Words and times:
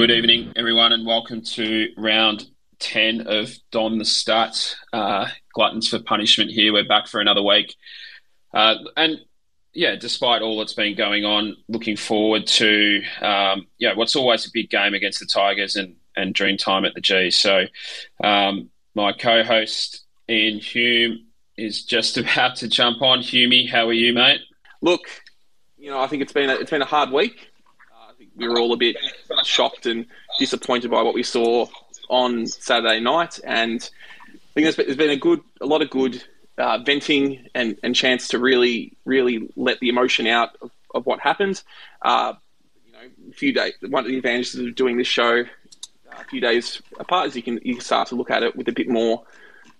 Good 0.00 0.12
evening, 0.12 0.54
everyone, 0.56 0.94
and 0.94 1.04
welcome 1.04 1.42
to 1.42 1.88
round 1.98 2.46
10 2.78 3.26
of 3.26 3.52
Don 3.70 3.98
the 3.98 4.04
Stats. 4.04 4.74
Uh, 4.94 5.28
gluttons 5.52 5.88
for 5.88 5.98
punishment 5.98 6.50
here. 6.50 6.72
We're 6.72 6.88
back 6.88 7.06
for 7.06 7.20
another 7.20 7.42
week. 7.42 7.76
Uh, 8.54 8.76
and 8.96 9.18
yeah, 9.74 9.96
despite 9.96 10.40
all 10.40 10.56
that's 10.56 10.72
been 10.72 10.96
going 10.96 11.26
on, 11.26 11.54
looking 11.68 11.98
forward 11.98 12.46
to 12.46 13.02
um, 13.20 13.66
yeah, 13.76 13.92
what's 13.94 14.16
always 14.16 14.46
a 14.46 14.50
big 14.54 14.70
game 14.70 14.94
against 14.94 15.20
the 15.20 15.26
Tigers 15.26 15.76
and, 15.76 15.96
and 16.16 16.34
Dreamtime 16.34 16.86
at 16.86 16.94
the 16.94 17.02
G. 17.02 17.30
So, 17.30 17.66
um, 18.24 18.70
my 18.94 19.12
co 19.12 19.44
host, 19.44 20.06
Ian 20.30 20.60
Hume, 20.60 21.26
is 21.58 21.84
just 21.84 22.16
about 22.16 22.56
to 22.56 22.68
jump 22.68 23.02
on. 23.02 23.20
Humey, 23.20 23.68
how 23.68 23.86
are 23.86 23.92
you, 23.92 24.14
mate? 24.14 24.40
Look, 24.80 25.02
you 25.76 25.90
know, 25.90 26.00
I 26.00 26.06
think 26.06 26.22
it's 26.22 26.32
been 26.32 26.48
a, 26.48 26.54
it's 26.54 26.70
been 26.70 26.80
a 26.80 26.86
hard 26.86 27.10
week 27.10 27.49
we 28.36 28.48
were 28.48 28.58
all 28.58 28.72
a 28.72 28.76
bit 28.76 28.96
shocked 29.44 29.86
and 29.86 30.06
disappointed 30.38 30.90
by 30.90 31.02
what 31.02 31.14
we 31.14 31.22
saw 31.22 31.66
on 32.08 32.46
Saturday 32.46 33.00
night. 33.00 33.38
And 33.44 33.88
I 34.32 34.38
think 34.54 34.76
there's 34.76 34.96
been 34.96 35.10
a 35.10 35.16
good, 35.16 35.40
a 35.60 35.66
lot 35.66 35.82
of 35.82 35.90
good 35.90 36.22
uh, 36.58 36.78
venting 36.78 37.46
and, 37.54 37.78
and 37.82 37.94
chance 37.94 38.28
to 38.28 38.38
really, 38.38 38.96
really 39.04 39.48
let 39.56 39.80
the 39.80 39.88
emotion 39.88 40.26
out 40.26 40.50
of, 40.60 40.70
of 40.94 41.06
what 41.06 41.20
happened. 41.20 41.62
Uh, 42.02 42.34
you 42.84 42.92
know, 42.92 42.98
a 43.30 43.32
few 43.32 43.52
days. 43.52 43.74
One 43.80 44.04
of 44.04 44.10
the 44.10 44.16
advantages 44.16 44.56
of 44.56 44.74
doing 44.74 44.96
this 44.98 45.06
show 45.06 45.40
uh, 45.42 46.16
a 46.20 46.24
few 46.24 46.40
days 46.40 46.82
apart 46.98 47.28
is 47.28 47.36
you 47.36 47.42
can 47.42 47.60
you 47.62 47.74
can 47.74 47.84
start 47.84 48.08
to 48.08 48.16
look 48.16 48.30
at 48.30 48.42
it 48.42 48.56
with 48.56 48.68
a 48.68 48.72
bit 48.72 48.88
more, 48.88 49.22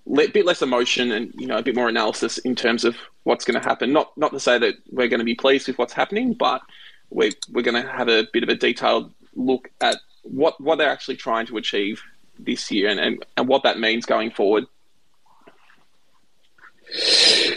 a 0.07 0.29
bit 0.29 0.47
less 0.47 0.63
emotion 0.63 1.13
and 1.13 1.35
you 1.37 1.47
know 1.47 1.59
a 1.59 1.63
bit 1.63 1.75
more 1.75 1.89
analysis 1.89 2.39
in 2.39 2.55
terms 2.55 2.85
of 2.85 2.97
what's 3.25 3.45
going 3.45 3.61
to 3.61 3.69
happen. 3.69 3.93
Not 3.93 4.17
not 4.17 4.33
to 4.33 4.41
say 4.41 4.59
that 4.59 4.75
we're 4.91 5.09
going 5.09 5.21
to 5.21 5.25
be 5.25 5.35
pleased 5.35 5.67
with 5.67 5.79
what's 5.79 5.93
happening, 5.93 6.35
but 6.35 6.63
we, 7.11 7.33
we're 7.51 7.63
going 7.63 7.83
to 7.83 7.91
have 7.91 8.09
a 8.09 8.27
bit 8.33 8.43
of 8.43 8.49
a 8.49 8.55
detailed 8.55 9.13
look 9.35 9.71
at 9.81 9.97
what, 10.23 10.61
what 10.61 10.79
they're 10.79 10.91
actually 10.91 11.17
trying 11.17 11.47
to 11.47 11.57
achieve 11.57 12.03
this 12.39 12.71
year 12.71 12.89
and, 12.89 13.01
and, 13.01 13.25
and 13.37 13.49
what 13.49 13.63
that 13.65 13.79
means 13.79 14.07
going 14.07 14.31
forward. 14.31 14.65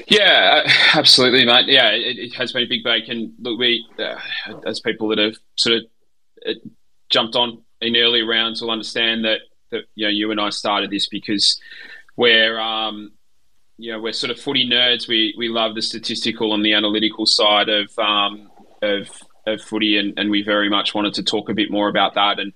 Yeah, 0.07 0.61
absolutely, 0.93 1.45
mate. 1.45 1.67
Yeah, 1.67 1.89
it, 1.91 2.19
it 2.19 2.33
has 2.35 2.51
been 2.53 2.63
a 2.63 2.67
big 2.67 2.83
break, 2.83 3.07
and 3.07 3.33
look, 3.39 3.57
we 3.57 3.85
uh, 3.97 4.19
as 4.65 4.79
people 4.79 5.07
that 5.09 5.17
have 5.17 5.35
sort 5.55 5.77
of 5.77 5.83
uh, 6.47 6.53
jumped 7.09 7.35
on 7.35 7.63
in 7.81 7.95
early 7.95 8.21
rounds 8.21 8.61
will 8.61 8.71
understand 8.71 9.25
that 9.25 9.39
that 9.71 9.85
you 9.95 10.05
know 10.05 10.11
you 10.11 10.29
and 10.31 10.39
I 10.39 10.49
started 10.49 10.91
this 10.91 11.07
because 11.07 11.59
we're 12.15 12.59
um, 12.59 13.11
you 13.77 13.91
know 13.91 13.99
we're 13.99 14.13
sort 14.13 14.29
of 14.29 14.39
footy 14.39 14.69
nerds. 14.69 15.07
We 15.07 15.33
we 15.37 15.49
love 15.49 15.75
the 15.75 15.81
statistical 15.81 16.53
and 16.53 16.63
the 16.63 16.73
analytical 16.73 17.25
side 17.25 17.69
of 17.69 17.97
um, 17.97 18.51
of 18.81 19.09
of 19.45 19.61
footy, 19.61 19.97
and, 19.97 20.17
and 20.17 20.30
we 20.30 20.44
very 20.44 20.69
much 20.69 20.94
wanted 20.94 21.13
to 21.16 21.23
talk 21.23 21.49
a 21.49 21.53
bit 21.53 21.72
more 21.72 21.89
about 21.89 22.16
that. 22.16 22.39
And 22.39 22.53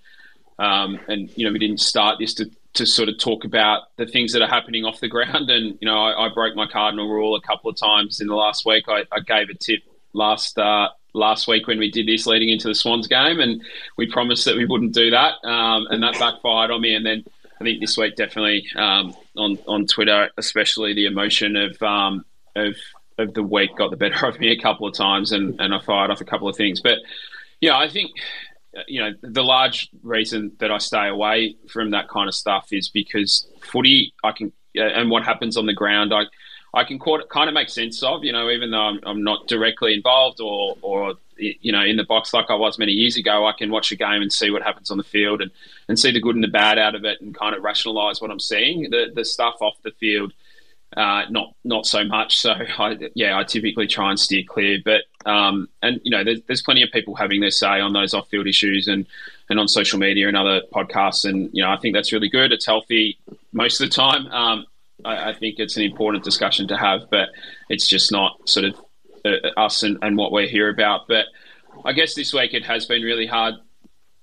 um, 0.59 0.99
and 1.07 1.29
you 1.35 1.45
know, 1.45 1.51
we 1.51 1.59
didn't 1.59 1.81
start 1.81 2.17
this 2.19 2.33
to 2.35 2.49
to 2.73 2.85
sort 2.85 3.09
of 3.09 3.17
talk 3.17 3.43
about 3.43 3.83
the 3.97 4.05
things 4.05 4.33
that 4.33 4.41
are 4.41 4.47
happening 4.47 4.85
off 4.85 4.99
the 4.99 5.07
ground. 5.07 5.49
And 5.49 5.77
you 5.81 5.87
know, 5.87 5.97
I, 5.97 6.27
I 6.27 6.29
broke 6.33 6.55
my 6.55 6.67
cardinal 6.67 7.09
rule 7.09 7.35
a 7.35 7.41
couple 7.41 7.69
of 7.69 7.77
times 7.77 8.21
in 8.21 8.27
the 8.27 8.35
last 8.35 8.65
week. 8.65 8.85
I, 8.87 9.03
I 9.11 9.19
gave 9.19 9.49
a 9.49 9.53
tip 9.53 9.79
last 10.13 10.57
uh, 10.57 10.89
last 11.13 11.47
week 11.47 11.67
when 11.67 11.79
we 11.79 11.91
did 11.91 12.07
this 12.07 12.25
leading 12.25 12.49
into 12.49 12.67
the 12.67 12.75
Swans 12.75 13.07
game, 13.07 13.39
and 13.39 13.61
we 13.97 14.09
promised 14.11 14.45
that 14.45 14.55
we 14.55 14.65
wouldn't 14.65 14.93
do 14.93 15.11
that, 15.11 15.33
um, 15.43 15.87
and 15.89 16.03
that 16.03 16.13
backfired 16.19 16.71
on 16.71 16.81
me. 16.81 16.95
And 16.95 17.05
then 17.05 17.23
I 17.59 17.63
think 17.63 17.81
this 17.81 17.97
week 17.97 18.15
definitely 18.15 18.67
um, 18.75 19.15
on 19.35 19.57
on 19.67 19.85
Twitter, 19.85 20.29
especially 20.37 20.93
the 20.93 21.05
emotion 21.05 21.55
of 21.55 21.81
um, 21.81 22.25
of 22.55 22.75
of 23.17 23.33
the 23.33 23.43
week 23.43 23.75
got 23.77 23.91
the 23.91 23.97
better 23.97 24.25
of 24.27 24.39
me 24.39 24.51
a 24.51 24.61
couple 24.61 24.87
of 24.87 24.93
times, 24.93 25.31
and, 25.31 25.59
and 25.59 25.73
I 25.73 25.79
fired 25.79 26.11
off 26.11 26.21
a 26.21 26.25
couple 26.25 26.47
of 26.47 26.55
things. 26.55 26.81
But 26.81 26.99
yeah, 27.61 27.77
I 27.77 27.89
think 27.89 28.11
you 28.87 29.01
know 29.01 29.13
the 29.21 29.43
large 29.43 29.89
reason 30.03 30.51
that 30.59 30.71
I 30.71 30.77
stay 30.77 31.07
away 31.07 31.55
from 31.69 31.91
that 31.91 32.09
kind 32.09 32.27
of 32.27 32.35
stuff 32.35 32.67
is 32.71 32.89
because 32.89 33.47
footy, 33.61 34.13
I 34.23 34.31
can 34.31 34.51
uh, 34.77 34.83
and 34.83 35.09
what 35.09 35.23
happens 35.23 35.57
on 35.57 35.65
the 35.65 35.73
ground, 35.73 36.13
I 36.13 36.23
I 36.73 36.83
can 36.83 36.99
kind 36.99 37.47
of 37.47 37.53
make 37.53 37.69
sense 37.69 38.03
of. 38.03 38.23
You 38.23 38.33
know, 38.33 38.49
even 38.49 38.71
though 38.71 38.81
I'm, 38.81 38.99
I'm 39.03 39.23
not 39.23 39.47
directly 39.47 39.93
involved 39.93 40.39
or 40.39 40.75
or 40.81 41.15
you 41.37 41.71
know 41.71 41.81
in 41.81 41.97
the 41.97 42.03
box 42.03 42.33
like 42.33 42.49
I 42.49 42.55
was 42.55 42.77
many 42.77 42.91
years 42.91 43.17
ago, 43.17 43.47
I 43.47 43.53
can 43.57 43.71
watch 43.71 43.91
a 43.91 43.95
game 43.95 44.21
and 44.21 44.31
see 44.31 44.51
what 44.51 44.61
happens 44.61 44.91
on 44.91 44.97
the 44.97 45.03
field 45.03 45.41
and, 45.41 45.51
and 45.87 45.99
see 45.99 46.11
the 46.11 46.21
good 46.21 46.35
and 46.35 46.43
the 46.43 46.49
bad 46.49 46.77
out 46.77 46.95
of 46.95 47.05
it 47.05 47.21
and 47.21 47.33
kind 47.33 47.55
of 47.55 47.63
rationalise 47.63 48.21
what 48.21 48.31
I'm 48.31 48.39
seeing. 48.39 48.89
The 48.89 49.07
the 49.13 49.25
stuff 49.25 49.55
off 49.61 49.81
the 49.83 49.91
field 49.91 50.33
uh, 50.95 51.23
not 51.29 51.53
not 51.63 51.85
so 51.85 52.03
much. 52.03 52.37
So 52.37 52.51
I, 52.79 52.97
yeah, 53.15 53.37
I 53.37 53.43
typically 53.43 53.87
try 53.87 54.09
and 54.09 54.19
steer 54.19 54.43
clear. 54.47 54.77
But 54.83 55.01
um, 55.29 55.67
and 55.81 55.99
you 56.03 56.11
know, 56.11 56.23
there's, 56.23 56.41
there's 56.47 56.61
plenty 56.61 56.83
of 56.83 56.89
people 56.91 57.15
having 57.15 57.41
their 57.41 57.51
say 57.51 57.79
on 57.79 57.93
those 57.93 58.13
off-field 58.13 58.47
issues 58.47 58.87
and 58.87 59.05
and 59.49 59.59
on 59.59 59.67
social 59.67 59.99
media 59.99 60.27
and 60.27 60.37
other 60.37 60.61
podcasts. 60.73 61.27
And 61.27 61.49
you 61.53 61.63
know, 61.63 61.69
I 61.69 61.77
think 61.77 61.95
that's 61.95 62.13
really 62.13 62.29
good. 62.29 62.51
It's 62.51 62.65
healthy 62.65 63.17
most 63.51 63.81
of 63.81 63.89
the 63.89 63.95
time. 63.95 64.27
Um, 64.27 64.65
I, 65.05 65.29
I, 65.29 65.33
think 65.33 65.59
it's 65.59 65.77
an 65.77 65.83
important 65.83 66.23
discussion 66.23 66.67
to 66.69 66.77
have, 66.77 67.09
but 67.09 67.29
it's 67.69 67.87
just 67.87 68.11
not 68.11 68.49
sort 68.49 68.65
of 68.65 68.81
uh, 69.25 69.49
us 69.55 69.83
and, 69.83 69.97
and 70.01 70.17
what 70.17 70.31
we're 70.31 70.47
here 70.47 70.69
about. 70.69 71.07
But 71.07 71.25
I 71.85 71.93
guess 71.93 72.15
this 72.15 72.33
week 72.33 72.53
it 72.53 72.65
has 72.65 72.85
been 72.85 73.03
really 73.03 73.27
hard 73.27 73.55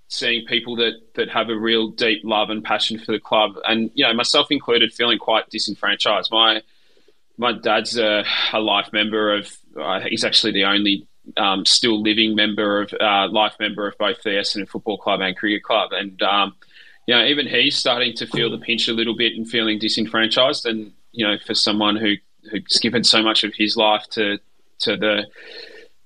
seeing 0.08 0.46
people 0.46 0.76
that 0.76 0.94
that 1.14 1.28
have 1.30 1.48
a 1.48 1.58
real 1.58 1.88
deep 1.88 2.22
love 2.24 2.50
and 2.50 2.62
passion 2.62 2.98
for 2.98 3.12
the 3.12 3.20
club, 3.20 3.52
and 3.64 3.90
you 3.94 4.04
know 4.04 4.12
myself 4.14 4.48
included, 4.50 4.92
feeling 4.92 5.18
quite 5.18 5.48
disenfranchised. 5.50 6.30
My 6.30 6.62
my 7.36 7.52
dad's 7.52 7.98
a, 7.98 8.24
a 8.52 8.60
life 8.60 8.92
member 8.92 9.34
of. 9.34 9.56
Uh, 9.78 10.00
he's 10.08 10.24
actually 10.24 10.52
the 10.52 10.64
only 10.64 11.06
um, 11.36 11.64
still 11.64 12.00
living 12.00 12.34
member 12.34 12.82
of 12.82 12.94
uh, 13.00 13.28
life 13.28 13.54
member 13.58 13.88
of 13.88 13.96
both 13.98 14.22
the 14.22 14.30
Essendon 14.30 14.68
Football 14.68 14.98
Club 14.98 15.20
and 15.20 15.36
Cricket 15.36 15.62
Club, 15.62 15.92
and 15.92 16.20
um, 16.22 16.54
you 17.06 17.14
know 17.14 17.24
even 17.24 17.46
he's 17.46 17.76
starting 17.76 18.14
to 18.16 18.26
feel 18.26 18.50
the 18.50 18.58
pinch 18.58 18.88
a 18.88 18.92
little 18.92 19.16
bit 19.16 19.32
and 19.34 19.48
feeling 19.48 19.78
disenfranchised. 19.78 20.66
And 20.66 20.92
you 21.12 21.26
know, 21.26 21.36
for 21.44 21.54
someone 21.54 21.96
who 21.96 22.14
who's 22.50 22.78
given 22.78 23.04
so 23.04 23.22
much 23.22 23.44
of 23.44 23.54
his 23.54 23.76
life 23.76 24.06
to 24.10 24.38
to 24.80 24.96
the, 24.96 25.26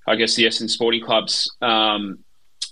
I 0.07 0.15
guess 0.15 0.35
the 0.35 0.45
Essendon 0.45 0.69
Sporting 0.69 1.03
Club's 1.03 1.53
um, 1.61 2.23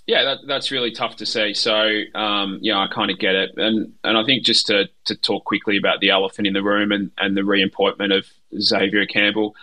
yeah, 0.08 0.24
that, 0.24 0.38
that's 0.46 0.70
really 0.70 0.90
tough 0.90 1.16
to 1.16 1.26
see. 1.26 1.52
So, 1.52 2.00
um, 2.14 2.58
yeah, 2.62 2.78
I 2.78 2.86
kind 2.86 3.10
of 3.10 3.18
get 3.18 3.34
it, 3.34 3.50
and 3.58 3.92
and 4.02 4.16
I 4.16 4.24
think 4.24 4.42
just 4.42 4.66
to, 4.68 4.88
to 5.04 5.14
talk 5.14 5.44
quickly 5.44 5.76
about 5.76 6.00
the 6.00 6.08
elephant 6.08 6.46
in 6.46 6.54
the 6.54 6.62
room 6.62 6.92
and, 6.92 7.10
and 7.18 7.36
the 7.36 7.44
reappointment 7.44 8.14
of 8.14 8.26
Xavier 8.58 9.04
Campbell, 9.04 9.54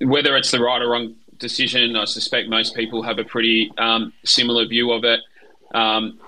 whether 0.00 0.36
it's 0.36 0.50
the 0.50 0.60
right 0.60 0.82
or 0.82 0.90
wrong 0.90 1.14
decision, 1.38 1.94
I 1.94 2.04
suspect 2.04 2.48
most 2.48 2.74
people 2.74 3.04
have 3.04 3.20
a 3.20 3.24
pretty 3.24 3.70
um, 3.78 4.12
similar 4.24 4.66
view 4.66 4.90
of 4.90 5.04
it. 5.04 5.20
Um, 5.72 6.18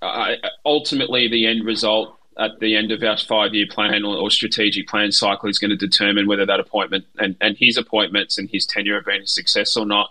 I, 0.00 0.36
ultimately, 0.64 1.26
the 1.26 1.48
end 1.48 1.64
result 1.64 2.16
at 2.38 2.60
the 2.60 2.76
end 2.76 2.92
of 2.92 3.02
our 3.02 3.18
five 3.18 3.54
year 3.54 3.66
plan 3.68 4.04
or, 4.04 4.16
or, 4.16 4.30
strategic 4.30 4.86
plan 4.86 5.10
cycle 5.10 5.48
is 5.48 5.58
going 5.58 5.70
to 5.70 5.76
determine 5.76 6.28
whether 6.28 6.46
that 6.46 6.60
appointment 6.60 7.04
and, 7.18 7.34
and 7.40 7.56
his 7.56 7.76
appointments 7.76 8.38
and 8.38 8.48
his 8.48 8.64
tenure 8.64 8.94
have 8.94 9.04
been 9.04 9.22
a 9.22 9.26
success 9.26 9.76
or 9.76 9.84
not 9.84 10.10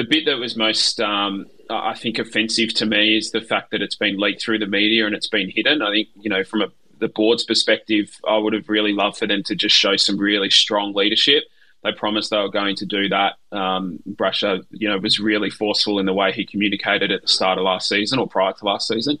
the 0.00 0.08
bit 0.08 0.24
that 0.24 0.38
was 0.38 0.56
most, 0.56 0.98
um, 0.98 1.44
I 1.68 1.94
think, 1.94 2.18
offensive 2.18 2.72
to 2.74 2.86
me 2.86 3.18
is 3.18 3.32
the 3.32 3.42
fact 3.42 3.70
that 3.70 3.82
it's 3.82 3.96
been 3.96 4.16
leaked 4.16 4.42
through 4.42 4.58
the 4.58 4.66
media 4.66 5.04
and 5.04 5.14
it's 5.14 5.28
been 5.28 5.50
hidden. 5.50 5.82
I 5.82 5.92
think, 5.92 6.08
you 6.18 6.30
know, 6.30 6.42
from 6.42 6.62
a, 6.62 6.68
the 6.98 7.08
board's 7.08 7.44
perspective, 7.44 8.18
I 8.26 8.38
would 8.38 8.54
have 8.54 8.70
really 8.70 8.94
loved 8.94 9.18
for 9.18 9.26
them 9.26 9.42
to 9.42 9.54
just 9.54 9.76
show 9.76 9.96
some 9.96 10.16
really 10.16 10.48
strong 10.48 10.94
leadership. 10.94 11.44
They 11.84 11.92
promised 11.92 12.30
they 12.30 12.38
were 12.38 12.48
going 12.48 12.76
to 12.76 12.86
do 12.86 13.10
that. 13.10 13.34
Um, 13.52 13.98
Brasher, 14.08 14.64
you 14.70 14.88
know, 14.88 14.96
was 14.96 15.20
really 15.20 15.50
forceful 15.50 15.98
in 15.98 16.06
the 16.06 16.14
way 16.14 16.32
he 16.32 16.46
communicated 16.46 17.10
at 17.10 17.20
the 17.20 17.28
start 17.28 17.58
of 17.58 17.64
last 17.64 17.86
season 17.86 18.18
or 18.18 18.26
prior 18.26 18.54
to 18.54 18.64
last 18.64 18.88
season. 18.88 19.18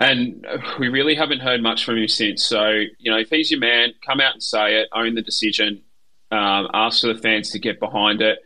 And 0.00 0.46
we 0.78 0.88
really 0.88 1.16
haven't 1.16 1.40
heard 1.40 1.62
much 1.62 1.84
from 1.84 1.98
him 1.98 2.08
since. 2.08 2.42
So, 2.42 2.70
you 2.98 3.10
know, 3.10 3.18
if 3.18 3.28
he's 3.28 3.50
your 3.50 3.60
man, 3.60 3.92
come 4.00 4.20
out 4.20 4.32
and 4.32 4.42
say 4.42 4.80
it, 4.80 4.88
own 4.94 5.16
the 5.16 5.22
decision, 5.22 5.82
um, 6.30 6.68
ask 6.72 7.02
for 7.02 7.12
the 7.12 7.20
fans 7.20 7.50
to 7.50 7.58
get 7.58 7.78
behind 7.78 8.22
it 8.22 8.38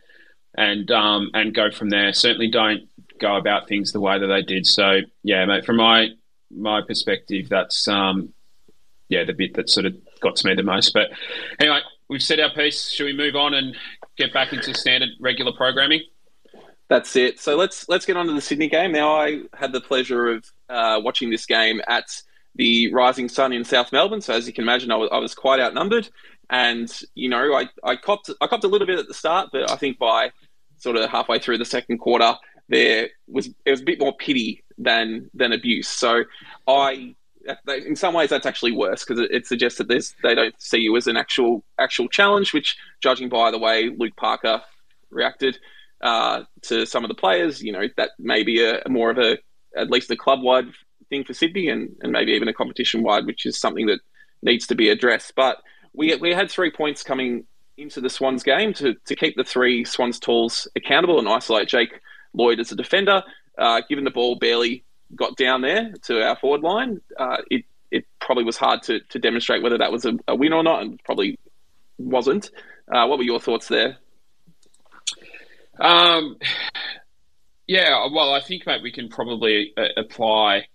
and 0.57 0.89
um, 0.91 1.29
and 1.33 1.53
go 1.53 1.71
from 1.71 1.89
there. 1.89 2.11
Certainly 2.13 2.49
don't 2.49 2.89
go 3.19 3.35
about 3.35 3.67
things 3.67 3.91
the 3.91 4.01
way 4.01 4.19
that 4.19 4.27
they 4.27 4.41
did. 4.41 4.65
So 4.65 4.99
yeah, 5.23 5.45
mate, 5.45 5.65
from 5.65 5.77
my 5.77 6.09
my 6.51 6.81
perspective, 6.81 7.47
that's 7.49 7.87
um, 7.87 8.33
yeah 9.09 9.23
the 9.23 9.33
bit 9.33 9.53
that 9.55 9.69
sort 9.69 9.85
of 9.85 9.95
got 10.19 10.35
to 10.37 10.47
me 10.47 10.55
the 10.55 10.63
most. 10.63 10.93
But 10.93 11.09
anyway, 11.59 11.79
we've 12.09 12.23
said 12.23 12.39
our 12.39 12.49
piece. 12.49 12.89
Should 12.89 13.05
we 13.05 13.13
move 13.13 13.35
on 13.35 13.53
and 13.53 13.75
get 14.17 14.33
back 14.33 14.51
into 14.51 14.73
standard 14.73 15.09
regular 15.19 15.53
programming? 15.53 16.01
That's 16.89 17.15
it. 17.15 17.39
So 17.39 17.55
let's 17.55 17.87
let's 17.87 18.05
get 18.05 18.17
on 18.17 18.27
to 18.27 18.33
the 18.33 18.41
Sydney 18.41 18.69
game. 18.69 18.91
Now 18.91 19.15
I 19.15 19.41
had 19.53 19.73
the 19.73 19.81
pleasure 19.81 20.27
of 20.27 20.45
uh, 20.69 20.99
watching 21.03 21.29
this 21.29 21.45
game 21.45 21.81
at 21.87 22.05
the 22.55 22.91
Rising 22.93 23.29
Sun 23.29 23.53
in 23.53 23.63
South 23.63 23.91
Melbourne. 23.91 24.21
So 24.21 24.33
as 24.33 24.47
you 24.47 24.53
can 24.53 24.63
imagine, 24.63 24.91
I 24.91 24.95
was, 24.95 25.09
I 25.11 25.19
was 25.19 25.35
quite 25.35 25.59
outnumbered, 25.59 26.09
and 26.49 26.91
you 27.13 27.29
know 27.29 27.53
I 27.53 27.69
I 27.83 27.97
copped 27.97 28.31
I 28.41 28.47
copped 28.47 28.63
a 28.63 28.69
little 28.69 28.87
bit 28.87 28.99
at 28.99 29.07
the 29.07 29.13
start, 29.13 29.49
but 29.51 29.69
I 29.69 29.75
think 29.75 29.99
by 29.99 30.31
sort 30.77 30.95
of 30.95 31.09
halfway 31.09 31.39
through 31.39 31.57
the 31.57 31.65
second 31.65 31.99
quarter, 31.99 32.33
there 32.69 33.09
was 33.27 33.47
it 33.65 33.71
was 33.71 33.81
a 33.81 33.85
bit 33.85 33.99
more 33.99 34.15
pity 34.15 34.63
than 34.77 35.29
than 35.33 35.53
abuse. 35.53 35.87
So 35.87 36.23
I, 36.67 37.15
in 37.67 37.95
some 37.95 38.13
ways, 38.13 38.29
that's 38.29 38.45
actually 38.45 38.73
worse 38.73 39.05
because 39.05 39.27
it, 39.31 39.47
suggests 39.47 39.77
that 39.77 39.87
they 39.87 40.35
don't 40.35 40.55
see 40.61 40.79
you 40.79 40.95
as 40.97 41.07
an 41.07 41.17
actual 41.17 41.63
actual 41.79 42.07
challenge. 42.07 42.53
Which, 42.53 42.77
judging 43.01 43.29
by 43.29 43.51
the 43.51 43.59
way 43.59 43.89
Luke 43.97 44.15
Parker 44.17 44.61
reacted 45.09 45.57
uh, 46.01 46.43
to 46.63 46.85
some 46.85 47.03
of 47.03 47.09
the 47.09 47.15
players, 47.15 47.61
you 47.61 47.71
know 47.71 47.87
that 47.97 48.11
may 48.19 48.43
be 48.43 48.61
a, 48.61 48.81
a 48.85 48.89
more 48.89 49.09
of 49.09 49.17
a 49.17 49.37
at 49.75 49.89
least 49.89 50.11
a 50.11 50.15
club 50.15 50.41
wide 50.41 50.65
thing 51.09 51.23
for 51.23 51.33
Sydney 51.33 51.69
and, 51.69 51.95
and 52.01 52.11
maybe 52.11 52.33
even 52.33 52.47
a 52.47 52.53
competition 52.53 53.03
wide, 53.03 53.25
which 53.25 53.45
is 53.45 53.59
something 53.59 53.85
that 53.87 53.99
needs 54.41 54.67
to 54.67 54.75
be 54.75 54.89
addressed. 54.89 55.33
But 55.35 55.57
we, 55.93 56.15
we 56.15 56.33
had 56.33 56.49
three 56.49 56.71
points 56.71 57.03
coming 57.03 57.45
into 57.77 58.01
the 58.01 58.09
Swans 58.09 58.43
game 58.43 58.73
to, 58.73 58.95
to 59.05 59.15
keep 59.15 59.35
the 59.35 59.43
three 59.43 59.85
Swans 59.85 60.19
talls 60.19 60.67
accountable 60.75 61.19
and 61.19 61.29
isolate 61.29 61.67
Jake 61.67 62.01
Lloyd 62.33 62.59
as 62.59 62.71
a 62.71 62.75
defender. 62.75 63.23
Uh, 63.57 63.81
given 63.87 64.03
the 64.03 64.11
ball 64.11 64.35
barely 64.35 64.83
got 65.15 65.35
down 65.35 65.61
there 65.61 65.93
to 66.03 66.21
our 66.21 66.35
forward 66.35 66.61
line, 66.61 67.01
uh, 67.17 67.37
it 67.49 67.63
it 67.89 68.05
probably 68.19 68.43
was 68.43 68.57
hard 68.57 68.83
to, 68.83 68.99
to 69.09 69.19
demonstrate 69.19 69.63
whether 69.63 69.77
that 69.77 69.91
was 69.91 70.05
a, 70.05 70.13
a 70.27 70.35
win 70.35 70.51
or 70.51 70.61
not, 70.61 70.81
and 70.81 71.01
probably 71.05 71.39
wasn't. 71.97 72.51
Uh, 72.91 73.07
what 73.07 73.17
were 73.17 73.23
your 73.23 73.39
thoughts 73.39 73.69
there? 73.69 73.97
Um, 75.79 76.37
yeah, 77.65 78.07
well, 78.11 78.33
I 78.33 78.41
think, 78.41 78.65
mate, 78.65 78.81
we 78.81 78.91
can 78.91 79.09
probably 79.09 79.73
uh, 79.77 79.87
apply 79.95 80.67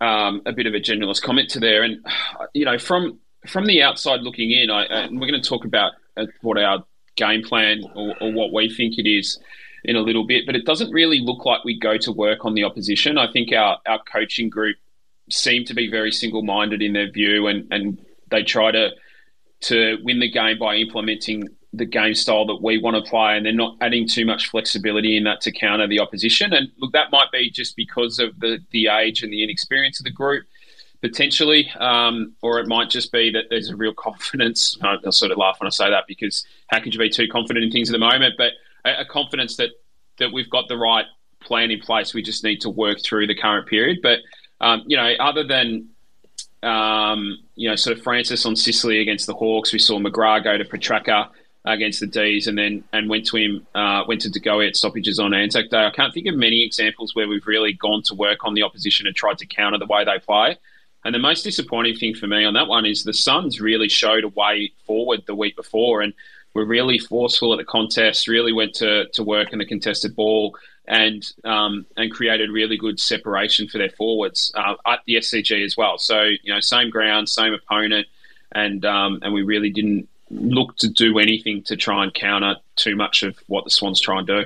um, 0.00 0.42
a 0.46 0.52
bit 0.52 0.66
of 0.66 0.74
a 0.74 0.80
generalist 0.80 1.22
comment 1.22 1.50
to 1.50 1.60
there, 1.60 1.82
and 1.82 2.04
you 2.52 2.64
know, 2.64 2.78
from 2.78 3.20
from 3.46 3.66
the 3.66 3.82
outside 3.82 4.20
looking 4.22 4.50
in, 4.50 4.70
I, 4.70 4.84
and 4.84 5.20
we're 5.20 5.28
going 5.28 5.40
to 5.40 5.48
talk 5.48 5.64
about 5.64 5.92
uh, 6.16 6.26
what 6.42 6.58
our 6.58 6.84
game 7.16 7.42
plan 7.42 7.82
or, 7.94 8.14
or 8.20 8.32
what 8.32 8.52
we 8.52 8.72
think 8.72 8.98
it 8.98 9.08
is 9.08 9.38
in 9.84 9.96
a 9.96 10.00
little 10.00 10.26
bit, 10.26 10.44
but 10.46 10.56
it 10.56 10.64
doesn't 10.64 10.92
really 10.92 11.20
look 11.20 11.44
like 11.44 11.64
we 11.64 11.78
go 11.78 11.96
to 11.98 12.12
work 12.12 12.44
on 12.44 12.54
the 12.54 12.64
opposition. 12.64 13.16
I 13.16 13.30
think 13.30 13.52
our, 13.52 13.78
our 13.86 14.00
coaching 14.10 14.50
group 14.50 14.76
seem 15.30 15.64
to 15.66 15.74
be 15.74 15.90
very 15.90 16.10
single 16.10 16.42
minded 16.42 16.82
in 16.82 16.92
their 16.92 17.10
view, 17.10 17.46
and, 17.46 17.66
and 17.70 17.98
they 18.30 18.42
try 18.42 18.70
to 18.72 18.90
to 19.60 19.98
win 20.04 20.20
the 20.20 20.30
game 20.30 20.56
by 20.56 20.76
implementing 20.76 21.48
the 21.72 21.84
game 21.84 22.14
style 22.14 22.46
that 22.46 22.62
we 22.62 22.78
want 22.78 22.96
to 22.96 23.10
play, 23.10 23.36
and 23.36 23.44
they're 23.44 23.52
not 23.52 23.76
adding 23.80 24.06
too 24.06 24.24
much 24.24 24.48
flexibility 24.48 25.16
in 25.16 25.24
that 25.24 25.40
to 25.40 25.52
counter 25.52 25.86
the 25.86 26.00
opposition. 26.00 26.52
And 26.52 26.70
look, 26.78 26.92
that 26.92 27.10
might 27.10 27.30
be 27.32 27.50
just 27.50 27.76
because 27.76 28.18
of 28.18 28.38
the 28.40 28.58
the 28.70 28.88
age 28.88 29.22
and 29.22 29.32
the 29.32 29.42
inexperience 29.42 30.00
of 30.00 30.04
the 30.04 30.10
group, 30.10 30.44
potentially, 31.00 31.70
um, 31.78 32.34
or 32.42 32.58
it 32.58 32.66
might 32.66 32.90
just 32.90 33.12
be 33.12 33.30
that 33.30 33.44
there's 33.50 33.70
a 33.70 33.76
real 33.76 33.94
confidence. 33.94 34.76
I, 34.82 34.96
sort 35.10 35.32
of 35.32 35.38
laugh 35.38 35.60
when 35.60 35.66
I 35.66 35.70
say 35.70 35.90
that 35.90 36.04
because 36.06 36.46
how 36.68 36.80
could 36.80 36.94
you 36.94 37.00
be 37.00 37.10
too 37.10 37.28
confident 37.28 37.64
in 37.64 37.70
things 37.70 37.90
at 37.90 37.92
the 37.92 37.98
moment? 37.98 38.34
But 38.36 38.52
a, 38.84 39.00
a 39.00 39.04
confidence 39.04 39.56
that 39.56 39.70
that 40.18 40.32
we've 40.32 40.50
got 40.50 40.68
the 40.68 40.76
right 40.76 41.06
plan 41.40 41.70
in 41.70 41.80
place. 41.80 42.12
We 42.12 42.22
just 42.22 42.42
need 42.42 42.60
to 42.62 42.70
work 42.70 42.98
through 43.02 43.28
the 43.28 43.34
current 43.34 43.68
period, 43.68 43.98
but 44.02 44.18
um, 44.60 44.82
you 44.86 44.96
know, 44.96 45.12
other 45.20 45.44
than 45.44 45.90
um, 46.62 47.38
you 47.54 47.68
know, 47.68 47.76
sort 47.76 47.96
of 47.96 48.02
Francis 48.02 48.44
on 48.44 48.56
Sicily 48.56 49.00
against 49.00 49.26
the 49.26 49.34
Hawks, 49.34 49.72
we 49.72 49.78
saw 49.78 49.98
McGrath 49.98 50.44
go 50.44 50.58
to 50.58 50.64
Petracca 50.64 51.28
against 51.64 52.00
the 52.00 52.06
D's, 52.06 52.46
and 52.46 52.58
then 52.58 52.82
and 52.92 53.08
went 53.08 53.26
to 53.26 53.36
him 53.36 53.66
uh, 53.74 54.04
went 54.08 54.20
to 54.22 54.30
De 54.30 54.66
at 54.66 54.76
stoppages 54.76 55.18
on 55.18 55.34
Anzac 55.34 55.70
Day. 55.70 55.84
I 55.84 55.90
can't 55.90 56.12
think 56.12 56.26
of 56.26 56.34
many 56.34 56.64
examples 56.64 57.14
where 57.14 57.28
we've 57.28 57.46
really 57.46 57.72
gone 57.72 58.02
to 58.04 58.14
work 58.14 58.44
on 58.44 58.54
the 58.54 58.62
opposition 58.62 59.06
and 59.06 59.14
tried 59.14 59.38
to 59.38 59.46
counter 59.46 59.78
the 59.78 59.86
way 59.86 60.04
they 60.04 60.18
play. 60.18 60.56
And 61.04 61.14
the 61.14 61.18
most 61.18 61.42
disappointing 61.42 61.96
thing 61.96 62.14
for 62.14 62.26
me 62.26 62.44
on 62.44 62.54
that 62.54 62.66
one 62.66 62.84
is 62.84 63.04
the 63.04 63.14
Suns 63.14 63.60
really 63.60 63.88
showed 63.88 64.24
a 64.24 64.28
way 64.28 64.72
forward 64.86 65.22
the 65.26 65.34
week 65.34 65.56
before 65.56 66.02
and 66.02 66.12
were 66.54 66.64
really 66.64 66.98
forceful 66.98 67.52
at 67.52 67.58
the 67.58 67.64
contest, 67.64 68.26
really 68.26 68.52
went 68.52 68.74
to, 68.74 69.06
to 69.14 69.22
work 69.22 69.52
in 69.52 69.58
the 69.58 69.66
contested 69.66 70.16
ball, 70.16 70.56
and 70.86 71.32
um, 71.44 71.84
and 71.96 72.10
created 72.10 72.50
really 72.50 72.76
good 72.76 72.98
separation 72.98 73.68
for 73.68 73.78
their 73.78 73.90
forwards 73.90 74.50
uh, 74.54 74.74
at 74.86 75.00
the 75.06 75.16
SCG 75.16 75.64
as 75.64 75.76
well. 75.76 75.98
So 75.98 76.22
you 76.42 76.52
know, 76.52 76.60
same 76.60 76.90
ground, 76.90 77.28
same 77.28 77.52
opponent, 77.52 78.06
and 78.52 78.84
um, 78.84 79.20
and 79.22 79.32
we 79.32 79.42
really 79.42 79.70
didn't 79.70 80.08
look 80.30 80.76
to 80.78 80.88
do 80.88 81.18
anything 81.18 81.62
to 81.64 81.76
try 81.76 82.02
and 82.02 82.12
counter 82.12 82.56
too 82.76 82.96
much 82.96 83.22
of 83.22 83.38
what 83.46 83.64
the 83.64 83.70
Swans 83.70 84.00
try 84.00 84.18
and 84.18 84.26
do. 84.26 84.44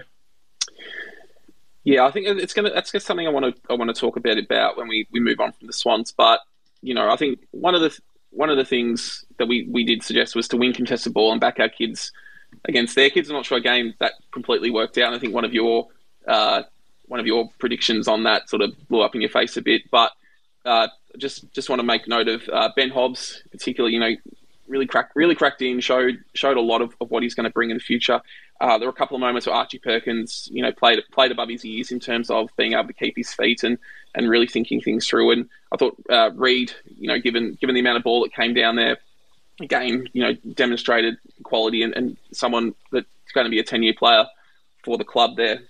Yeah, 1.85 2.07
I 2.07 2.11
think 2.11 2.27
it's 2.29 2.55
gonna 2.55 2.71
that's 2.71 2.93
just 2.93 3.07
something 3.07 3.27
I 3.27 3.31
want 3.31 3.55
to 3.55 3.61
I 3.71 3.75
want 3.75 3.95
to 3.95 4.01
talk 4.01 4.17
a 4.17 4.21
bit 4.21 4.39
about 4.39 4.77
when 4.77 4.89
we, 4.89 5.07
we 5.11 5.21
move 5.21 5.41
on 5.41 5.53
from 5.53 5.67
the 5.67 5.73
Swans. 5.73 6.13
But 6.13 6.41
you 6.81 6.95
know, 6.95 7.11
I 7.11 7.17
think 7.17 7.41
one 7.51 7.75
of 7.75 7.81
the 7.81 7.99
one 8.31 8.51
of 8.51 8.57
the 8.57 8.65
things 8.65 9.25
that 9.39 9.47
we, 9.47 9.67
we 9.71 9.85
did 9.85 10.03
suggest 10.03 10.35
was 10.35 10.49
to 10.49 10.57
win 10.57 10.73
contested 10.73 11.13
ball 11.13 11.33
and 11.33 11.41
back 11.41 11.61
our 11.61 11.69
kids 11.69 12.13
against 12.65 12.95
their 12.95 13.11
kids. 13.11 13.29
I'm 13.29 13.37
not 13.37 13.47
sure 13.47 13.59
a 13.59 13.61
game 13.61 13.95
that 14.01 14.13
completely 14.33 14.71
worked 14.71 14.97
out. 14.99 15.13
I 15.13 15.19
think 15.19 15.35
one 15.35 15.45
of 15.45 15.53
your 15.53 15.89
uh, 16.27 16.63
one 17.07 17.21
of 17.21 17.27
your 17.27 17.51
predictions 17.59 18.09
on 18.09 18.23
that 18.25 18.49
sort 18.49 18.63
of 18.63 18.73
blew 18.89 19.03
up 19.03 19.15
in 19.15 19.21
your 19.21 19.31
face 19.31 19.57
a 19.57 19.63
bit. 19.63 19.83
But 19.91 20.13
uh, 20.65 20.89
just 21.19 21.53
just 21.53 21.69
want 21.69 21.81
to 21.81 21.85
make 21.85 22.09
note 22.09 22.29
of 22.29 22.49
uh, 22.51 22.71
Ben 22.75 22.91
Hobbs, 22.91 23.43
particularly. 23.51 23.95
You 23.95 24.01
know, 24.01 24.15
really 24.67 24.87
cracked 24.87 25.13
really 25.15 25.35
cracked 25.35 25.63
in, 25.63 25.81
showed 25.81 26.19
showed 26.35 26.57
a 26.57 26.61
lot 26.61 26.83
of, 26.83 26.95
of 27.01 27.11
what 27.11 27.23
he's 27.23 27.35
going 27.35 27.45
to 27.45 27.51
bring 27.51 27.71
in 27.71 27.77
the 27.77 27.83
future. 27.83 28.21
Uh, 28.61 28.79
there 28.79 28.87
were 28.87 28.93
a 28.93 28.97
couple 28.97 29.17
of 29.17 29.21
moments 29.21 29.47
where 29.47 29.57
Archie 29.57 29.79
Perkins, 29.79 30.49
you 30.53 30.63
know, 30.63 30.73
played 30.73 31.01
played 31.11 31.33
above 31.33 31.49
his 31.49 31.65
ears 31.65 31.91
in 31.91 32.01
terms 32.01 32.31
of 32.31 32.49
being 32.57 32.75
able 32.75 32.87
to 32.87 32.93
keep 32.93 33.17
his 33.17 33.33
feet 33.33 33.63
and 33.65 33.79
and 34.15 34.29
really 34.29 34.47
thinking 34.47 34.81
things 34.81 35.07
through. 35.07 35.33
And 35.33 35.49
I 35.73 35.77
thought 35.77 35.97
uh, 36.09 36.31
Reid, 36.35 36.73
you 36.99 37.09
know, 37.09 37.19
given 37.19 37.59
given 37.61 37.75
the 37.75 37.81
amount 37.81 37.99
of 37.99 38.05
ball 38.05 38.23
that 38.23 38.35
came 38.35 38.55
down 38.55 38.77
there, 38.77 38.99
again, 39.61 40.09
you 40.13 40.23
know, 40.23 40.35
demonstrated 40.55 41.17
quality 41.43 41.83
and, 41.83 41.95
and 41.95 42.17
someone 42.33 42.75
that's 42.93 43.07
going 43.35 43.47
to 43.47 43.51
be 43.51 43.59
a 43.59 43.65
ten 43.65 43.83
year 43.83 43.95
player 43.99 44.27
for 44.85 44.97
the 44.97 45.05
club 45.05 45.37
there. 45.37 45.61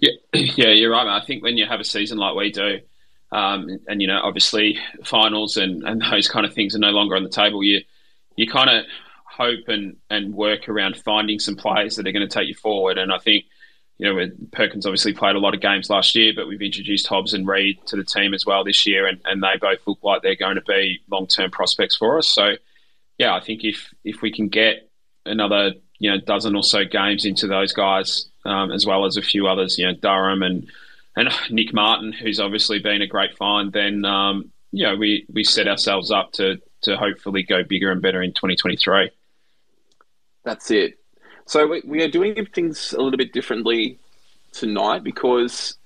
Yeah, 0.00 0.12
yeah, 0.34 0.68
you're 0.68 0.90
right. 0.90 1.04
Man. 1.04 1.20
I 1.20 1.24
think 1.24 1.42
when 1.42 1.56
you 1.56 1.66
have 1.66 1.80
a 1.80 1.84
season 1.84 2.18
like 2.18 2.34
we 2.34 2.50
do, 2.50 2.80
um, 3.30 3.78
and 3.86 4.00
you 4.00 4.08
know, 4.08 4.20
obviously 4.22 4.78
finals 5.04 5.56
and, 5.56 5.82
and 5.84 6.02
those 6.10 6.28
kind 6.28 6.46
of 6.46 6.54
things 6.54 6.74
are 6.74 6.80
no 6.80 6.90
longer 6.90 7.16
on 7.16 7.22
the 7.22 7.28
table. 7.28 7.62
You 7.62 7.82
you 8.36 8.48
kind 8.48 8.70
of 8.70 8.84
hope 9.24 9.68
and 9.68 9.96
and 10.10 10.34
work 10.34 10.68
around 10.68 10.96
finding 10.96 11.38
some 11.38 11.56
players 11.56 11.96
that 11.96 12.06
are 12.06 12.12
going 12.12 12.26
to 12.26 12.32
take 12.32 12.48
you 12.48 12.54
forward. 12.54 12.98
And 12.98 13.12
I 13.12 13.18
think 13.18 13.44
you 13.98 14.12
know 14.12 14.28
Perkins 14.52 14.86
obviously 14.86 15.12
played 15.12 15.36
a 15.36 15.40
lot 15.40 15.54
of 15.54 15.60
games 15.60 15.90
last 15.90 16.14
year, 16.14 16.32
but 16.34 16.48
we've 16.48 16.62
introduced 16.62 17.06
Hobbs 17.06 17.34
and 17.34 17.46
Reid 17.46 17.78
to 17.86 17.96
the 17.96 18.04
team 18.04 18.32
as 18.32 18.46
well 18.46 18.64
this 18.64 18.86
year, 18.86 19.06
and, 19.06 19.20
and 19.24 19.42
they 19.42 19.58
both 19.60 19.80
look 19.86 19.98
like 20.02 20.22
they're 20.22 20.36
going 20.36 20.56
to 20.56 20.62
be 20.62 21.00
long 21.10 21.26
term 21.26 21.50
prospects 21.50 21.96
for 21.96 22.18
us. 22.18 22.28
So 22.28 22.52
yeah, 23.18 23.34
I 23.34 23.40
think 23.40 23.64
if 23.64 23.92
if 24.04 24.22
we 24.22 24.32
can 24.32 24.48
get 24.48 24.90
another 25.26 25.72
you 25.98 26.10
know 26.10 26.18
dozen 26.18 26.56
or 26.56 26.62
so 26.62 26.84
games 26.84 27.26
into 27.26 27.46
those 27.46 27.74
guys, 27.74 28.28
um, 28.46 28.72
as 28.72 28.86
well 28.86 29.04
as 29.04 29.18
a 29.18 29.22
few 29.22 29.48
others, 29.48 29.78
you 29.78 29.86
know 29.86 29.94
Durham 29.94 30.42
and 30.42 30.70
and 31.18 31.30
Nick 31.50 31.74
Martin, 31.74 32.12
who's 32.12 32.40
obviously 32.40 32.78
been 32.78 33.02
a 33.02 33.06
great 33.06 33.36
find, 33.36 33.72
then 33.72 34.04
um, 34.04 34.50
you 34.70 34.86
know 34.86 34.96
we 34.96 35.26
we 35.32 35.44
set 35.44 35.66
ourselves 35.66 36.10
up 36.10 36.32
to 36.32 36.60
to 36.82 36.96
hopefully 36.96 37.42
go 37.42 37.62
bigger 37.64 37.90
and 37.90 38.00
better 38.00 38.22
in 38.22 38.32
2023. 38.32 39.10
That's 40.44 40.70
it. 40.70 40.98
So 41.46 41.80
we, 41.84 42.02
are 42.02 42.10
doing 42.10 42.46
things 42.54 42.92
a 42.92 43.00
little 43.02 43.16
bit 43.16 43.32
differently 43.32 43.98
tonight 44.52 45.02
because 45.02 45.76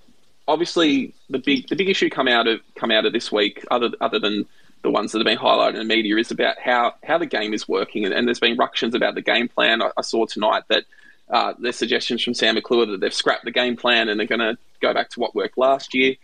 obviously 0.49 1.15
the 1.31 1.39
big 1.39 1.69
the 1.69 1.77
big 1.77 1.89
issue 1.89 2.11
come 2.11 2.29
out 2.29 2.47
of 2.47 2.61
come 2.75 2.91
out 2.91 3.07
of 3.07 3.13
this 3.13 3.33
week, 3.33 3.65
other 3.71 3.91
other 4.01 4.19
than 4.19 4.45
the 4.83 4.91
ones 4.91 5.13
that 5.13 5.19
have 5.19 5.25
been 5.25 5.39
highlighted 5.39 5.81
in 5.81 5.89
the 5.89 5.95
media, 5.95 6.17
is 6.17 6.31
about 6.31 6.59
how 6.59 6.95
how 7.05 7.17
the 7.17 7.27
game 7.27 7.55
is 7.55 7.67
working, 7.67 8.05
and, 8.05 8.13
and 8.13 8.27
there's 8.27 8.41
been 8.41 8.59
ructions 8.59 8.95
about 8.95 9.15
the 9.15 9.23
game 9.23 9.49
plan. 9.49 9.81
I, 9.81 9.91
I 9.97 10.03
saw 10.03 10.27
tonight 10.27 10.65
that 10.69 10.85
uh, 11.33 11.55
there's 11.59 11.77
suggestions 11.77 12.23
from 12.23 12.35
Sam 12.35 12.55
McClure 12.55 12.87
that 12.87 13.01
they've 13.01 13.13
scrapped 13.13 13.45
the 13.45 13.51
game 13.51 13.75
plan 13.75 14.11
and 14.11 14.21
they're 14.21 14.27
going 14.27 14.41
to 14.41 14.57
go 14.81 14.93
back 14.93 15.09
to 15.11 15.21
what 15.21 15.35
worked 15.35 15.57
last 15.57 15.95
year. 15.95 16.15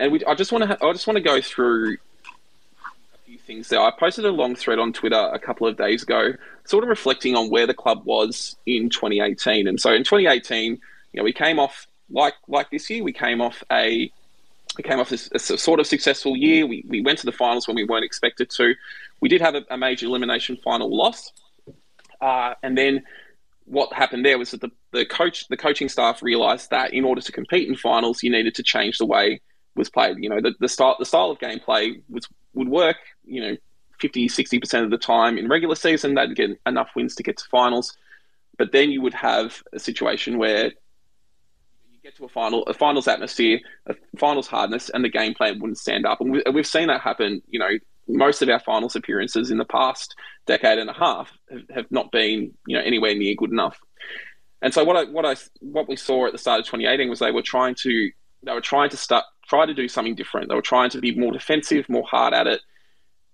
And 0.00 0.10
we, 0.10 0.24
I 0.24 0.34
just 0.34 0.50
want 0.50 0.62
to 0.62 0.68
ha- 0.68 0.86
I 0.86 0.92
just 0.92 1.06
want 1.06 1.16
to 1.16 1.22
go 1.22 1.40
through 1.40 1.94
a 1.94 3.18
few 3.24 3.38
things 3.38 3.68
there. 3.68 3.80
I 3.80 3.92
posted 3.92 4.24
a 4.24 4.32
long 4.32 4.56
thread 4.56 4.80
on 4.80 4.92
Twitter 4.92 5.30
a 5.32 5.38
couple 5.38 5.68
of 5.68 5.76
days 5.76 6.02
ago, 6.02 6.32
sort 6.64 6.82
of 6.82 6.90
reflecting 6.90 7.36
on 7.36 7.48
where 7.48 7.64
the 7.64 7.74
club 7.74 8.04
was 8.04 8.56
in 8.66 8.90
2018. 8.90 9.68
And 9.68 9.80
so 9.80 9.92
in 9.92 10.02
2018, 10.02 10.72
you 10.72 10.80
know, 11.14 11.22
we 11.22 11.32
came 11.32 11.60
off 11.60 11.86
like 12.10 12.34
like 12.48 12.70
this 12.70 12.90
year. 12.90 13.04
We 13.04 13.12
came 13.12 13.40
off 13.40 13.62
a 13.70 14.10
we 14.76 14.82
came 14.82 14.98
off 14.98 15.10
this, 15.10 15.30
a 15.32 15.38
sort 15.38 15.78
of 15.78 15.86
successful 15.86 16.36
year. 16.36 16.66
We, 16.66 16.84
we 16.88 17.00
went 17.00 17.20
to 17.20 17.26
the 17.26 17.32
finals 17.32 17.68
when 17.68 17.76
we 17.76 17.84
weren't 17.84 18.04
expected 18.04 18.50
to. 18.50 18.74
We 19.20 19.28
did 19.28 19.40
have 19.40 19.54
a, 19.54 19.64
a 19.70 19.78
major 19.78 20.06
elimination 20.06 20.56
final 20.56 20.92
loss, 20.92 21.32
uh, 22.20 22.54
and 22.64 22.76
then 22.76 23.04
what 23.66 23.92
happened 23.92 24.24
there 24.24 24.38
was 24.38 24.50
that 24.50 24.60
the, 24.60 24.70
the 24.92 25.06
coach 25.06 25.48
the 25.48 25.56
coaching 25.56 25.88
staff 25.88 26.22
realised 26.22 26.70
that 26.70 26.92
in 26.92 27.04
order 27.04 27.20
to 27.20 27.32
compete 27.32 27.68
in 27.68 27.76
finals, 27.76 28.22
you 28.22 28.30
needed 28.30 28.54
to 28.56 28.62
change 28.62 28.98
the 28.98 29.06
way 29.06 29.40
was 29.74 29.90
played. 29.90 30.16
You 30.18 30.28
know, 30.28 30.40
the, 30.40 30.54
the 30.60 30.68
style 30.68 30.96
the 30.98 31.06
style 31.06 31.30
of 31.30 31.38
gameplay 31.38 32.02
was 32.08 32.28
would 32.54 32.68
work, 32.68 32.96
you 33.24 33.40
know, 33.40 33.56
50, 34.00 34.28
60% 34.28 34.84
of 34.84 34.90
the 34.90 34.98
time 34.98 35.38
in 35.38 35.48
regular 35.48 35.74
season. 35.74 36.14
They'd 36.14 36.36
get 36.36 36.50
enough 36.66 36.90
wins 36.94 37.14
to 37.16 37.22
get 37.22 37.36
to 37.38 37.44
finals. 37.50 37.96
But 38.56 38.70
then 38.72 38.90
you 38.90 39.02
would 39.02 39.14
have 39.14 39.62
a 39.72 39.78
situation 39.78 40.38
where 40.38 40.66
you 40.66 41.98
get 42.02 42.16
to 42.16 42.24
a 42.24 42.28
final, 42.28 42.62
a 42.64 42.74
finals 42.74 43.08
atmosphere, 43.08 43.58
a 43.86 43.94
finals 44.18 44.46
hardness, 44.46 44.90
and 44.90 45.04
the 45.04 45.08
game 45.08 45.34
plan 45.34 45.58
wouldn't 45.58 45.78
stand 45.78 46.06
up. 46.06 46.20
And 46.20 46.30
we, 46.30 46.42
we've 46.52 46.66
seen 46.66 46.88
that 46.88 47.00
happen, 47.00 47.42
you 47.48 47.58
know, 47.58 47.70
most 48.08 48.42
of 48.42 48.48
our 48.48 48.60
finals 48.60 48.96
appearances 48.96 49.50
in 49.50 49.58
the 49.58 49.64
past 49.64 50.14
decade 50.46 50.78
and 50.78 50.90
a 50.90 50.94
half 50.94 51.32
have, 51.74 51.86
not 51.90 52.10
been, 52.12 52.52
you 52.66 52.76
know, 52.76 52.82
anywhere 52.82 53.14
near 53.14 53.34
good 53.34 53.50
enough. 53.50 53.78
And 54.62 54.72
so 54.72 54.84
what 54.84 54.96
I 54.96 55.04
what 55.04 55.26
I 55.26 55.36
what 55.60 55.88
we 55.88 55.96
saw 55.96 56.26
at 56.26 56.32
the 56.32 56.38
start 56.38 56.60
of 56.60 56.66
2018 56.66 57.10
was 57.10 57.18
they 57.18 57.30
were 57.30 57.42
trying 57.42 57.74
to 57.76 58.10
they 58.42 58.52
were 58.52 58.60
trying 58.60 58.90
to 58.90 58.96
start 58.96 59.24
try 59.46 59.66
to 59.66 59.74
do 59.74 59.88
something 59.88 60.14
different. 60.14 60.48
They 60.48 60.54
were 60.54 60.62
trying 60.62 60.90
to 60.90 61.00
be 61.00 61.18
more 61.18 61.32
defensive, 61.32 61.88
more 61.88 62.06
hard 62.06 62.34
at 62.34 62.46
it. 62.46 62.60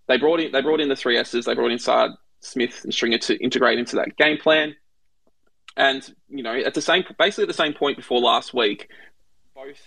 They 0.08 0.18
brought 0.18 0.40
in 0.40 0.52
they 0.52 0.60
brought 0.60 0.80
in 0.80 0.88
the 0.88 0.96
three 0.96 1.16
S's. 1.16 1.44
They 1.44 1.54
brought 1.54 1.70
in 1.70 1.78
Saad, 1.78 2.10
Smith, 2.40 2.80
and 2.82 2.92
Stringer 2.92 3.18
to 3.18 3.36
integrate 3.42 3.78
into 3.78 3.96
that 3.96 4.16
game 4.16 4.38
plan. 4.38 4.74
And 5.76 6.02
you 6.28 6.42
know, 6.42 6.54
at 6.54 6.74
the 6.74 6.82
same 6.82 7.04
basically 7.18 7.44
at 7.44 7.48
the 7.48 7.54
same 7.54 7.74
point 7.74 7.96
before 7.96 8.20
last 8.20 8.52
week, 8.52 8.88
both 9.54 9.80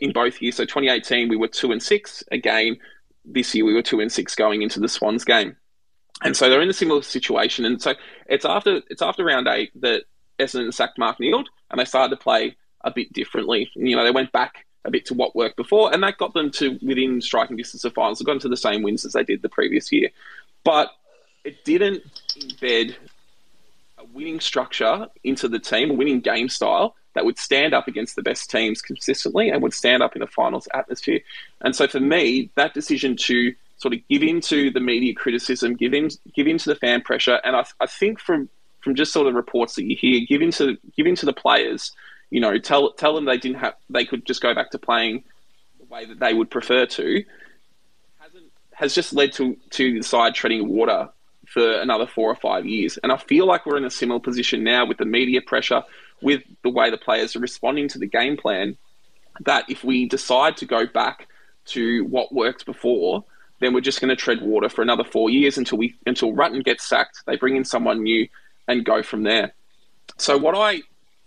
in 0.00 0.12
both 0.12 0.40
years. 0.42 0.56
So 0.56 0.64
2018 0.64 1.28
we 1.28 1.36
were 1.36 1.48
two 1.48 1.72
and 1.72 1.82
six. 1.82 2.22
Again, 2.30 2.78
this 3.24 3.54
year 3.54 3.64
we 3.64 3.74
were 3.74 3.82
two 3.82 4.00
and 4.00 4.10
six 4.10 4.34
going 4.34 4.62
into 4.62 4.80
the 4.80 4.88
Swans 4.88 5.24
game, 5.24 5.56
and 6.22 6.36
so 6.36 6.48
they're 6.48 6.62
in 6.62 6.70
a 6.70 6.74
similar 6.74 7.02
situation. 7.02 7.64
And 7.64 7.80
so 7.80 7.94
it's 8.26 8.44
after 8.44 8.82
it's 8.88 9.02
after 9.02 9.24
round 9.24 9.48
eight 9.48 9.70
that 9.80 10.04
Essendon 10.38 10.72
sacked 10.72 10.98
Mark 10.98 11.20
Neeld, 11.20 11.48
and 11.70 11.80
they 11.80 11.84
started 11.84 12.16
to 12.16 12.22
play 12.22 12.56
a 12.82 12.90
bit 12.90 13.12
differently. 13.12 13.70
You 13.74 13.96
know, 13.96 14.04
they 14.04 14.10
went 14.10 14.32
back 14.32 14.66
a 14.84 14.90
bit 14.90 15.06
to 15.06 15.14
what 15.14 15.36
worked 15.36 15.56
before, 15.56 15.92
and 15.92 16.02
that 16.02 16.18
got 16.18 16.34
them 16.34 16.50
to 16.52 16.78
within 16.82 17.20
striking 17.20 17.56
distance 17.56 17.84
of 17.84 17.94
finals. 17.94 18.18
They 18.18 18.24
got 18.24 18.32
into 18.32 18.48
the 18.48 18.56
same 18.56 18.82
wins 18.82 19.04
as 19.04 19.12
they 19.12 19.24
did 19.24 19.42
the 19.42 19.48
previous 19.48 19.92
year, 19.92 20.10
but 20.64 20.90
it 21.44 21.64
didn't 21.64 22.02
embed 22.38 22.94
a 23.98 24.04
winning 24.12 24.40
structure 24.40 25.08
into 25.24 25.48
the 25.48 25.58
team, 25.58 25.90
a 25.90 25.94
winning 25.94 26.20
game 26.20 26.48
style 26.48 26.96
that 27.20 27.26
would 27.26 27.38
stand 27.38 27.74
up 27.74 27.86
against 27.86 28.16
the 28.16 28.22
best 28.22 28.50
teams 28.50 28.80
consistently 28.80 29.50
and 29.50 29.62
would 29.62 29.74
stand 29.74 30.02
up 30.02 30.16
in 30.16 30.22
a 30.22 30.26
finals 30.26 30.66
atmosphere. 30.72 31.20
And 31.60 31.76
so 31.76 31.86
for 31.86 32.00
me, 32.00 32.48
that 32.54 32.72
decision 32.72 33.14
to 33.18 33.54
sort 33.76 33.92
of 33.92 34.00
give 34.08 34.22
in 34.22 34.40
to 34.40 34.70
the 34.70 34.80
media 34.80 35.14
criticism, 35.14 35.74
give 35.74 35.92
in, 35.92 36.08
give 36.34 36.46
in 36.46 36.56
to 36.56 36.70
the 36.70 36.76
fan 36.76 37.02
pressure, 37.02 37.38
and 37.44 37.54
I, 37.56 37.66
I 37.78 37.84
think 37.84 38.18
from 38.18 38.48
from 38.80 38.94
just 38.94 39.12
sort 39.12 39.26
of 39.26 39.34
reports 39.34 39.74
that 39.74 39.84
you 39.84 39.94
hear, 39.94 40.24
give 40.26 40.40
in 40.40 40.50
to 40.52 40.78
give 40.96 41.06
in 41.06 41.14
to 41.16 41.26
the 41.26 41.34
players. 41.34 41.92
You 42.30 42.40
know, 42.40 42.56
tell 42.56 42.92
tell 42.92 43.14
them 43.14 43.26
they 43.26 43.36
didn't 43.36 43.58
have 43.58 43.74
they 43.90 44.06
could 44.06 44.24
just 44.24 44.40
go 44.40 44.54
back 44.54 44.70
to 44.70 44.78
playing 44.78 45.22
the 45.78 45.84
way 45.94 46.06
that 46.06 46.20
they 46.20 46.32
would 46.32 46.48
prefer 46.48 46.86
to. 46.86 47.22
Hasn't 48.18 48.46
has 48.72 48.94
just 48.94 49.12
led 49.12 49.34
to 49.34 49.58
to 49.72 49.92
the 49.92 50.02
side 50.02 50.34
treading 50.34 50.66
water 50.68 51.10
for 51.46 51.80
another 51.80 52.06
four 52.06 52.30
or 52.30 52.36
five 52.36 52.64
years. 52.64 52.96
And 53.02 53.12
I 53.12 53.18
feel 53.18 53.44
like 53.44 53.66
we're 53.66 53.76
in 53.76 53.84
a 53.84 53.90
similar 53.90 54.20
position 54.20 54.64
now 54.64 54.86
with 54.86 54.96
the 54.96 55.04
media 55.04 55.42
pressure, 55.42 55.82
with 56.22 56.42
the 56.62 56.70
way 56.70 56.90
the 56.90 56.98
players 56.98 57.36
are 57.36 57.40
responding 57.40 57.88
to 57.88 57.98
the 57.98 58.06
game 58.06 58.36
plan. 58.36 58.76
That 59.40 59.64
if 59.68 59.84
we 59.84 60.06
decide 60.06 60.56
to 60.58 60.66
go 60.66 60.86
back 60.86 61.28
to 61.66 62.04
what 62.04 62.34
worked 62.34 62.66
before, 62.66 63.24
then 63.60 63.72
we're 63.72 63.80
just 63.80 64.00
going 64.00 64.08
to 64.08 64.16
tread 64.16 64.42
water 64.42 64.68
for 64.68 64.82
another 64.82 65.04
four 65.04 65.30
years 65.30 65.56
until 65.56 65.78
we 65.78 65.94
until 66.06 66.32
Rutten 66.32 66.64
gets 66.64 66.84
sacked. 66.84 67.22
They 67.26 67.36
bring 67.36 67.56
in 67.56 67.64
someone 67.64 68.02
new 68.02 68.28
and 68.68 68.84
go 68.84 69.02
from 69.02 69.22
there. 69.22 69.52
So 70.18 70.36
what 70.36 70.54
I 70.54 70.82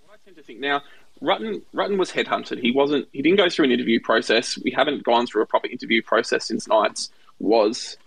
what 0.05 0.13
I 0.13 0.17
tend 0.25 0.37
to 0.37 0.43
think 0.43 0.59
now, 0.59 0.81
Rutten 1.21 1.61
Rutten 1.73 1.97
was 1.97 2.11
headhunted. 2.11 2.59
He 2.59 2.71
wasn't. 2.71 3.07
He 3.13 3.21
didn't 3.21 3.37
go 3.37 3.49
through 3.49 3.65
an 3.65 3.71
interview 3.71 3.99
process. 3.99 4.57
We 4.57 4.71
haven't 4.71 5.03
gone 5.03 5.25
through 5.27 5.43
a 5.43 5.45
proper 5.45 5.67
interview 5.67 6.01
process 6.01 6.47
since 6.47 6.67
Knights 6.67 7.09
was 7.39 7.97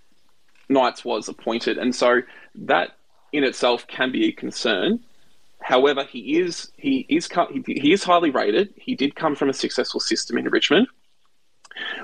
Knights 0.69 1.05
was 1.05 1.29
appointed, 1.29 1.79
and 1.79 1.95
so 1.95 2.21
that 2.57 2.97
in 3.33 3.45
itself 3.45 3.87
can 3.87 4.11
be 4.11 4.29
a 4.29 4.33
concern. 4.33 5.01
However, 5.67 6.05
he 6.05 6.39
is 6.39 6.71
he 6.77 7.05
is 7.09 7.29
he 7.67 7.93
is 7.93 8.05
highly 8.05 8.31
rated. 8.31 8.73
He 8.77 8.95
did 8.95 9.17
come 9.17 9.35
from 9.35 9.49
a 9.49 9.53
successful 9.53 9.99
system 9.99 10.39
in 10.39 10.45
Richmond. 10.49 10.87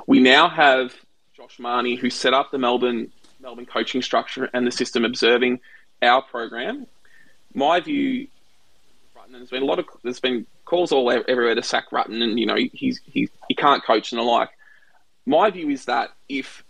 We 0.08 0.18
now 0.18 0.48
have 0.48 0.92
Josh 1.32 1.60
Mahoney, 1.60 1.94
who 1.94 2.10
set 2.10 2.34
up 2.34 2.50
the 2.50 2.58
Melbourne 2.58 3.12
Melbourne 3.38 3.66
coaching 3.66 4.02
structure 4.02 4.50
and 4.52 4.66
the 4.66 4.72
system, 4.72 5.04
observing 5.04 5.60
our 6.02 6.22
program. 6.22 6.88
My 7.54 7.78
view, 7.78 8.26
Rutten, 9.16 9.30
there's 9.30 9.50
been 9.50 9.62
a 9.62 9.66
lot 9.66 9.78
of 9.78 9.84
there's 10.02 10.18
been 10.18 10.44
calls 10.64 10.90
all 10.90 11.08
everywhere 11.12 11.54
to 11.54 11.62
sack 11.62 11.90
Rutten, 11.92 12.20
and 12.20 12.40
you 12.40 12.46
know 12.46 12.56
he's 12.72 13.00
he 13.04 13.28
he 13.46 13.54
can't 13.54 13.84
coach 13.84 14.10
and 14.10 14.18
the 14.18 14.24
like. 14.24 14.50
My 15.24 15.50
view 15.50 15.70
is 15.70 15.84
that 15.84 16.08
if 16.28 16.64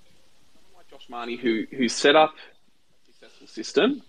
Josh 0.91 1.09
Mahoney, 1.09 1.37
who 1.37 1.65
who 1.71 1.89
set 1.89 2.17
up 2.17 2.35
a 2.35 3.07
successful 3.07 3.47
system 3.47 4.03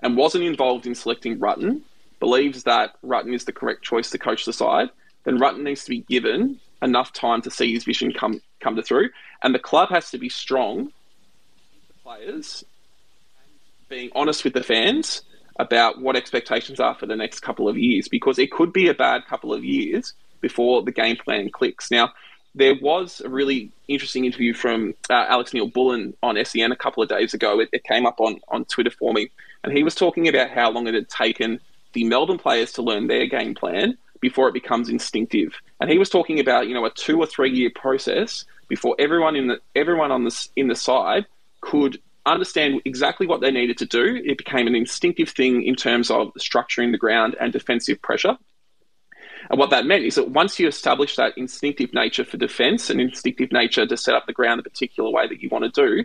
and 0.00 0.14
wasn't 0.14 0.44
involved 0.44 0.86
in 0.86 0.94
selecting 0.94 1.38
Rutten, 1.38 1.84
believes 2.20 2.64
that 2.64 2.94
Rutten 3.02 3.34
is 3.34 3.44
the 3.44 3.52
correct 3.52 3.82
choice 3.82 4.10
to 4.10 4.18
coach 4.18 4.44
the 4.44 4.52
side, 4.52 4.90
then 5.24 5.38
Rutten 5.38 5.62
needs 5.62 5.84
to 5.84 5.90
be 5.90 6.00
given 6.00 6.60
enough 6.82 7.12
time 7.12 7.42
to 7.42 7.50
see 7.50 7.72
his 7.72 7.84
vision 7.84 8.12
come 8.12 8.40
come 8.60 8.76
to 8.76 8.82
through, 8.82 9.10
and 9.42 9.54
the 9.54 9.58
club 9.58 9.90
has 9.90 10.10
to 10.10 10.18
be 10.18 10.28
strong. 10.28 10.92
The 11.88 11.94
players 12.02 12.64
being 13.88 14.10
honest 14.14 14.44
with 14.44 14.52
the 14.52 14.62
fans 14.62 15.22
about 15.58 16.00
what 16.00 16.16
expectations 16.16 16.78
are 16.78 16.94
for 16.94 17.06
the 17.06 17.16
next 17.16 17.40
couple 17.40 17.68
of 17.68 17.76
years, 17.76 18.08
because 18.08 18.38
it 18.38 18.50
could 18.50 18.72
be 18.72 18.88
a 18.88 18.94
bad 18.94 19.26
couple 19.26 19.52
of 19.52 19.64
years 19.64 20.12
before 20.40 20.82
the 20.82 20.92
game 20.92 21.16
plan 21.16 21.50
clicks. 21.50 21.90
Now, 21.90 22.12
there 22.54 22.74
was 22.80 23.20
a 23.20 23.28
really 23.28 23.70
interesting 23.88 24.24
interview 24.24 24.54
from 24.54 24.94
uh, 25.10 25.26
Alex 25.28 25.52
Neal-Bullen 25.52 26.14
on 26.22 26.44
SEN 26.44 26.72
a 26.72 26.76
couple 26.76 27.02
of 27.02 27.08
days 27.08 27.34
ago. 27.34 27.60
It, 27.60 27.68
it, 27.72 27.84
came 27.84 28.06
up 28.06 28.20
on, 28.20 28.40
on 28.48 28.64
Twitter 28.66 28.90
for 28.90 29.12
me, 29.12 29.30
and 29.64 29.72
he 29.72 29.82
was 29.82 29.94
talking 29.94 30.28
about 30.28 30.50
how 30.50 30.70
long 30.70 30.86
it 30.86 30.94
had 30.94 31.08
taken 31.08 31.60
the 31.92 32.04
Melbourne 32.04 32.38
players 32.38 32.72
to 32.72 32.82
learn 32.82 33.06
their 33.06 33.26
game 33.26 33.54
plan 33.54 33.96
before 34.20 34.48
it 34.48 34.54
becomes 34.54 34.88
instinctive. 34.88 35.54
And 35.80 35.90
he 35.90 35.98
was 35.98 36.10
talking 36.10 36.40
about 36.40 36.68
you 36.68 36.74
know 36.74 36.84
a 36.84 36.90
two 36.90 37.18
or 37.18 37.26
three 37.26 37.50
year 37.50 37.70
process 37.74 38.44
before 38.68 38.96
everyone 38.98 39.36
in 39.36 39.48
the 39.48 39.60
everyone 39.74 40.10
on 40.10 40.24
the 40.24 40.48
in 40.56 40.68
the 40.68 40.74
side 40.74 41.26
could 41.60 42.00
understand 42.26 42.80
exactly 42.84 43.26
what 43.26 43.40
they 43.40 43.50
needed 43.50 43.78
to 43.78 43.86
do. 43.86 44.20
It 44.24 44.38
became 44.38 44.66
an 44.66 44.74
instinctive 44.74 45.30
thing 45.30 45.62
in 45.62 45.74
terms 45.74 46.10
of 46.10 46.32
structuring 46.34 46.92
the 46.92 46.98
ground 46.98 47.36
and 47.40 47.52
defensive 47.52 48.00
pressure. 48.02 48.36
And 49.50 49.58
what 49.58 49.70
that 49.70 49.86
meant 49.86 50.04
is 50.04 50.16
that 50.16 50.30
once 50.30 50.58
you 50.58 50.68
establish 50.68 51.16
that 51.16 51.38
instinctive 51.38 51.94
nature 51.94 52.24
for 52.24 52.36
defense 52.36 52.90
and 52.90 53.00
instinctive 53.00 53.50
nature 53.50 53.86
to 53.86 53.96
set 53.96 54.14
up 54.14 54.26
the 54.26 54.32
ground 54.32 54.60
a 54.60 54.62
particular 54.62 55.10
way 55.10 55.26
that 55.26 55.42
you 55.42 55.48
want 55.48 55.72
to 55.72 55.86
do, 55.86 56.04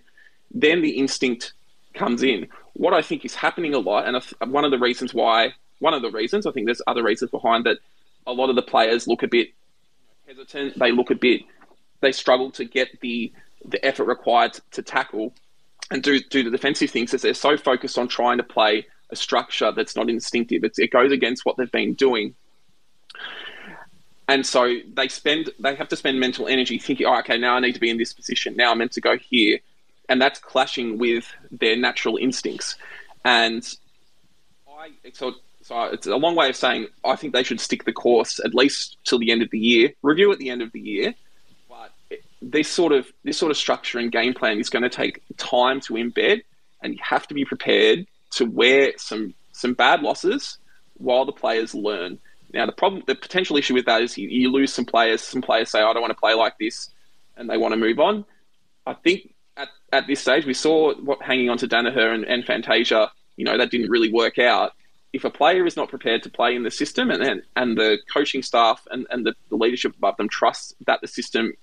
then 0.51 0.81
the 0.81 0.91
instinct 0.91 1.53
comes 1.93 2.23
in. 2.23 2.47
What 2.73 2.93
I 2.93 3.01
think 3.01 3.25
is 3.25 3.35
happening 3.35 3.73
a 3.73 3.79
lot, 3.79 4.07
and 4.07 4.51
one 4.51 4.65
of 4.65 4.71
the 4.71 4.79
reasons 4.79 5.13
why, 5.13 5.53
one 5.79 5.93
of 5.93 6.01
the 6.01 6.11
reasons, 6.11 6.45
I 6.45 6.51
think 6.51 6.65
there's 6.65 6.81
other 6.87 7.03
reasons 7.03 7.31
behind 7.31 7.65
that, 7.65 7.77
a 8.25 8.31
lot 8.31 8.49
of 8.49 8.55
the 8.55 8.61
players 8.61 9.07
look 9.07 9.23
a 9.23 9.27
bit 9.27 9.49
hesitant. 10.25 10.79
They 10.79 10.91
look 10.91 11.11
a 11.11 11.15
bit, 11.15 11.41
they 11.99 12.11
struggle 12.11 12.51
to 12.51 12.65
get 12.65 12.99
the 13.01 13.31
the 13.65 13.83
effort 13.85 14.05
required 14.05 14.59
to 14.71 14.81
tackle. 14.81 15.33
And 15.91 16.01
do 16.01 16.19
do 16.19 16.43
the 16.43 16.49
defensive 16.49 16.89
things, 16.89 17.13
as 17.13 17.21
they're 17.21 17.33
so 17.33 17.57
focused 17.57 17.97
on 17.97 18.07
trying 18.07 18.37
to 18.37 18.43
play 18.43 18.87
a 19.09 19.15
structure 19.15 19.71
that's 19.71 19.95
not 19.95 20.09
instinctive. 20.09 20.63
It's, 20.63 20.79
it 20.79 20.91
goes 20.91 21.11
against 21.11 21.45
what 21.45 21.57
they've 21.57 21.71
been 21.71 21.93
doing. 21.93 22.35
And 24.27 24.45
so 24.45 24.77
they 24.93 25.07
spend 25.09 25.51
they 25.59 25.75
have 25.75 25.89
to 25.89 25.95
spend 25.95 26.19
mental 26.19 26.47
energy 26.47 26.79
thinking 26.79 27.05
oh 27.05 27.19
okay 27.19 27.37
now 27.37 27.55
i 27.55 27.59
need 27.59 27.73
to 27.73 27.79
be 27.79 27.89
in 27.89 27.97
this 27.97 28.13
position. 28.13 28.55
Now 28.55 28.71
i'm 28.71 28.77
meant 28.77 28.93
to 28.93 29.01
go 29.01 29.17
here. 29.17 29.59
And 30.09 30.21
that's 30.21 30.39
clashing 30.39 30.97
with 30.97 31.31
their 31.51 31.75
natural 31.75 32.17
instincts. 32.17 32.75
And 33.25 33.63
i 34.67 34.89
so, 35.13 35.33
so 35.63 35.83
it's 35.85 36.07
a 36.07 36.15
long 36.15 36.35
way 36.35 36.49
of 36.49 36.55
saying 36.55 36.87
i 37.03 37.15
think 37.15 37.33
they 37.33 37.43
should 37.43 37.59
stick 37.59 37.83
the 37.85 37.93
course 37.93 38.39
at 38.43 38.53
least 38.53 38.97
till 39.03 39.19
the 39.19 39.31
end 39.31 39.41
of 39.41 39.49
the 39.51 39.59
year 39.59 39.91
review 40.01 40.31
at 40.31 40.39
the 40.39 40.49
end 40.49 40.61
of 40.61 40.71
the 40.71 40.79
year 40.79 41.13
but 41.69 41.91
this 42.41 42.69
sort 42.69 42.91
of 42.91 43.07
this 43.23 43.37
sort 43.37 43.51
of 43.51 43.57
structure 43.57 43.99
and 43.99 44.11
game 44.11 44.33
plan 44.33 44.59
is 44.59 44.69
going 44.69 44.83
to 44.83 44.89
take 44.89 45.21
time 45.37 45.79
to 45.79 45.93
embed 45.93 46.41
and 46.81 46.93
you 46.93 46.99
have 47.01 47.27
to 47.27 47.33
be 47.33 47.45
prepared 47.45 48.05
to 48.31 48.45
wear 48.45 48.91
some 48.97 49.33
some 49.51 49.73
bad 49.73 50.01
losses 50.01 50.57
while 50.97 51.25
the 51.25 51.31
players 51.31 51.73
learn 51.73 52.19
now, 52.53 52.67
the 52.67 52.71
problem, 52.71 53.03
the 53.07 53.15
potential 53.15 53.57
issue 53.57 53.73
with 53.73 53.85
that 53.85 54.03
is 54.03 54.17
you, 54.17 54.29
you 54.29 54.51
lose 54.51 54.71
some 54.71 54.85
players. 54.85 55.21
Some 55.21 55.41
players 55.41 55.71
say, 55.71 55.81
"I 55.81 55.91
don't 55.91 56.01
want 56.01 56.11
to 56.11 56.19
play 56.19 56.35
like 56.35 56.57
this," 56.59 56.89
and 57.35 57.49
they 57.49 57.57
want 57.57 57.73
to 57.73 57.77
move 57.77 57.99
on. 57.99 58.25
I 58.85 58.93
think 58.93 59.33
at, 59.57 59.69
at 59.91 60.05
this 60.05 60.19
stage, 60.19 60.45
we 60.45 60.53
saw 60.53 60.93
what 60.93 61.21
hanging 61.21 61.49
on 61.49 61.57
to 61.59 61.67
Daniher 61.67 62.13
and, 62.13 62.23
and 62.25 62.45
Fantasia. 62.45 63.11
You 63.37 63.45
know, 63.45 63.57
that 63.57 63.71
didn't 63.71 63.89
really 63.89 64.13
work 64.13 64.37
out. 64.37 64.73
If 65.13 65.23
a 65.23 65.29
player 65.29 65.65
is 65.65 65.77
not 65.77 65.89
prepared 65.89 66.23
to 66.23 66.29
play 66.29 66.55
in 66.55 66.63
the 66.63 66.71
system, 66.71 67.11
and 67.11 67.23
and, 67.23 67.43
and 67.55 67.77
the 67.77 67.99
coaching 68.11 68.41
staff 68.41 68.85
and, 68.91 69.05
and 69.09 69.25
the, 69.25 69.33
the 69.49 69.55
leadership 69.55 69.95
above 69.95 70.17
them 70.17 70.27
trust 70.27 70.75
that 70.87 71.01
the 71.01 71.07
system 71.07 71.53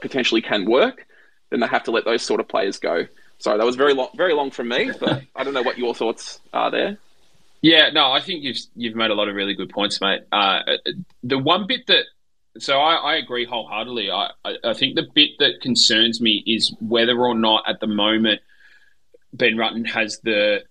potentially 0.00 0.42
can 0.42 0.68
work, 0.68 1.06
then 1.50 1.60
they 1.60 1.66
have 1.66 1.84
to 1.84 1.90
let 1.90 2.04
those 2.04 2.22
sort 2.22 2.40
of 2.40 2.48
players 2.48 2.78
go. 2.78 3.06
Sorry, 3.38 3.56
that 3.56 3.64
was 3.64 3.76
very 3.76 3.94
long, 3.94 4.08
very 4.16 4.34
long 4.34 4.50
from 4.50 4.68
me, 4.68 4.90
but 4.98 5.22
I 5.36 5.44
don't 5.44 5.54
know 5.54 5.62
what 5.62 5.78
your 5.78 5.94
thoughts 5.94 6.40
are 6.52 6.70
there. 6.70 6.98
Yeah, 7.62 7.90
no, 7.92 8.10
I 8.12 8.20
think 8.20 8.42
you've 8.42 8.58
you've 8.76 8.96
made 8.96 9.10
a 9.10 9.14
lot 9.14 9.28
of 9.28 9.34
really 9.34 9.54
good 9.54 9.70
points, 9.70 10.00
mate. 10.00 10.22
Uh, 10.30 10.60
the 11.22 11.38
one 11.38 11.66
bit 11.66 11.86
that 11.86 12.04
so 12.58 12.78
I, 12.78 12.94
I 12.94 13.16
agree 13.16 13.44
wholeheartedly. 13.44 14.10
I, 14.10 14.30
I 14.64 14.74
think 14.74 14.96
the 14.96 15.06
bit 15.14 15.30
that 15.38 15.60
concerns 15.60 16.20
me 16.20 16.42
is 16.46 16.74
whether 16.80 17.16
or 17.18 17.34
not 17.34 17.64
at 17.68 17.80
the 17.80 17.86
moment 17.86 18.40
Ben 19.32 19.54
Rutten 19.54 19.86
has 19.86 20.18
the 20.22 20.64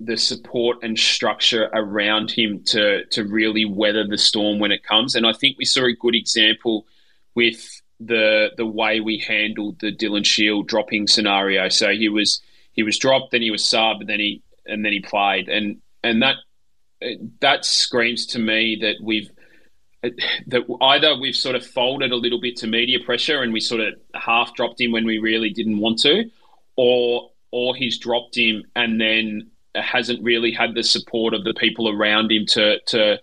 the 0.00 0.16
support 0.16 0.78
and 0.82 0.98
structure 0.98 1.70
around 1.72 2.30
him 2.30 2.62
to 2.64 3.04
to 3.06 3.24
really 3.24 3.64
weather 3.64 4.06
the 4.06 4.18
storm 4.18 4.58
when 4.58 4.72
it 4.72 4.82
comes. 4.82 5.14
And 5.14 5.26
I 5.26 5.32
think 5.32 5.56
we 5.58 5.64
saw 5.64 5.84
a 5.84 5.92
good 5.92 6.14
example 6.14 6.86
with 7.34 7.80
the 8.00 8.50
the 8.56 8.66
way 8.66 9.00
we 9.00 9.18
handled 9.18 9.78
the 9.80 9.94
Dylan 9.94 10.26
Shiel 10.26 10.62
dropping 10.62 11.06
scenario. 11.06 11.68
So 11.68 11.90
he 11.90 12.08
was 12.08 12.40
he 12.72 12.82
was 12.82 12.98
dropped, 12.98 13.30
then 13.30 13.42
he 13.42 13.50
was 13.50 13.64
sub, 13.64 14.00
and 14.00 14.08
then 14.08 14.20
he 14.20 14.42
and 14.66 14.84
then 14.84 14.92
he 14.92 15.00
played. 15.00 15.48
And 15.48 15.80
and 16.02 16.22
that 16.22 16.36
that 17.40 17.64
screams 17.64 18.26
to 18.26 18.38
me 18.38 18.78
that 18.80 18.96
we've 19.02 19.30
that 20.02 20.62
either 20.82 21.16
we've 21.18 21.36
sort 21.36 21.56
of 21.56 21.64
folded 21.64 22.12
a 22.12 22.16
little 22.16 22.40
bit 22.40 22.56
to 22.56 22.66
media 22.66 22.98
pressure 23.00 23.42
and 23.42 23.52
we 23.52 23.60
sort 23.60 23.80
of 23.80 23.94
half 24.14 24.54
dropped 24.54 24.80
him 24.80 24.92
when 24.92 25.06
we 25.06 25.18
really 25.18 25.50
didn't 25.50 25.78
want 25.78 25.98
to, 26.00 26.30
or 26.76 27.30
or 27.50 27.76
he's 27.76 27.98
dropped 27.98 28.36
him 28.36 28.64
and 28.74 29.00
then 29.00 29.50
hasn't 29.74 30.22
really 30.22 30.52
had 30.52 30.74
the 30.74 30.82
support 30.82 31.34
of 31.34 31.44
the 31.44 31.54
people 31.54 31.88
around 31.88 32.30
him 32.30 32.46
to 32.46 32.78
to 32.86 33.20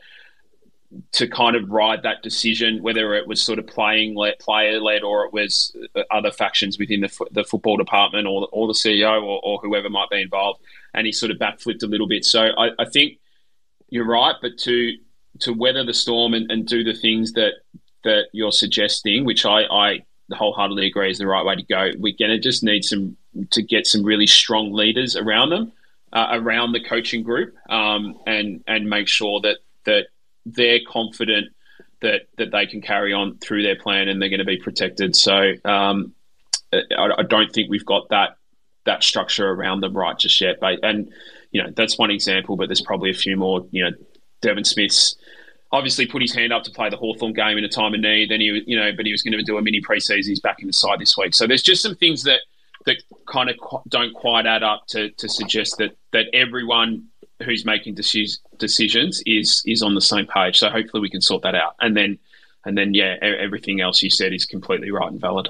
to 1.13 1.27
kind 1.27 1.55
of 1.55 1.69
ride 1.69 2.03
that 2.03 2.21
decision, 2.21 2.83
whether 2.83 3.13
it 3.13 3.25
was 3.25 3.41
sort 3.41 3.59
of 3.59 3.67
playing 3.67 4.13
led, 4.15 4.37
player 4.39 4.79
led 4.79 5.03
or 5.03 5.25
it 5.25 5.31
was 5.31 5.75
uh, 5.95 6.01
other 6.11 6.31
factions 6.31 6.77
within 6.77 6.99
the, 6.99 7.27
the 7.31 7.45
football 7.45 7.77
department 7.77 8.27
or, 8.27 8.47
or 8.51 8.67
the 8.67 8.73
CEO 8.73 9.23
or, 9.23 9.39
or 9.41 9.57
whoever 9.59 9.89
might 9.89 10.09
be 10.09 10.21
involved. 10.21 10.59
And 10.93 11.05
he 11.05 11.13
sort 11.13 11.31
of 11.31 11.37
backflipped 11.37 11.83
a 11.83 11.87
little 11.87 12.09
bit. 12.09 12.25
So 12.25 12.49
I, 12.57 12.71
I 12.77 12.85
think 12.85 13.19
you're 13.89 14.07
right, 14.07 14.35
but 14.41 14.57
to 14.59 14.97
to 15.39 15.53
weather 15.53 15.85
the 15.85 15.93
storm 15.93 16.33
and, 16.33 16.51
and 16.51 16.67
do 16.67 16.83
the 16.83 16.93
things 16.93 17.33
that 17.33 17.53
that 18.03 18.25
you're 18.33 18.51
suggesting, 18.51 19.25
which 19.25 19.45
I, 19.45 19.63
I 19.63 19.99
wholeheartedly 20.33 20.87
agree 20.87 21.11
is 21.11 21.19
the 21.19 21.27
right 21.27 21.45
way 21.45 21.55
to 21.55 21.63
go. 21.63 21.91
We're 21.97 22.15
going 22.17 22.31
to 22.31 22.39
just 22.39 22.63
need 22.63 22.83
some 22.83 23.15
to 23.51 23.61
get 23.61 23.87
some 23.87 24.03
really 24.03 24.27
strong 24.27 24.73
leaders 24.73 25.15
around 25.15 25.51
them, 25.51 25.71
uh, 26.13 26.27
around 26.31 26.73
the 26.73 26.83
coaching 26.83 27.23
group, 27.23 27.55
um, 27.69 28.19
and 28.25 28.63
and 28.67 28.89
make 28.89 29.07
sure 29.07 29.41
that 29.41 29.57
that 29.85 30.07
they're 30.45 30.79
confident 30.87 31.47
that 32.01 32.23
that 32.37 32.51
they 32.51 32.65
can 32.65 32.81
carry 32.81 33.13
on 33.13 33.37
through 33.37 33.63
their 33.63 33.75
plan 33.75 34.07
and 34.07 34.21
they're 34.21 34.29
going 34.29 34.39
to 34.39 34.45
be 34.45 34.57
protected. 34.57 35.15
So 35.15 35.53
um, 35.63 36.13
I, 36.73 37.09
I, 37.19 37.23
don't 37.23 37.51
think 37.51 37.69
we've 37.69 37.85
got 37.85 38.09
that 38.09 38.37
that 38.85 39.03
structure 39.03 39.47
around 39.47 39.81
them 39.81 39.95
right 39.95 40.17
just 40.17 40.41
yet. 40.41 40.59
But, 40.59 40.79
and 40.83 41.11
you 41.51 41.61
know 41.61 41.69
that's 41.75 41.97
one 41.97 42.11
example, 42.11 42.55
but 42.55 42.67
there's 42.67 42.81
probably 42.81 43.11
a 43.11 43.15
few 43.15 43.37
more. 43.37 43.65
You 43.71 43.85
know, 43.85 43.91
Devon 44.41 44.63
Smith's 44.63 45.15
obviously 45.71 46.05
put 46.05 46.21
his 46.21 46.33
hand 46.33 46.51
up 46.51 46.63
to 46.63 46.71
play 46.71 46.89
the 46.89 46.97
Hawthorn 46.97 47.33
game 47.33 47.57
in 47.57 47.63
a 47.63 47.69
time 47.69 47.93
of 47.93 48.01
need. 48.01 48.29
Then 48.29 48.41
he, 48.41 48.61
you 48.65 48.77
know, 48.77 48.91
but 48.95 49.05
he 49.05 49.11
was 49.11 49.21
going 49.21 49.37
to 49.37 49.43
do 49.43 49.57
a 49.57 49.61
mini 49.61 49.81
preseason. 49.81 50.25
He's 50.25 50.41
back 50.41 50.59
in 50.59 50.67
the 50.67 50.73
side 50.73 50.99
this 50.99 51.15
week. 51.17 51.33
So 51.33 51.47
there's 51.47 51.63
just 51.63 51.81
some 51.81 51.95
things 51.95 52.23
that 52.23 52.41
that 52.85 52.97
kind 53.27 53.49
of 53.49 53.57
don't 53.87 54.13
quite 54.13 54.45
add 54.45 54.63
up 54.63 54.87
to, 54.87 55.09
to 55.11 55.29
suggest 55.29 55.77
that 55.77 55.95
that 56.11 56.25
everyone 56.33 57.07
who's 57.43 57.65
making 57.65 57.95
decisions 57.95 59.23
is 59.25 59.63
is 59.65 59.81
on 59.81 59.95
the 59.95 60.01
same 60.01 60.27
page. 60.27 60.59
So 60.59 60.69
hopefully 60.69 61.01
we 61.01 61.09
can 61.09 61.21
sort 61.21 61.43
that 61.43 61.55
out, 61.55 61.75
and 61.79 61.95
then 61.95 62.19
and 62.65 62.77
then 62.77 62.93
yeah, 62.93 63.17
everything 63.21 63.81
else 63.81 64.03
you 64.03 64.09
said 64.09 64.33
is 64.33 64.45
completely 64.45 64.91
right 64.91 65.11
and 65.11 65.19
valid. 65.19 65.49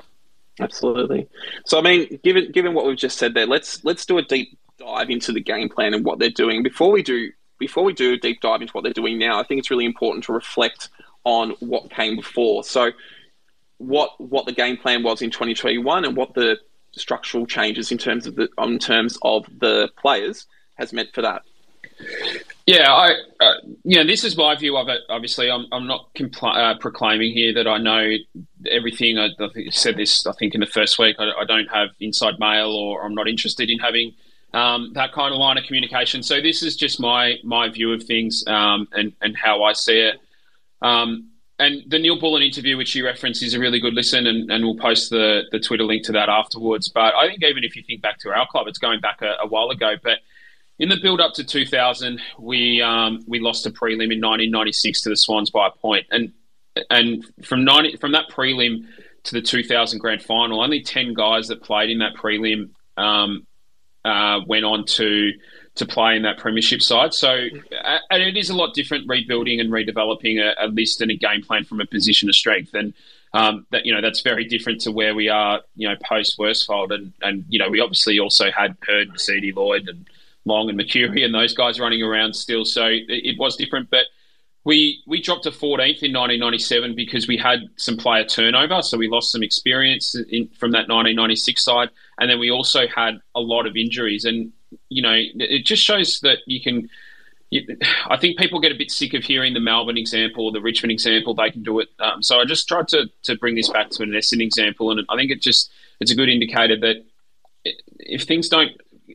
Absolutely. 0.60 1.28
So 1.66 1.80
I 1.80 1.82
mean, 1.82 2.20
given 2.24 2.52
given 2.52 2.74
what 2.74 2.86
we've 2.86 2.98
just 2.98 3.18
said 3.18 3.34
there, 3.34 3.46
let's 3.46 3.84
let's 3.84 4.06
do 4.06 4.18
a 4.18 4.22
deep 4.22 4.58
dive 4.78 5.10
into 5.10 5.32
the 5.32 5.42
game 5.42 5.70
plan 5.70 5.94
and 5.94 6.04
what 6.04 6.20
they're 6.20 6.30
doing. 6.30 6.64
Before 6.64 6.92
we 6.92 7.04
do 7.04 7.32
before 7.60 7.84
we 7.84 7.94
do 7.94 8.14
a 8.14 8.18
deep 8.18 8.42
dive 8.42 8.62
into 8.62 8.74
what 8.74 8.84
they're 8.84 8.94
doing 8.94 9.20
now, 9.20 9.40
I 9.40 9.44
think 9.44 9.60
it's 9.60 9.70
really 9.70 9.86
important 9.86 10.26
to 10.26 10.34
reflect 10.34 10.90
on 11.24 11.52
what 11.60 11.92
came 11.92 12.16
before. 12.16 12.64
So 12.64 12.92
what 13.78 14.20
what 14.20 14.46
the 14.46 14.52
game 14.52 14.78
plan 14.78 15.04
was 15.04 15.22
in 15.22 15.32
2021 15.32 16.06
and 16.06 16.16
what 16.16 16.34
the 16.34 16.58
structural 16.94 17.46
changes 17.46 17.92
in 17.92 17.98
terms 17.98 18.28
of 18.28 18.36
the 18.36 18.50
in 18.60 18.80
terms 18.80 19.18
of 19.22 19.46
the 19.60 19.90
players 19.98 20.46
has 20.76 20.94
meant 20.94 21.14
for 21.14 21.22
that. 21.22 21.44
Yeah, 22.68 22.92
I, 22.92 23.16
uh, 23.40 23.54
you 23.84 23.98
know, 23.98 24.06
this 24.06 24.24
is 24.24 24.38
my 24.38 24.56
view 24.56 24.78
of 24.78 24.88
it. 24.88 25.02
Obviously, 25.10 25.50
I'm, 25.50 25.66
I'm 25.72 25.88
not 25.88 26.14
compl- 26.14 26.56
uh, 26.56 26.78
proclaiming 26.78 27.34
here 27.34 27.54
that 27.56 27.68
I 27.68 27.78
know 27.78 28.12
everything. 28.70 29.18
I, 29.18 29.30
I, 29.40 29.50
said 29.72 29.98
this, 29.98 30.26
I 30.26 30.32
think, 30.34 30.54
in 30.54 30.62
the 30.62 30.68
first 30.68 30.98
week. 31.00 31.18
I, 31.20 31.32
I, 31.42 31.46
don't 31.46 31.68
have 31.68 31.90
inside 32.00 32.40
mail, 32.40 32.70
or 32.70 33.04
I'm 33.04 33.16
not 33.16 33.28
interested 33.28 33.70
in 33.70 33.80
having 33.80 34.14
um, 34.54 34.92
that 34.94 35.12
kind 35.12 35.34
of 35.34 35.40
line 35.40 35.58
of 35.58 35.64
communication. 35.66 36.22
So 36.24 36.40
this 36.40 36.62
is 36.62 36.76
just 36.76 37.00
my 37.00 37.38
my 37.44 37.68
view 37.70 37.94
of 37.94 38.04
things 38.04 38.44
um, 38.48 38.88
and 38.94 39.14
and 39.22 39.36
how 39.36 39.64
I 39.64 39.74
see 39.74 40.00
it. 40.00 40.20
Um, 40.82 41.31
and 41.62 41.84
the 41.88 42.00
Neal 42.00 42.20
Bullen 42.20 42.42
interview, 42.42 42.76
which 42.76 42.96
you 42.96 43.06
referenced, 43.06 43.44
is 43.44 43.54
a 43.54 43.60
really 43.60 43.80
good 43.80 43.94
listen, 43.94 44.26
and, 44.26 44.52
and 44.52 44.66
we'll 44.66 44.78
post 44.78 45.12
the, 45.12 45.44
the 45.52 45.60
Twitter 45.60 45.84
link 45.84 46.04
to 46.06 46.12
that 46.14 46.28
afterwards. 46.28 46.90
But 46.90 47.14
I 47.14 47.28
think 47.28 47.44
even 47.44 47.64
if 47.64 47.76
you 47.76 47.84
think 47.84 48.02
back 48.02 48.18
to 48.20 48.30
our 48.30 48.48
club, 48.48 48.68
it's 48.68 48.80
going 48.80 49.00
back 49.00 49.22
a, 49.22 49.36
a 49.42 49.48
while 49.48 49.70
ago. 49.70 49.94
But 50.02 50.20
in 50.80 50.90
the 50.90 50.98
build 51.00 51.22
up 51.22 51.34
to 51.36 51.44
2000, 51.44 52.20
we 52.40 52.82
um, 52.82 53.24
we 53.28 53.40
lost 53.40 53.68
a 53.68 53.70
prelim 53.70 54.12
in 54.12 54.20
1996 54.20 55.02
to 55.02 55.10
the 55.10 55.16
Swans 55.16 55.52
by 55.52 55.68
a 55.68 55.72
point, 55.72 56.08
and 56.10 56.34
and 56.90 57.24
from 57.46 57.64
90, 57.64 57.98
from 57.98 58.14
that 58.14 58.26
prelim 58.32 58.88
to 59.24 59.34
the 59.34 59.42
2000 59.42 60.00
grand 60.00 60.24
final, 60.24 60.64
only 60.64 60.82
10 60.82 61.14
guys 61.14 61.48
that 61.50 61.62
played 61.62 61.92
in 61.92 62.00
that 62.00 62.16
prelim 62.16 62.72
um, 62.98 63.46
uh, 64.04 64.40
went 64.48 64.66
on 64.66 64.86
to 64.86 65.32
to 65.76 65.86
play 65.86 66.16
in 66.16 66.24
that 66.24 66.38
premiership 66.38 66.82
side. 66.82 67.14
So, 67.14 67.30
and 67.32 68.22
it 68.22 68.36
is 68.36 68.50
a 68.50 68.56
lot 68.56 68.74
different 68.74 69.08
rebuilding 69.08 69.60
and 69.60 69.72
redeveloping 69.72 70.40
a, 70.40 70.66
a 70.66 70.68
list 70.68 71.02
and 71.02 71.10
a 71.12 71.16
game 71.16 71.42
plan 71.42 71.64
from 71.64 71.80
a 71.80 71.86
position 71.86 72.28
of 72.28 72.36
strength. 72.36 72.74
And 72.74 72.94
um, 73.34 73.66
that 73.72 73.86
you 73.86 73.94
know 73.94 74.02
that's 74.02 74.22
very 74.22 74.44
different 74.44 74.82
to 74.82 74.92
where 74.92 75.16
we 75.16 75.30
are, 75.30 75.62
you 75.76 75.88
know, 75.88 75.96
post 76.04 76.38
Worsfold. 76.38 76.92
And 76.92 77.14
and 77.22 77.46
you 77.48 77.60
know 77.60 77.70
we 77.70 77.80
obviously 77.80 78.20
also 78.20 78.52
had 78.52 78.76
Hird, 78.86 79.12
Misiti, 79.14 79.56
Lloyd, 79.56 79.88
and 79.88 80.10
Long 80.44 80.70
and 80.70 80.80
Mercuri 80.80 81.24
and 81.24 81.34
those 81.34 81.54
guys 81.54 81.80
running 81.80 82.04
around 82.04 82.36
still. 82.36 82.66
So 82.66 82.86
it, 82.88 83.06
it 83.08 83.40
was 83.40 83.56
different, 83.56 83.90
but. 83.90 84.06
We, 84.64 85.02
we 85.08 85.20
dropped 85.20 85.46
to 85.46 85.50
14th 85.50 86.04
in 86.04 86.14
1997 86.14 86.96
because 86.96 87.28
we 87.28 87.36
had 87.36 87.62
some 87.78 87.98
player 87.98 88.24
turnover. 88.24 88.84
So 88.84 88.96
we 88.96 89.08
lost 89.08 89.32
some 89.32 89.42
experience 89.42 90.14
in, 90.14 90.50
from 90.50 90.70
that 90.74 90.88
1996 90.88 91.66
side. 91.66 91.90
And 92.20 92.30
then 92.30 92.38
we 92.38 92.52
also 92.52 92.86
had 92.86 93.20
a 93.34 93.40
lot 93.40 93.66
of 93.66 93.76
injuries. 93.76 94.24
And 94.24 94.54
you 94.90 95.02
know, 95.02 95.16
it 95.16 95.66
just 95.66 95.84
shows 95.84 96.20
that 96.22 96.40
you 96.46 96.62
can. 96.62 96.90
I 98.06 98.16
think 98.16 98.38
people 98.38 98.62
get 98.62 98.72
a 98.72 98.76
bit 98.76 98.92
sick 98.92 99.14
of 99.14 99.24
hearing 99.24 99.54
the 99.54 99.60
Melbourne 99.60 99.98
example 99.98 100.54
the 100.54 100.62
Richmond 100.62 100.94
example. 100.94 101.34
They 101.34 101.52
can 101.52 101.64
do 101.64 101.80
it. 101.80 101.90
Um, 102.00 102.24
so 102.24 102.40
I 102.40 102.46
just 102.46 102.68
tried 102.68 102.88
to 102.90 103.10
to 103.24 103.38
bring 103.38 103.56
this 103.56 103.70
back 103.70 103.90
to 103.92 104.04
an 104.04 104.12
Essendon 104.12 104.44
example, 104.44 104.92
and 104.92 105.06
I 105.10 105.16
think 105.16 105.32
it 105.32 105.42
just 105.42 105.72
it's 106.00 106.12
a 106.12 106.16
good 106.16 106.30
indicator 106.30 106.80
that 106.80 107.04
if 108.00 108.24
things 108.24 108.50
don't 108.50 108.72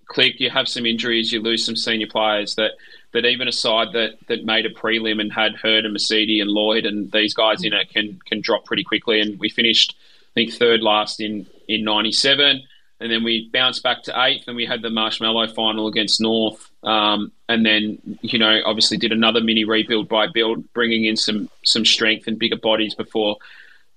click, 0.07 0.39
you 0.39 0.51
have 0.51 0.69
some 0.69 0.87
injuries, 0.87 1.33
you 1.33 1.41
lose 1.41 1.65
some 1.65 1.77
senior 1.77 2.07
players. 2.07 2.55
That 2.57 2.73
that 3.13 3.25
even 3.25 3.49
a 3.49 3.53
side 3.53 3.89
that 3.95 4.19
that 4.29 4.45
made 4.45 4.67
a 4.67 4.71
prelim 4.71 5.21
and 5.21 5.33
had 5.33 5.55
Hird 5.55 5.87
and 5.87 5.97
Misiti 5.97 6.41
and 6.41 6.51
Lloyd 6.51 6.85
and 6.85 7.11
these 7.13 7.35
guys 7.35 7.65
in 7.65 7.73
it 7.73 7.91
can 7.91 8.19
can 8.27 8.41
drop 8.41 8.65
pretty 8.65 8.85
quickly. 8.85 9.21
And 9.21 9.39
we 9.39 9.49
finished, 9.49 9.97
I 10.31 10.35
think, 10.35 10.53
third 10.53 10.83
last 10.83 11.21
in 11.21 11.47
in 11.69 11.85
'97 11.85 12.63
and 13.01 13.13
then 13.13 13.25
we 13.25 13.51
bounced 13.53 13.83
back 13.83 14.03
to 14.05 14.23
eighth, 14.25 14.49
and 14.49 14.57
we 14.57 14.65
had 14.65 14.83
the 14.83 14.91
Marshmallow 14.91 15.49
final 15.49 15.87
against 15.87 16.21
North, 16.21 16.71
um, 16.83 17.33
and 17.49 17.65
then 17.65 17.99
you 18.23 18.39
know 18.39 18.61
obviously 18.65 18.97
did 18.97 19.13
another 19.13 19.41
mini 19.41 19.65
rebuild 19.65 20.09
by 20.09 20.27
build, 20.27 20.73
bringing 20.73 21.05
in 21.05 21.17
some 21.17 21.51
some 21.65 21.85
strength 21.85 22.27
and 22.27 22.39
bigger 22.39 22.57
bodies 22.57 22.95
before 22.95 23.37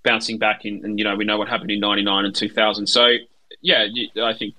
bouncing 0.04 0.38
back 0.38 0.66
in. 0.66 0.84
And 0.84 1.00
you 1.00 1.06
know 1.06 1.16
we 1.16 1.24
know 1.24 1.38
what 1.38 1.48
happened 1.48 1.72
in 1.72 1.80
'99 1.80 2.26
and 2.26 2.36
2000. 2.36 2.88
So 2.88 3.16
yeah, 3.62 3.88
I 4.22 4.34
think 4.34 4.56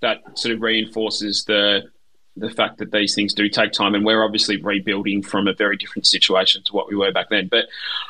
that 0.00 0.18
sort 0.36 0.54
of 0.54 0.60
reinforces 0.60 1.44
the 1.44 1.82
the 2.36 2.50
fact 2.50 2.78
that 2.78 2.90
these 2.90 3.14
things 3.14 3.34
do 3.34 3.48
take 3.48 3.72
time, 3.72 3.94
and 3.94 4.04
we're 4.04 4.24
obviously 4.24 4.56
rebuilding 4.56 5.22
from 5.22 5.46
a 5.46 5.52
very 5.52 5.76
different 5.76 6.06
situation 6.06 6.62
to 6.64 6.72
what 6.72 6.88
we 6.88 6.96
were 6.96 7.12
back 7.12 7.28
then. 7.30 7.48
But 7.48 7.66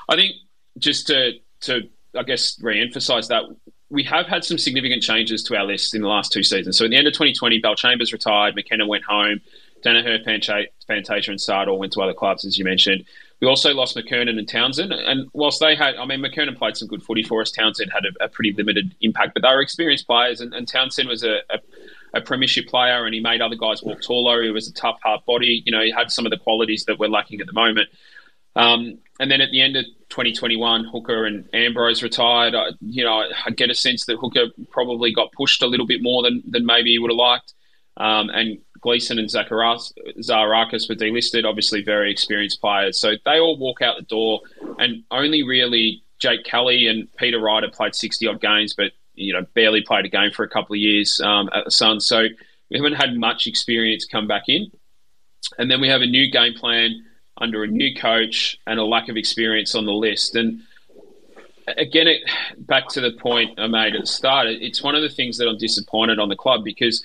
I 0.08 0.16
think 0.16 0.32
just 0.78 1.08
to 1.08 1.32
to 1.62 1.88
I 2.16 2.22
guess 2.22 2.58
re-emphasize 2.62 3.28
that 3.28 3.44
we 3.92 4.02
have 4.04 4.26
had 4.26 4.42
some 4.42 4.56
significant 4.56 5.02
changes 5.02 5.42
to 5.44 5.56
our 5.56 5.64
list 5.66 5.94
in 5.94 6.00
the 6.00 6.08
last 6.08 6.32
two 6.32 6.42
seasons. 6.42 6.78
So 6.78 6.86
at 6.86 6.90
the 6.90 6.96
end 6.96 7.06
of 7.06 7.12
2020, 7.12 7.60
Bellchambers 7.60 8.10
retired, 8.10 8.54
McKenna 8.54 8.86
went 8.86 9.04
home, 9.04 9.40
Daniher, 9.84 10.24
Fantasia, 10.24 11.30
and 11.30 11.40
Saad 11.40 11.68
all 11.68 11.78
went 11.78 11.92
to 11.92 12.00
other 12.00 12.14
clubs, 12.14 12.46
as 12.46 12.56
you 12.56 12.64
mentioned. 12.64 13.04
We 13.40 13.48
also 13.48 13.74
lost 13.74 13.94
McKernan 13.94 14.38
and 14.38 14.48
Townsend. 14.48 14.92
And 14.92 15.28
whilst 15.34 15.60
they 15.60 15.74
had, 15.74 15.96
I 15.96 16.06
mean, 16.06 16.20
McKernan 16.20 16.56
played 16.56 16.76
some 16.76 16.88
good 16.88 17.02
footy 17.02 17.22
for 17.22 17.42
us, 17.42 17.50
Townsend 17.50 17.90
had 17.92 18.04
a, 18.04 18.24
a 18.24 18.28
pretty 18.28 18.52
limited 18.52 18.94
impact, 19.02 19.34
but 19.34 19.42
they 19.42 19.48
were 19.48 19.60
experienced 19.60 20.06
players. 20.06 20.40
And, 20.40 20.54
and 20.54 20.66
Townsend 20.66 21.08
was 21.08 21.22
a, 21.22 21.40
a, 21.50 21.58
a, 22.14 22.20
premiership 22.20 22.68
player 22.68 23.04
and 23.04 23.12
he 23.12 23.20
made 23.20 23.42
other 23.42 23.56
guys 23.56 23.82
walk 23.82 24.00
taller. 24.00 24.42
He 24.42 24.50
was 24.50 24.68
a 24.68 24.72
tough, 24.72 25.00
hard 25.02 25.24
body. 25.26 25.62
You 25.66 25.72
know, 25.72 25.82
he 25.82 25.90
had 25.90 26.10
some 26.10 26.24
of 26.24 26.30
the 26.30 26.38
qualities 26.38 26.84
that 26.84 26.98
we're 26.98 27.08
lacking 27.08 27.40
at 27.40 27.48
the 27.48 27.52
moment. 27.52 27.88
Um, 28.54 28.98
and 29.18 29.30
then 29.30 29.40
at 29.40 29.50
the 29.50 29.62
end 29.62 29.76
of 29.76 29.84
2021, 30.10 30.84
Hooker 30.84 31.24
and 31.24 31.48
Ambrose 31.54 32.02
retired. 32.02 32.54
I, 32.54 32.70
you 32.80 33.04
know, 33.04 33.24
I 33.46 33.50
get 33.50 33.70
a 33.70 33.74
sense 33.74 34.06
that 34.06 34.16
Hooker 34.18 34.46
probably 34.70 35.12
got 35.12 35.32
pushed 35.32 35.62
a 35.62 35.66
little 35.66 35.86
bit 35.86 36.02
more 36.02 36.22
than, 36.22 36.42
than 36.48 36.66
maybe 36.66 36.90
he 36.90 36.98
would 36.98 37.10
have 37.10 37.16
liked. 37.16 37.54
Um, 37.96 38.30
and 38.30 38.58
Gleeson 38.80 39.18
and 39.18 39.28
Zacharakis 39.28 40.88
were 40.88 40.94
delisted, 40.94 41.44
obviously 41.44 41.82
very 41.82 42.10
experienced 42.10 42.60
players. 42.60 42.98
So 42.98 43.12
they 43.24 43.38
all 43.38 43.58
walk 43.58 43.80
out 43.80 43.96
the 43.96 44.02
door, 44.02 44.40
and 44.78 45.04
only 45.10 45.42
really 45.42 46.02
Jake 46.18 46.44
Kelly 46.44 46.86
and 46.86 47.08
Peter 47.16 47.38
Wright 47.38 47.70
played 47.72 47.94
60 47.94 48.26
odd 48.26 48.40
games, 48.40 48.74
but 48.74 48.92
you 49.14 49.32
know 49.32 49.44
barely 49.54 49.82
played 49.82 50.06
a 50.06 50.08
game 50.08 50.30
for 50.32 50.42
a 50.42 50.48
couple 50.48 50.74
of 50.74 50.78
years 50.78 51.20
um, 51.20 51.48
at 51.54 51.64
the 51.64 51.70
Suns. 51.70 52.06
So 52.06 52.26
we 52.70 52.78
haven't 52.78 52.94
had 52.94 53.16
much 53.16 53.46
experience 53.46 54.04
come 54.04 54.26
back 54.26 54.44
in. 54.48 54.70
And 55.58 55.70
then 55.70 55.80
we 55.80 55.88
have 55.88 56.00
a 56.00 56.06
new 56.06 56.30
game 56.30 56.54
plan 56.54 57.04
under 57.42 57.64
a 57.64 57.66
new 57.66 57.94
coach 57.94 58.56
and 58.66 58.78
a 58.78 58.84
lack 58.84 59.08
of 59.08 59.16
experience 59.16 59.74
on 59.74 59.84
the 59.84 59.92
list. 59.92 60.36
And 60.36 60.62
again, 61.66 62.06
it, 62.06 62.22
back 62.56 62.88
to 62.90 63.00
the 63.00 63.12
point 63.12 63.58
I 63.58 63.66
made 63.66 63.94
at 63.94 64.02
the 64.02 64.06
start, 64.06 64.46
it's 64.46 64.82
one 64.82 64.94
of 64.94 65.02
the 65.02 65.08
things 65.08 65.38
that 65.38 65.48
I'm 65.48 65.58
disappointed 65.58 66.20
on 66.20 66.28
the 66.28 66.36
club 66.36 66.62
because 66.64 67.04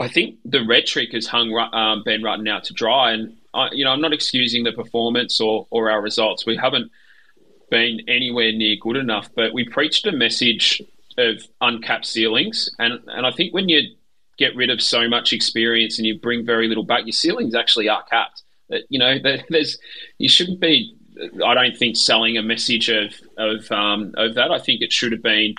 I 0.00 0.08
think 0.08 0.38
the 0.44 0.64
rhetoric 0.64 1.12
has 1.12 1.26
hung 1.26 1.56
um, 1.56 2.02
Ben 2.04 2.20
Rutten 2.20 2.48
out 2.48 2.64
to 2.64 2.74
dry. 2.74 3.12
And, 3.12 3.36
I, 3.54 3.68
you 3.72 3.84
know, 3.84 3.90
I'm 3.90 4.00
not 4.00 4.12
excusing 4.12 4.64
the 4.64 4.72
performance 4.72 5.40
or, 5.40 5.66
or 5.70 5.88
our 5.90 6.02
results. 6.02 6.44
We 6.44 6.56
haven't 6.56 6.90
been 7.70 8.00
anywhere 8.08 8.52
near 8.52 8.76
good 8.80 8.96
enough, 8.96 9.28
but 9.36 9.52
we 9.52 9.64
preached 9.64 10.06
a 10.06 10.12
message 10.12 10.82
of 11.16 11.42
uncapped 11.60 12.06
ceilings. 12.06 12.70
And, 12.78 13.00
and 13.06 13.24
I 13.24 13.30
think 13.30 13.54
when 13.54 13.68
you 13.68 13.94
get 14.36 14.54
rid 14.56 14.70
of 14.70 14.80
so 14.80 15.08
much 15.08 15.32
experience 15.32 15.98
and 15.98 16.06
you 16.06 16.18
bring 16.18 16.44
very 16.44 16.68
little 16.68 16.84
back, 16.84 17.06
your 17.06 17.12
ceilings 17.12 17.54
actually 17.54 17.88
are 17.88 18.02
capped 18.04 18.42
You 18.88 18.98
know, 18.98 19.14
there's 19.48 19.78
you 20.18 20.28
shouldn't 20.28 20.60
be. 20.60 20.94
I 21.44 21.54
don't 21.54 21.76
think 21.76 21.96
selling 21.96 22.36
a 22.36 22.42
message 22.42 22.88
of 22.88 23.14
of 23.36 23.70
um, 23.72 24.14
of 24.16 24.34
that. 24.34 24.50
I 24.50 24.58
think 24.58 24.82
it 24.82 24.92
should 24.92 25.12
have 25.12 25.22
been. 25.22 25.54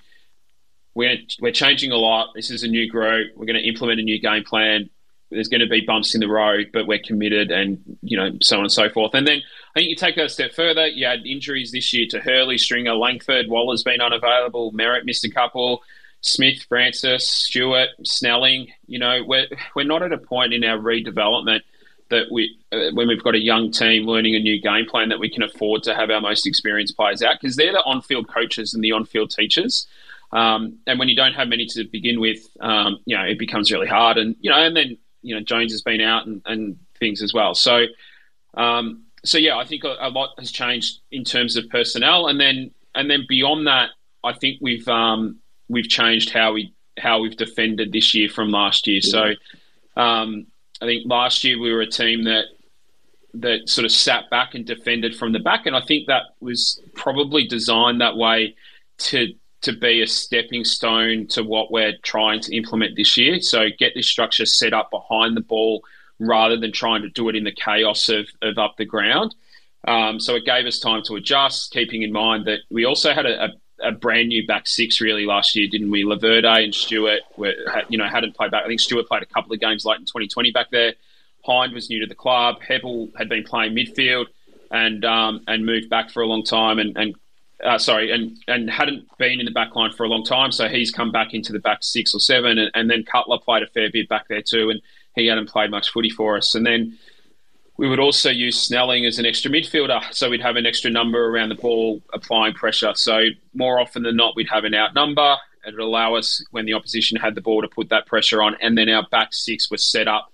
We're 0.96 1.18
we're 1.42 1.52
changing 1.52 1.92
a 1.92 1.98
lot. 1.98 2.30
This 2.36 2.52
is 2.52 2.64
a 2.64 2.68
new 2.68 2.90
group. 2.90 3.32
We're 3.36 3.46
going 3.46 3.60
to 3.60 3.68
implement 3.68 4.00
a 4.00 4.04
new 4.04 4.20
game 4.20 4.44
plan. 4.44 4.90
There's 5.32 5.48
going 5.48 5.62
to 5.62 5.68
be 5.68 5.82
bumps 5.82 6.16
in 6.16 6.22
the 6.22 6.28
road, 6.28 6.72
but 6.74 6.88
we're 6.88 7.00
committed, 7.00 7.52
and 7.52 7.80
you 8.02 8.18
know, 8.18 8.32
so 8.42 8.58
on 8.58 8.64
and 8.64 8.72
so 8.72 8.90
forth. 8.90 9.14
And 9.14 9.28
then 9.28 9.42
I 9.76 9.80
think 9.80 9.90
you 9.90 9.96
take 9.96 10.16
that 10.16 10.26
a 10.26 10.30
step 10.30 10.54
further. 10.54 10.88
You 10.88 11.06
had 11.06 11.26
injuries 11.26 11.72
this 11.72 11.94
year 11.94 12.08
to 12.10 12.20
Hurley, 12.20 12.58
Stringer, 12.58 12.96
Langford. 12.96 13.48
Waller's 13.48 13.84
been 13.84 14.02
unavailable. 14.02 14.72
Merrett 14.74 15.06
missed 15.06 15.26
a 15.26 15.30
couple. 15.30 15.84
Smith, 16.22 16.64
Francis, 16.68 17.28
Stewart, 17.28 17.90
Snelling. 18.04 18.68
You 18.88 19.00
know, 19.00 19.24
we're 19.26 19.48
we're 19.76 19.86
not 19.86 20.04
at 20.04 20.12
a 20.12 20.18
point 20.18 20.54
in 20.54 20.64
our 20.64 20.78
redevelopment 20.78 21.62
that 22.10 22.26
we, 22.32 22.58
uh, 22.72 22.90
when 22.94 23.08
we've 23.08 23.24
got 23.24 23.36
a 23.36 23.40
young 23.40 23.72
team 23.72 24.06
learning 24.06 24.36
a 24.36 24.40
new 24.40 24.62
game 24.62 24.86
plan, 24.86 25.10
that 25.10 25.20
we 25.20 25.30
can 25.30 25.44
afford 25.44 25.84
to 25.84 25.96
have 25.96 26.10
our 26.10 26.22
most 26.22 26.48
experienced 26.48 26.96
players 26.96 27.22
out 27.22 27.36
because 27.40 27.56
they're 27.56 27.72
the 27.72 27.84
on-field 27.84 28.28
coaches 28.28 28.74
and 28.74 28.84
the 28.84 28.92
on-field 28.92 29.32
teachers. 29.32 29.88
Um, 30.32 30.78
and 30.86 31.00
when 31.00 31.10
you 31.10 31.16
don't 31.16 31.34
have 31.34 31.48
many 31.48 31.66
to 31.68 31.86
begin 31.86 32.20
with, 32.20 32.40
um, 32.60 33.00
you 33.06 33.18
know, 33.18 33.24
it 33.24 33.40
becomes 33.40 33.72
really 33.72 33.88
hard. 33.88 34.18
And 34.18 34.36
you 34.42 34.50
know, 34.50 34.58
and 34.58 34.76
then 34.76 34.98
you 35.22 35.36
know, 35.36 35.42
Jones 35.42 35.72
has 35.72 35.82
been 35.82 36.02
out 36.02 36.28
and, 36.28 36.42
and 36.46 36.78
things 37.00 37.22
as 37.22 37.34
well. 37.34 37.54
So, 37.54 37.86
um, 38.56 39.04
so 39.26 39.38
yeah, 39.38 39.58
I 39.58 39.66
think 39.66 39.84
a, 39.84 39.96
a, 40.00 40.10
lot 40.10 40.30
has 40.38 40.52
changed 40.52 41.00
in 41.12 41.24
terms 41.24 41.56
of 41.56 41.70
personnel, 41.70 42.28
and 42.28 42.40
then 42.40 42.72
and 42.96 43.10
then 43.10 43.26
beyond 43.28 43.68
that, 43.68 43.90
I 44.24 44.34
think 44.34 44.60
we've 44.62 44.88
um, 44.88 45.40
we've 45.68 45.90
changed 45.90 46.32
how 46.32 46.54
we 46.54 46.74
how 46.98 47.22
we've 47.22 47.38
defended 47.38 47.92
this 47.92 48.14
year 48.14 48.30
from 48.30 48.50
last 48.50 48.88
year. 48.88 49.02
So 49.02 49.34
um, 49.98 50.48
I 50.82 50.86
think 50.86 51.04
last 51.08 51.44
year 51.44 51.60
we 51.60 51.74
were 51.74 51.82
a 51.82 51.90
team 51.90 52.24
that 52.24 52.46
that 53.36 53.70
sort 53.70 53.86
of 53.86 53.92
sat 53.92 54.30
back 54.32 54.56
and 54.56 54.66
defended 54.66 55.16
from 55.16 55.34
the 55.34 55.40
back, 55.40 55.66
and 55.66 55.76
I 55.76 55.82
think 55.82 56.08
that 56.08 56.24
was 56.40 56.82
probably 56.96 57.46
designed 57.46 58.02
that 58.02 58.18
way 58.18 58.56
to 59.00 59.34
to 59.62 59.74
be 59.74 60.02
a 60.02 60.08
stepping 60.08 60.64
stone 60.64 61.28
to 61.28 61.44
what 61.44 61.72
we're 61.72 61.98
trying 62.02 62.40
to 62.40 62.56
implement 62.56 62.96
this 62.96 63.18
year. 63.18 63.42
So 63.42 63.68
get 63.78 63.94
this 63.94 64.08
structure 64.08 64.46
set 64.46 64.74
up 64.74 64.90
behind 64.90 65.36
the 65.36 65.42
ball 65.42 65.84
rather 66.18 66.58
than 66.58 66.72
trying 66.72 67.02
to 67.02 67.10
do 67.10 67.28
it 67.30 67.36
in 67.36 67.44
the 67.44 67.52
chaos 67.52 68.08
of, 68.10 68.28
of 68.42 68.58
up 68.58 68.76
the 68.78 68.86
ground. 68.86 69.36
Um, 69.88 70.20
so 70.20 70.36
it 70.36 70.46
gave 70.46 70.66
us 70.66 70.80
time 70.80 71.04
to 71.04 71.16
adjust, 71.16 71.72
keeping 71.72 72.04
in 72.04 72.12
mind 72.12 72.46
that 72.46 72.60
we 72.70 72.86
also 72.86 73.14
had 73.14 73.26
a, 73.26 73.46
a 73.46 73.50
a 73.82 73.92
brand 73.92 74.30
new 74.30 74.46
back 74.46 74.68
six 74.68 75.02
really 75.02 75.26
last 75.26 75.56
year, 75.56 75.68
didn't 75.70 75.92
we? 75.92 76.04
Laverde 76.04 76.64
and 76.64 76.74
Stewart 76.74 77.22
were, 77.38 77.54
you 77.90 77.98
know, 77.98 78.08
hadn't 78.08 78.36
played 78.36 78.52
back. 78.52 78.64
I 78.64 78.68
think 78.68 78.80
Stewart 78.80 79.08
played 79.08 79.24
a 79.24 79.28
couple 79.28 79.54
of 79.54 79.60
games 79.60 79.86
late 79.86 80.00
in 80.00 80.06
2020 80.06 80.52
back 80.52 80.70
there. 80.72 80.94
Hind 81.46 81.74
was 81.74 81.90
new 81.90 82.00
to 82.02 82.06
the 82.06 82.16
club. 82.16 82.58
Heppell 82.62 83.12
had 83.18 83.30
been 83.30 83.44
playing 83.44 83.74
midfield 83.74 84.26
and 84.72 85.04
um, 85.06 85.42
and 85.48 85.66
moved 85.66 85.90
back 85.90 86.10
for 86.10 86.22
a 86.22 86.28
long 86.28 86.44
time 86.44 86.80
and, 86.80 86.98
and 86.98 87.16
uh, 87.64 87.78
sorry, 87.78 88.12
and 88.12 88.38
and 88.48 88.70
hadn't 88.70 89.06
been 89.18 89.40
in 89.40 89.46
the 89.46 89.52
back 89.52 89.76
line 89.76 89.92
for 89.92 90.06
a 90.06 90.08
long 90.08 90.24
time. 90.24 90.52
So 90.52 90.68
he's 90.68 90.92
come 90.92 91.12
back 91.12 91.34
into 91.34 91.52
the 91.52 91.60
back 91.60 91.80
six 91.84 92.14
or 92.14 92.20
seven, 92.20 92.58
and, 92.58 92.72
and 92.74 92.90
then 92.90 93.04
Cutler 93.04 93.38
played 93.38 93.64
a 93.64 93.68
fair 93.68 93.90
bit 93.92 94.08
back 94.08 94.28
there 94.30 94.42
too, 94.42 94.70
and 94.70 94.82
he 95.16 95.28
hadn't 95.28 95.50
played 95.50 95.72
much 95.72 95.90
footy 95.90 96.10
for 96.10 96.38
us. 96.38 96.56
And 96.56 96.66
then 96.66 96.98
we 97.80 97.88
would 97.88 98.02
also 98.02 98.30
use 98.30 98.62
Snelling 98.62 99.06
as 99.06 99.20
an 99.20 99.26
extra 99.26 99.50
midfielder, 99.50 100.02
so 100.14 100.30
we'd 100.30 100.42
have 100.42 100.58
an 100.58 100.66
extra 100.66 100.92
number 100.92 101.28
around 101.28 101.48
the 101.48 101.56
ball 101.56 102.02
applying 102.12 102.54
pressure. 102.54 102.92
So 102.94 103.28
more 103.54 103.80
often 103.80 104.04
than 104.04 104.18
not, 104.18 104.36
we'd 104.36 104.50
have 104.50 104.66
an 104.66 104.74
out 104.74 104.94
number. 104.94 105.38
It'd 105.66 105.80
allow 105.80 106.16
us 106.16 106.44
when 106.52 106.66
the 106.66 106.74
opposition 106.74 107.18
had 107.18 107.36
the 107.36 107.42
ball 107.42 107.62
to 107.62 107.70
put 107.70 107.88
that 107.88 108.06
pressure 108.06 108.42
on, 108.42 108.58
and 108.60 108.78
then 108.78 108.90
our 108.90 109.08
back 109.10 109.30
six 109.34 109.72
was 109.72 109.82
set 109.82 110.10
up 110.10 110.30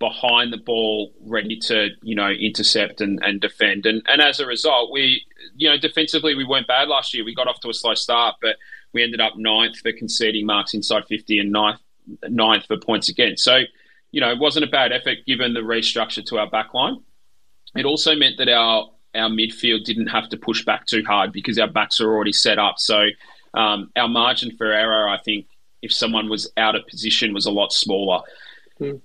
behind 0.00 0.52
the 0.52 0.56
ball, 0.56 1.12
ready 1.20 1.60
to 1.60 1.90
you 2.02 2.16
know 2.16 2.30
intercept 2.30 3.00
and, 3.00 3.20
and 3.22 3.40
defend. 3.40 3.86
And 3.86 4.02
and 4.08 4.20
as 4.20 4.40
a 4.40 4.46
result, 4.46 4.90
we 4.90 5.24
you 5.54 5.70
know 5.70 5.78
defensively 5.78 6.34
we 6.34 6.44
weren't 6.44 6.66
bad 6.66 6.88
last 6.88 7.14
year. 7.14 7.24
We 7.24 7.36
got 7.36 7.46
off 7.46 7.60
to 7.60 7.70
a 7.70 7.74
slow 7.74 7.94
start, 7.94 8.34
but 8.42 8.56
we 8.92 9.04
ended 9.04 9.20
up 9.20 9.34
ninth 9.36 9.78
for 9.78 9.92
conceding 9.92 10.44
marks 10.44 10.74
inside 10.74 11.06
fifty 11.06 11.38
and 11.38 11.52
ninth 11.52 11.78
ninth 12.24 12.66
for 12.66 12.78
points 12.78 13.08
against. 13.08 13.44
So 13.44 13.60
you 14.12 14.20
know, 14.20 14.30
it 14.30 14.38
wasn't 14.38 14.64
a 14.64 14.68
bad 14.68 14.92
effort 14.92 15.18
given 15.26 15.54
the 15.54 15.60
restructure 15.60 16.24
to 16.26 16.38
our 16.38 16.48
backline. 16.50 17.02
It 17.76 17.84
also 17.84 18.14
meant 18.14 18.38
that 18.38 18.48
our 18.48 18.90
our 19.14 19.28
midfield 19.28 19.84
didn't 19.84 20.06
have 20.06 20.28
to 20.28 20.36
push 20.36 20.64
back 20.64 20.86
too 20.86 21.02
hard 21.04 21.32
because 21.32 21.58
our 21.58 21.66
backs 21.66 22.00
are 22.00 22.12
already 22.12 22.32
set 22.32 22.58
up. 22.58 22.78
So 22.78 23.06
um, 23.54 23.90
our 23.96 24.08
margin 24.08 24.56
for 24.56 24.72
error, 24.72 25.08
I 25.08 25.18
think, 25.18 25.46
if 25.82 25.92
someone 25.92 26.28
was 26.28 26.50
out 26.56 26.76
of 26.76 26.86
position, 26.86 27.34
was 27.34 27.46
a 27.46 27.50
lot 27.50 27.72
smaller. 27.72 28.20
Mm. 28.80 29.00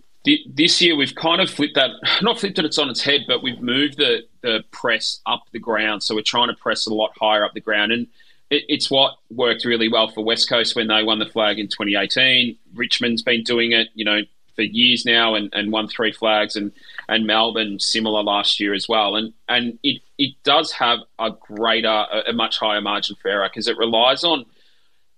This 0.47 0.81
year, 0.81 0.95
we've 0.95 1.15
kind 1.15 1.39
of 1.41 1.49
flipped 1.49 1.75
that, 1.75 1.91
not 2.21 2.39
flipped 2.39 2.59
it, 2.59 2.65
it's 2.65 2.77
on 2.77 2.89
its 2.89 3.01
head, 3.01 3.21
but 3.27 3.41
we've 3.43 3.61
moved 3.61 3.97
the, 3.97 4.25
the 4.41 4.63
press 4.71 5.21
up 5.25 5.43
the 5.51 5.59
ground. 5.59 6.03
So 6.03 6.15
we're 6.15 6.21
trying 6.21 6.49
to 6.49 6.55
press 6.55 6.85
a 6.87 6.93
lot 6.93 7.11
higher 7.19 7.45
up 7.45 7.53
the 7.53 7.61
ground. 7.61 7.91
And 7.91 8.07
it, 8.49 8.63
it's 8.67 8.91
what 8.91 9.17
worked 9.31 9.65
really 9.65 9.87
well 9.87 10.07
for 10.07 10.23
West 10.23 10.49
Coast 10.49 10.75
when 10.75 10.87
they 10.87 11.03
won 11.03 11.19
the 11.19 11.25
flag 11.25 11.59
in 11.59 11.67
2018. 11.67 12.57
Richmond's 12.73 13.21
been 13.21 13.43
doing 13.43 13.71
it, 13.71 13.89
you 13.93 14.05
know, 14.05 14.21
for 14.55 14.63
years 14.63 15.05
now 15.05 15.35
and, 15.35 15.49
and 15.53 15.71
won 15.71 15.87
three 15.87 16.11
flags 16.11 16.55
and, 16.55 16.71
and 17.07 17.27
Melbourne 17.27 17.79
similar 17.79 18.23
last 18.23 18.59
year 18.59 18.73
as 18.73 18.87
well. 18.87 19.15
And 19.15 19.33
and 19.47 19.77
it, 19.83 20.01
it 20.17 20.35
does 20.43 20.71
have 20.73 20.99
a 21.19 21.31
greater, 21.31 22.05
a, 22.27 22.33
much 22.33 22.57
higher 22.57 22.81
margin 22.81 23.15
for 23.21 23.29
error 23.29 23.49
because 23.49 23.67
it 23.67 23.77
relies 23.77 24.23
on 24.23 24.45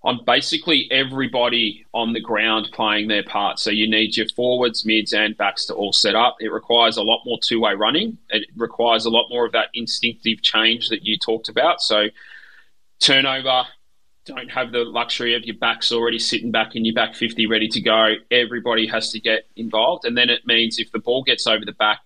on 0.04 0.24
basically 0.26 0.88
everybody 0.92 1.86
on 1.94 2.14
the 2.14 2.22
ground 2.22 2.70
playing 2.72 3.08
their 3.08 3.24
part. 3.24 3.60
So 3.60 3.72
you 3.72 3.90
need 3.90 4.16
your 4.16 4.30
forwards, 4.30 4.86
mids, 4.86 5.12
and 5.12 5.36
backs 5.36 5.66
to 5.66 5.74
all 5.74 5.92
set 5.92 6.16
up. 6.16 6.38
It 6.40 6.52
requires 6.52 6.98
a 6.98 7.04
lot 7.04 7.24
more 7.26 7.40
two 7.42 7.60
way 7.60 7.74
running. 7.74 8.18
It 8.30 8.48
requires 8.56 9.06
a 9.06 9.10
lot 9.10 9.28
more 9.30 9.46
of 9.46 9.52
that 9.54 9.70
instinctive 9.74 10.42
change 10.42 10.90
that 10.90 11.04
you 11.04 11.18
talked 11.18 11.50
about. 11.50 11.82
So 11.82 12.08
turnover, 13.00 13.66
don't 14.28 14.52
have 14.52 14.72
the 14.72 14.84
luxury 14.84 15.36
of 15.36 15.46
your 15.46 15.56
backs 15.56 15.92
already 15.92 16.20
sitting 16.20 16.52
back 16.52 16.76
in 16.76 16.86
your 16.86 16.94
back 16.94 17.16
50 17.16 17.48
ready 17.48 17.68
to 17.70 17.82
go. 17.82 18.16
Everybody 18.30 18.86
has 18.88 19.12
to 19.12 19.20
get 19.20 19.46
involved. 19.56 20.06
And 20.06 20.18
then 20.18 20.30
it 20.30 20.46
means 20.46 20.78
if 20.78 20.92
the 20.92 21.00
ball 21.00 21.24
gets 21.24 21.48
over 21.48 21.66
the 21.66 21.72
back 21.72 22.02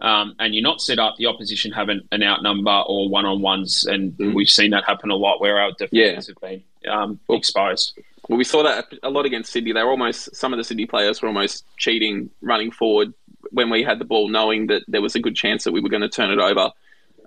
um, 0.00 0.34
and 0.38 0.54
you're 0.54 0.62
not 0.62 0.80
set 0.80 0.98
up, 0.98 1.16
the 1.18 1.26
opposition 1.26 1.70
have 1.72 1.88
an, 1.90 2.08
an 2.10 2.22
outnumber 2.22 2.82
or 2.86 3.08
one 3.08 3.26
on 3.26 3.42
ones. 3.42 3.84
And 3.84 4.12
mm. 4.12 4.34
we've 4.34 4.48
seen 4.48 4.70
that 4.70 4.84
happen 4.84 5.10
a 5.10 5.16
lot 5.16 5.40
where 5.40 5.58
our 5.58 5.70
defenders 5.72 6.28
yeah. 6.28 6.34
have 6.34 6.40
been 6.40 6.90
um, 6.90 7.20
well, 7.28 7.38
exposed. 7.38 7.98
Well, 8.28 8.38
we 8.38 8.44
saw 8.44 8.62
that 8.62 8.86
a 9.02 9.10
lot 9.10 9.26
against 9.26 9.52
Sydney. 9.52 9.72
They 9.72 9.82
were 9.82 9.90
almost, 9.90 10.34
some 10.34 10.52
of 10.52 10.56
the 10.56 10.64
Sydney 10.64 10.86
players 10.86 11.20
were 11.20 11.28
almost 11.28 11.64
cheating, 11.76 12.30
running 12.40 12.70
forward 12.70 13.12
when 13.50 13.68
we 13.70 13.82
had 13.82 13.98
the 13.98 14.04
ball, 14.04 14.28
knowing 14.28 14.68
that 14.68 14.82
there 14.88 15.02
was 15.02 15.14
a 15.14 15.20
good 15.20 15.36
chance 15.36 15.64
that 15.64 15.72
we 15.72 15.80
were 15.80 15.90
going 15.90 16.02
to 16.02 16.08
turn 16.08 16.30
it 16.30 16.38
over. 16.38 16.70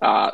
Uh, 0.00 0.32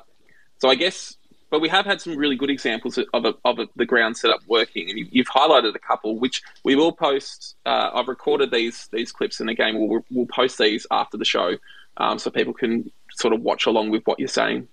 so 0.59 0.68
I 0.68 0.75
guess 0.75 1.18
but 1.51 1.61
we 1.61 1.69
have 1.69 1.87
had 1.87 2.01
some 2.01 2.17
really 2.17 2.37
good 2.37 2.51
examples 2.51 2.99
of, 2.99 3.25
a, 3.25 3.35
of 3.45 3.59
a, 3.59 3.67
the 3.77 3.87
ground 3.87 4.17
setup 4.17 4.41
working, 4.47 4.91
and 4.91 4.99
you, 4.99 5.25
have 5.25 5.35
highlighted 5.35 5.75
a 5.75 5.79
couple, 5.79 6.19
which 6.19 6.43
we 6.65 6.77
will 6.77 6.93
post. 6.93 7.57
Uh, 7.65 7.91
I've 7.95 8.09
recorded 8.09 8.51
these 8.51 8.89
these 8.93 9.13
clips, 9.13 9.41
and 9.41 9.49
again, 9.49 9.79
we'll 9.79 10.05
we'll 10.11 10.27
post 10.27 10.59
these 10.59 10.87
after 10.91 11.17
the 11.17 11.25
show, 11.25 11.57
um, 11.97 12.19
so 12.19 12.31
people 12.31 12.53
can 12.53 12.91
sort 13.13 13.35
of 13.35 13.41
watch 13.41 13.67
along 13.67 13.91
with 13.91 14.03
what 14.05 14.19
you're 14.19 14.29
saying. 14.29 14.69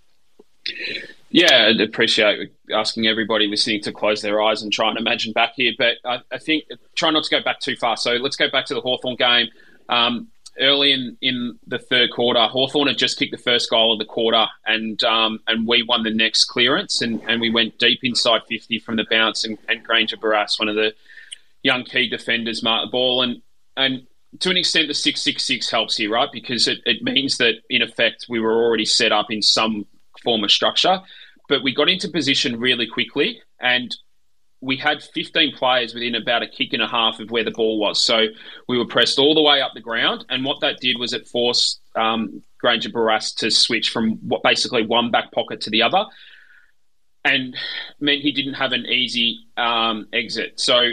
Yeah, 1.29 1.67
I'd 1.69 1.81
appreciate 1.81 2.51
asking 2.71 3.07
everybody 3.07 3.47
listening 3.47 3.81
to 3.81 3.91
close 3.91 4.21
their 4.21 4.41
eyes 4.41 4.63
and 4.63 4.71
try 4.71 4.89
and 4.89 4.97
imagine 4.97 5.33
back 5.33 5.53
here. 5.55 5.73
But 5.77 5.97
I, 6.05 6.19
I 6.31 6.37
think 6.37 6.65
try 6.95 7.11
not 7.11 7.23
to 7.23 7.29
go 7.29 7.43
back 7.43 7.59
too 7.59 7.75
far. 7.75 7.97
So 7.97 8.13
let's 8.13 8.35
go 8.35 8.49
back 8.49 8.65
to 8.67 8.73
the 8.73 8.81
Hawthorn 8.81 9.15
game. 9.15 9.47
Um, 9.89 10.29
early 10.59 10.91
in, 10.91 11.17
in 11.21 11.59
the 11.67 11.79
third 11.79 12.11
quarter, 12.11 12.39
Hawthorn 12.47 12.87
had 12.87 12.97
just 12.97 13.17
kicked 13.17 13.31
the 13.31 13.37
first 13.41 13.69
goal 13.69 13.93
of 13.93 13.99
the 13.99 14.05
quarter, 14.05 14.45
and 14.65 15.03
um, 15.03 15.39
and 15.47 15.67
we 15.67 15.83
won 15.83 16.03
the 16.03 16.13
next 16.13 16.45
clearance, 16.45 17.01
and, 17.01 17.21
and 17.27 17.41
we 17.41 17.49
went 17.49 17.77
deep 17.79 17.99
inside 18.03 18.41
50 18.47 18.79
from 18.79 18.95
the 18.95 19.05
bounce, 19.09 19.43
and, 19.43 19.57
and 19.67 19.83
Grainger 19.83 20.17
Barras, 20.17 20.59
one 20.59 20.69
of 20.69 20.75
the 20.75 20.93
young 21.63 21.83
key 21.83 22.09
defenders, 22.09 22.63
marked 22.63 22.87
the 22.87 22.91
ball, 22.91 23.21
and 23.21 23.41
and 23.77 24.07
to 24.39 24.49
an 24.49 24.57
extent, 24.57 24.87
the 24.87 24.93
666 24.93 25.69
helps 25.69 25.97
here, 25.97 26.11
right? 26.11 26.29
Because 26.31 26.67
it, 26.67 26.79
it 26.85 27.01
means 27.01 27.37
that, 27.37 27.55
in 27.69 27.81
effect, 27.81 28.25
we 28.27 28.39
were 28.39 28.53
already 28.53 28.85
set 28.85 29.11
up 29.11 29.31
in 29.31 29.41
some 29.41 29.85
form 30.23 30.43
of 30.43 30.51
structure, 30.51 31.01
but 31.47 31.63
we 31.63 31.73
got 31.73 31.89
into 31.89 32.09
position 32.09 32.59
really 32.59 32.87
quickly, 32.87 33.41
and 33.59 33.95
we 34.65 34.75
had 34.75 35.03
15 35.03 35.55
players 35.55 35.93
within 35.93 36.15
about 36.15 36.41
a 36.41 36.47
kick 36.47 36.73
and 36.73 36.81
a 36.81 36.87
half 36.87 37.19
of 37.19 37.29
where 37.29 37.43
the 37.43 37.51
ball 37.51 37.79
was. 37.79 38.01
So 38.01 38.25
we 38.67 38.77
were 38.77 38.87
pressed 38.87 39.19
all 39.19 39.35
the 39.35 39.41
way 39.41 39.61
up 39.61 39.73
the 39.75 39.79
ground. 39.79 40.25
And 40.29 40.43
what 40.43 40.59
that 40.61 40.79
did 40.79 40.97
was 40.97 41.13
it 41.13 41.27
forced 41.27 41.81
um, 41.95 42.41
Grainger 42.59 42.89
Barras 42.89 43.31
to 43.35 43.51
switch 43.51 43.91
from 43.91 44.13
what 44.27 44.41
basically 44.41 44.83
one 44.83 45.11
back 45.11 45.31
pocket 45.31 45.61
to 45.61 45.69
the 45.69 45.83
other 45.83 46.05
and 47.23 47.55
meant 47.99 48.21
he 48.21 48.31
didn't 48.31 48.55
have 48.55 48.71
an 48.71 48.87
easy 48.87 49.39
um, 49.55 50.07
exit. 50.11 50.59
So, 50.59 50.89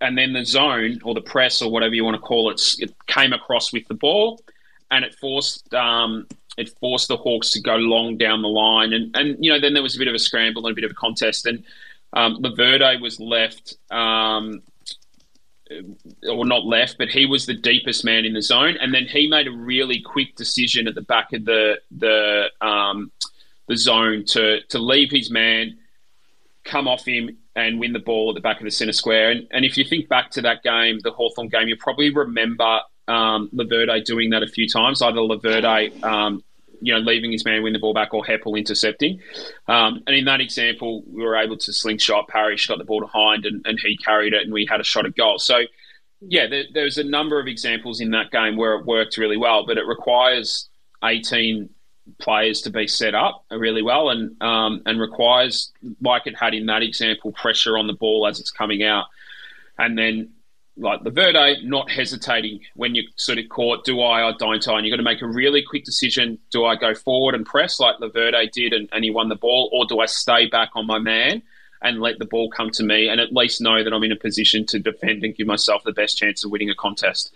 and 0.00 0.16
then 0.16 0.32
the 0.32 0.44
zone 0.44 1.00
or 1.02 1.14
the 1.14 1.20
press 1.20 1.60
or 1.60 1.70
whatever 1.70 1.94
you 1.94 2.04
want 2.04 2.14
to 2.14 2.20
call 2.20 2.50
it, 2.50 2.60
it 2.78 2.94
came 3.08 3.32
across 3.32 3.72
with 3.72 3.88
the 3.88 3.94
ball 3.94 4.40
and 4.90 5.04
it 5.04 5.14
forced. 5.14 5.74
Um, 5.74 6.26
it 6.56 6.70
forced 6.80 7.08
the 7.08 7.18
Hawks 7.18 7.50
to 7.50 7.60
go 7.60 7.76
long 7.76 8.16
down 8.16 8.40
the 8.40 8.48
line, 8.48 8.94
and, 8.94 9.14
and 9.14 9.36
you 9.44 9.52
know 9.52 9.60
then 9.60 9.74
there 9.74 9.82
was 9.82 9.94
a 9.94 9.98
bit 9.98 10.08
of 10.08 10.14
a 10.14 10.18
scramble 10.18 10.66
and 10.66 10.72
a 10.72 10.74
bit 10.74 10.84
of 10.84 10.90
a 10.90 10.94
contest, 10.94 11.44
and 11.44 11.62
um, 12.16 12.42
Laverde 12.42 13.00
was 13.00 13.20
left. 13.20 13.76
Um, 13.90 14.62
or 16.28 16.46
not 16.46 16.64
left, 16.64 16.96
but 16.96 17.08
he 17.08 17.26
was 17.26 17.46
the 17.46 17.54
deepest 17.54 18.04
man 18.04 18.24
in 18.24 18.34
the 18.34 18.42
zone, 18.42 18.76
and 18.80 18.94
then 18.94 19.04
he 19.06 19.28
made 19.28 19.48
a 19.48 19.50
really 19.50 20.00
quick 20.00 20.36
decision 20.36 20.86
at 20.86 20.94
the 20.94 21.02
back 21.02 21.32
of 21.32 21.44
the 21.44 21.80
the 21.90 22.44
um, 22.60 23.10
the 23.66 23.76
zone 23.76 24.24
to 24.26 24.60
to 24.68 24.78
leave 24.78 25.10
his 25.10 25.28
man, 25.28 25.76
come 26.64 26.86
off 26.86 27.04
him, 27.04 27.36
and 27.56 27.80
win 27.80 27.92
the 27.92 27.98
ball 27.98 28.30
at 28.30 28.34
the 28.34 28.40
back 28.40 28.58
of 28.58 28.64
the 28.64 28.70
centre 28.70 28.92
square. 28.92 29.30
And, 29.32 29.48
and 29.50 29.64
if 29.64 29.76
you 29.76 29.84
think 29.84 30.08
back 30.08 30.30
to 30.32 30.42
that 30.42 30.62
game, 30.62 31.00
the 31.02 31.10
Hawthorn 31.10 31.48
game, 31.48 31.66
you 31.66 31.76
probably 31.76 32.10
remember 32.10 32.80
um, 33.08 33.50
Laverde 33.52 34.04
doing 34.04 34.30
that 34.30 34.42
a 34.42 34.46
few 34.46 34.68
times, 34.68 35.02
either 35.02 35.18
Laverde 35.18 36.02
um, 36.04 36.44
you 36.80 36.92
know, 36.92 37.00
leaving 37.00 37.32
his 37.32 37.44
man 37.44 37.62
win 37.62 37.72
the 37.72 37.78
ball 37.78 37.94
back 37.94 38.14
or 38.14 38.24
Heppell 38.24 38.58
intercepting. 38.58 39.20
Um, 39.68 40.02
and 40.06 40.16
in 40.16 40.24
that 40.26 40.40
example, 40.40 41.02
we 41.06 41.22
were 41.22 41.36
able 41.36 41.56
to 41.56 41.72
slingshot. 41.72 42.28
Parish 42.28 42.66
got 42.66 42.78
the 42.78 42.84
ball 42.84 43.00
behind 43.00 43.46
and, 43.46 43.64
and 43.66 43.78
he 43.80 43.96
carried 43.96 44.32
it 44.32 44.42
and 44.42 44.52
we 44.52 44.66
had 44.66 44.80
a 44.80 44.84
shot 44.84 45.06
at 45.06 45.16
goal. 45.16 45.38
So, 45.38 45.62
yeah, 46.20 46.46
there, 46.46 46.64
there's 46.72 46.98
a 46.98 47.04
number 47.04 47.40
of 47.40 47.46
examples 47.46 48.00
in 48.00 48.10
that 48.10 48.30
game 48.30 48.56
where 48.56 48.74
it 48.74 48.86
worked 48.86 49.16
really 49.16 49.36
well, 49.36 49.66
but 49.66 49.78
it 49.78 49.86
requires 49.86 50.68
18 51.04 51.68
players 52.18 52.62
to 52.62 52.70
be 52.70 52.86
set 52.86 53.14
up 53.14 53.44
really 53.50 53.82
well 53.82 54.10
and 54.10 54.40
um, 54.40 54.80
and 54.86 55.00
requires, 55.00 55.72
like 56.00 56.26
it 56.26 56.36
had 56.36 56.54
in 56.54 56.66
that 56.66 56.82
example, 56.82 57.32
pressure 57.32 57.76
on 57.76 57.86
the 57.86 57.92
ball 57.92 58.26
as 58.26 58.40
it's 58.40 58.50
coming 58.50 58.82
out. 58.82 59.06
And 59.78 59.98
then 59.98 60.30
like 60.76 61.00
Laverde, 61.02 61.64
not 61.64 61.90
hesitating 61.90 62.60
when 62.74 62.94
you're 62.94 63.04
sort 63.16 63.38
of 63.38 63.48
caught, 63.48 63.84
do 63.84 64.00
I 64.00 64.22
or 64.22 64.34
don't 64.38 64.66
I? 64.68 64.76
And 64.76 64.86
you've 64.86 64.92
got 64.92 64.98
to 64.98 65.02
make 65.02 65.22
a 65.22 65.26
really 65.26 65.62
quick 65.62 65.84
decision. 65.84 66.38
Do 66.50 66.64
I 66.64 66.76
go 66.76 66.94
forward 66.94 67.34
and 67.34 67.46
press 67.46 67.80
like 67.80 67.96
Laverde 67.98 68.50
did 68.52 68.72
and, 68.72 68.88
and 68.92 69.02
he 69.02 69.10
won 69.10 69.28
the 69.28 69.36
ball, 69.36 69.70
or 69.72 69.86
do 69.86 70.00
I 70.00 70.06
stay 70.06 70.46
back 70.46 70.70
on 70.74 70.86
my 70.86 70.98
man 70.98 71.42
and 71.82 72.00
let 72.00 72.18
the 72.18 72.26
ball 72.26 72.50
come 72.50 72.70
to 72.70 72.82
me 72.82 73.08
and 73.08 73.20
at 73.20 73.32
least 73.32 73.60
know 73.60 73.82
that 73.82 73.92
I'm 73.92 74.04
in 74.04 74.12
a 74.12 74.16
position 74.16 74.66
to 74.66 74.78
defend 74.78 75.24
and 75.24 75.34
give 75.34 75.46
myself 75.46 75.82
the 75.84 75.92
best 75.92 76.18
chance 76.18 76.44
of 76.44 76.50
winning 76.50 76.70
a 76.70 76.74
contest? 76.74 77.32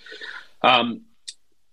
Um, 0.63 1.03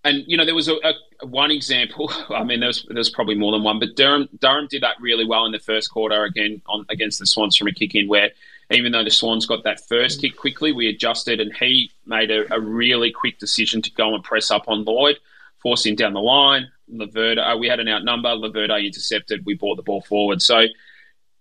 and 0.04 0.24
you 0.26 0.36
know 0.36 0.46
there 0.46 0.54
was 0.54 0.68
a, 0.68 0.76
a, 0.76 1.26
one 1.26 1.50
example. 1.50 2.10
I 2.30 2.44
mean, 2.44 2.60
there 2.60 2.68
was 2.68 2.86
there's 2.88 3.10
probably 3.10 3.34
more 3.34 3.52
than 3.52 3.62
one, 3.62 3.78
but 3.78 3.94
Durham 3.94 4.28
Durham 4.38 4.68
did 4.68 4.82
that 4.82 4.96
really 5.00 5.26
well 5.26 5.44
in 5.44 5.52
the 5.52 5.58
first 5.58 5.90
quarter 5.90 6.24
again 6.24 6.62
on 6.66 6.86
against 6.88 7.18
the 7.18 7.26
Swans 7.26 7.56
from 7.56 7.68
a 7.68 7.72
kick 7.72 7.94
in 7.94 8.08
where 8.08 8.30
even 8.70 8.92
though 8.92 9.04
the 9.04 9.10
Swans 9.10 9.46
got 9.46 9.64
that 9.64 9.86
first 9.88 10.20
kick 10.20 10.36
quickly, 10.36 10.72
we 10.72 10.88
adjusted 10.88 11.40
and 11.40 11.54
he 11.56 11.90
made 12.06 12.30
a, 12.30 12.52
a 12.52 12.60
really 12.60 13.10
quick 13.10 13.38
decision 13.38 13.80
to 13.82 13.90
go 13.92 14.14
and 14.14 14.22
press 14.22 14.50
up 14.50 14.64
on 14.68 14.84
Lloyd, 14.84 15.18
force 15.62 15.86
him 15.86 15.94
down 15.94 16.12
the 16.12 16.20
line. 16.20 16.68
Laverde, 16.92 17.38
uh, 17.38 17.56
we 17.56 17.68
had 17.68 17.80
an 17.80 17.88
outnumber. 17.88 18.30
Laverde 18.30 18.84
intercepted. 18.84 19.44
We 19.46 19.54
brought 19.54 19.76
the 19.76 19.82
ball 19.82 20.02
forward. 20.02 20.42
So, 20.42 20.64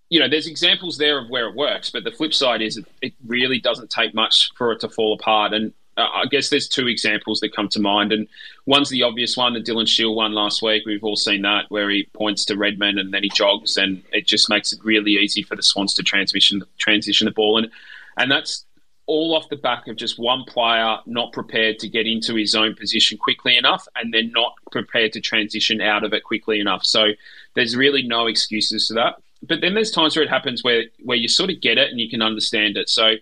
you 0.10 0.20
know, 0.20 0.30
there's 0.30 0.48
examples 0.48 0.98
there 0.98 1.20
of 1.20 1.30
where 1.30 1.48
it 1.50 1.56
works, 1.56 1.90
but 1.90 2.06
the 2.06 2.12
flip 2.12 2.34
side 2.34 2.62
is 2.62 2.78
it, 2.78 2.86
it 3.02 3.14
really 3.26 3.60
doesn't 3.60 3.90
take 3.90 4.14
much 4.14 4.52
for 4.56 4.72
it 4.72 4.80
to 4.82 4.90
fall 4.90 5.14
apart. 5.14 5.54
And 5.54 5.74
Uh, 5.98 6.08
I 6.14 6.26
guess 6.30 6.50
there's 6.50 6.68
two 6.68 6.88
examples 6.88 7.40
that 7.40 7.56
come 7.56 7.68
to 7.70 7.80
mind, 7.80 8.14
and 8.14 8.28
one's 8.66 8.90
the 8.90 9.04
obvious 9.04 9.36
one, 9.36 9.54
the 9.54 9.62
Dylan 9.62 9.88
Shiel 9.88 10.16
one 10.16 10.34
last 10.34 10.62
week. 10.62 10.86
We've 10.86 11.04
all 11.04 11.16
seen 11.16 11.42
that 11.42 11.66
where 11.70 11.90
he 11.90 12.08
points 12.14 12.46
to 12.46 12.58
Redman 12.58 13.00
and 13.00 13.14
then 13.14 13.24
he 13.24 13.30
jogs, 13.30 13.78
and 13.78 14.04
it 14.12 14.28
just 14.28 14.50
makes 14.50 14.72
it 14.72 14.80
really 14.84 15.14
easy 15.14 15.42
for 15.42 15.56
the 15.56 15.64
Swans 15.64 15.94
to 15.96 16.04
transition 16.04 16.64
transition 16.78 17.26
the 17.26 17.32
ball, 17.32 17.58
and 17.58 17.72
and 18.18 18.32
that's 18.32 18.66
all 19.08 19.36
off 19.36 19.50
the 19.50 19.56
back 19.56 19.88
of 19.88 19.96
just 19.96 20.20
one 20.20 20.44
player 20.44 20.98
not 21.06 21.32
prepared 21.32 21.80
to 21.80 21.88
get 21.88 22.06
into 22.06 22.36
his 22.36 22.54
own 22.54 22.76
position 22.76 23.18
quickly 23.18 23.58
enough, 23.58 23.88
and 23.96 24.14
then 24.14 24.32
not 24.32 24.54
prepared 24.72 25.14
to 25.14 25.22
transition 25.22 25.82
out 25.82 26.04
of 26.04 26.14
it 26.14 26.24
quickly 26.24 26.60
enough. 26.60 26.84
So 26.84 27.12
there's 27.56 27.76
really 27.76 28.04
no 28.04 28.28
excuses 28.28 28.88
to 28.90 28.94
that. 28.96 29.16
But 29.42 29.62
then 29.62 29.74
there's 29.74 29.92
times 29.92 30.16
where 30.16 30.24
it 30.24 30.30
happens 30.30 30.64
where 30.64 30.86
where 31.04 31.18
you 31.18 31.28
sort 31.28 31.50
of 31.50 31.62
get 31.62 31.78
it 31.78 31.90
and 31.90 32.00
you 32.00 32.10
can 32.10 32.22
understand 32.22 32.78
it. 32.78 32.90
So 32.90 33.16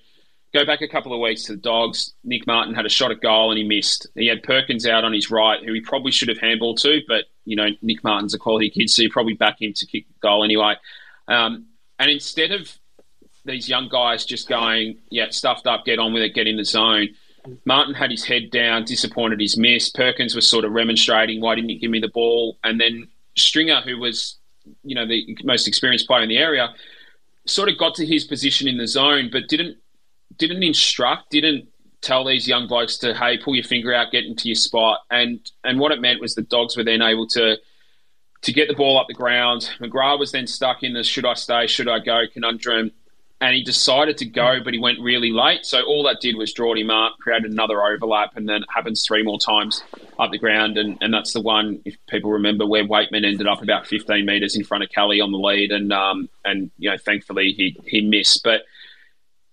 Go 0.55 0.65
back 0.65 0.81
a 0.81 0.87
couple 0.87 1.13
of 1.13 1.19
weeks 1.19 1.43
to 1.43 1.51
the 1.51 1.57
Dogs. 1.57 2.13
Nick 2.23 2.47
Martin 2.47 2.73
had 2.73 2.85
a 2.85 2.89
shot 2.89 3.11
at 3.11 3.19
goal 3.19 3.51
and 3.51 3.57
he 3.57 3.65
missed. 3.65 4.07
He 4.15 4.27
had 4.27 4.41
Perkins 4.41 4.87
out 4.87 5.03
on 5.03 5.11
his 5.11 5.29
right, 5.29 5.61
who 5.61 5.73
he 5.73 5.81
probably 5.81 6.13
should 6.13 6.29
have 6.29 6.37
handballed 6.37 6.79
to, 6.83 7.01
but 7.09 7.25
you 7.43 7.57
know 7.57 7.67
Nick 7.81 8.05
Martin's 8.05 8.33
a 8.33 8.39
quality 8.39 8.69
kid, 8.69 8.89
so 8.89 9.01
you 9.01 9.09
probably 9.09 9.33
back 9.33 9.61
him 9.61 9.73
to 9.73 9.85
kick 9.85 10.05
goal 10.21 10.45
anyway. 10.45 10.75
Um, 11.27 11.65
and 11.99 12.09
instead 12.09 12.53
of 12.53 12.73
these 13.43 13.67
young 13.67 13.89
guys 13.89 14.23
just 14.23 14.47
going, 14.47 14.97
yeah, 15.09 15.29
stuffed 15.29 15.67
up, 15.67 15.83
get 15.83 15.99
on 15.99 16.13
with 16.13 16.23
it, 16.23 16.33
get 16.33 16.47
in 16.47 16.55
the 16.55 16.63
zone. 16.63 17.09
Martin 17.65 17.93
had 17.93 18.09
his 18.09 18.23
head 18.23 18.49
down, 18.49 18.85
disappointed 18.85 19.41
his 19.41 19.57
miss. 19.57 19.89
Perkins 19.89 20.35
was 20.35 20.47
sort 20.49 20.63
of 20.63 20.71
remonstrating, 20.71 21.41
why 21.41 21.55
didn't 21.55 21.69
you 21.69 21.79
give 21.79 21.91
me 21.91 21.99
the 21.99 22.07
ball? 22.07 22.57
And 22.63 22.79
then 22.79 23.09
Stringer, 23.35 23.81
who 23.81 23.99
was, 23.99 24.37
you 24.85 24.95
know, 24.95 25.05
the 25.05 25.37
most 25.43 25.67
experienced 25.67 26.07
player 26.07 26.23
in 26.23 26.29
the 26.29 26.37
area, 26.37 26.73
sort 27.45 27.67
of 27.67 27.77
got 27.77 27.95
to 27.95 28.05
his 28.05 28.23
position 28.23 28.69
in 28.69 28.77
the 28.77 28.87
zone, 28.87 29.29
but 29.29 29.49
didn't 29.49 29.77
didn't 30.38 30.63
instruct, 30.63 31.31
didn't 31.31 31.67
tell 32.01 32.23
these 32.23 32.47
young 32.47 32.67
blokes 32.67 32.97
to 32.99 33.13
hey 33.13 33.38
pull 33.38 33.55
your 33.55 33.63
finger 33.63 33.93
out, 33.93 34.11
get 34.11 34.25
into 34.25 34.47
your 34.47 34.55
spot, 34.55 34.99
and 35.09 35.39
and 35.63 35.79
what 35.79 35.91
it 35.91 35.99
meant 35.99 36.21
was 36.21 36.35
the 36.35 36.41
dogs 36.43 36.77
were 36.77 36.83
then 36.83 37.01
able 37.01 37.27
to 37.27 37.57
to 38.41 38.53
get 38.53 38.67
the 38.67 38.75
ball 38.75 38.97
up 38.97 39.07
the 39.07 39.13
ground. 39.13 39.71
McGrath 39.79 40.19
was 40.19 40.31
then 40.31 40.45
stuck 40.45 40.83
in 40.83 40.93
the 40.93 41.03
should 41.03 41.25
I 41.25 41.33
stay, 41.33 41.67
should 41.67 41.88
I 41.88 41.99
go? 41.99 42.23
conundrum, 42.31 42.91
and 43.41 43.55
he 43.55 43.63
decided 43.63 44.17
to 44.19 44.25
go, 44.25 44.59
but 44.63 44.73
he 44.73 44.79
went 44.79 44.99
really 44.99 45.31
late. 45.31 45.65
So 45.65 45.81
all 45.81 46.03
that 46.03 46.21
did 46.21 46.38
was 46.38 46.53
draw 46.53 46.75
him 46.75 46.91
up, 46.91 47.17
created 47.19 47.51
another 47.51 47.81
overlap, 47.83 48.38
and 48.38 48.47
then 48.47 48.61
it 48.61 48.69
happens 48.73 49.03
three 49.03 49.23
more 49.23 49.39
times 49.39 49.83
up 50.19 50.31
the 50.31 50.38
ground, 50.38 50.77
and, 50.77 50.97
and 51.01 51.13
that's 51.13 51.33
the 51.33 51.41
one 51.41 51.81
if 51.85 51.97
people 52.07 52.31
remember 52.31 52.65
where 52.67 52.85
Weightman 52.85 53.25
ended 53.25 53.47
up 53.47 53.63
about 53.63 53.88
15 53.88 54.25
metres 54.25 54.55
in 54.55 54.63
front 54.63 54.83
of 54.83 54.89
Kelly 54.91 55.19
on 55.21 55.31
the 55.31 55.39
lead, 55.39 55.71
and 55.71 55.91
um 55.91 56.29
and 56.45 56.69
you 56.77 56.89
know 56.89 56.97
thankfully 56.97 57.51
he 57.51 57.77
he 57.88 58.01
missed, 58.01 58.43
but 58.43 58.61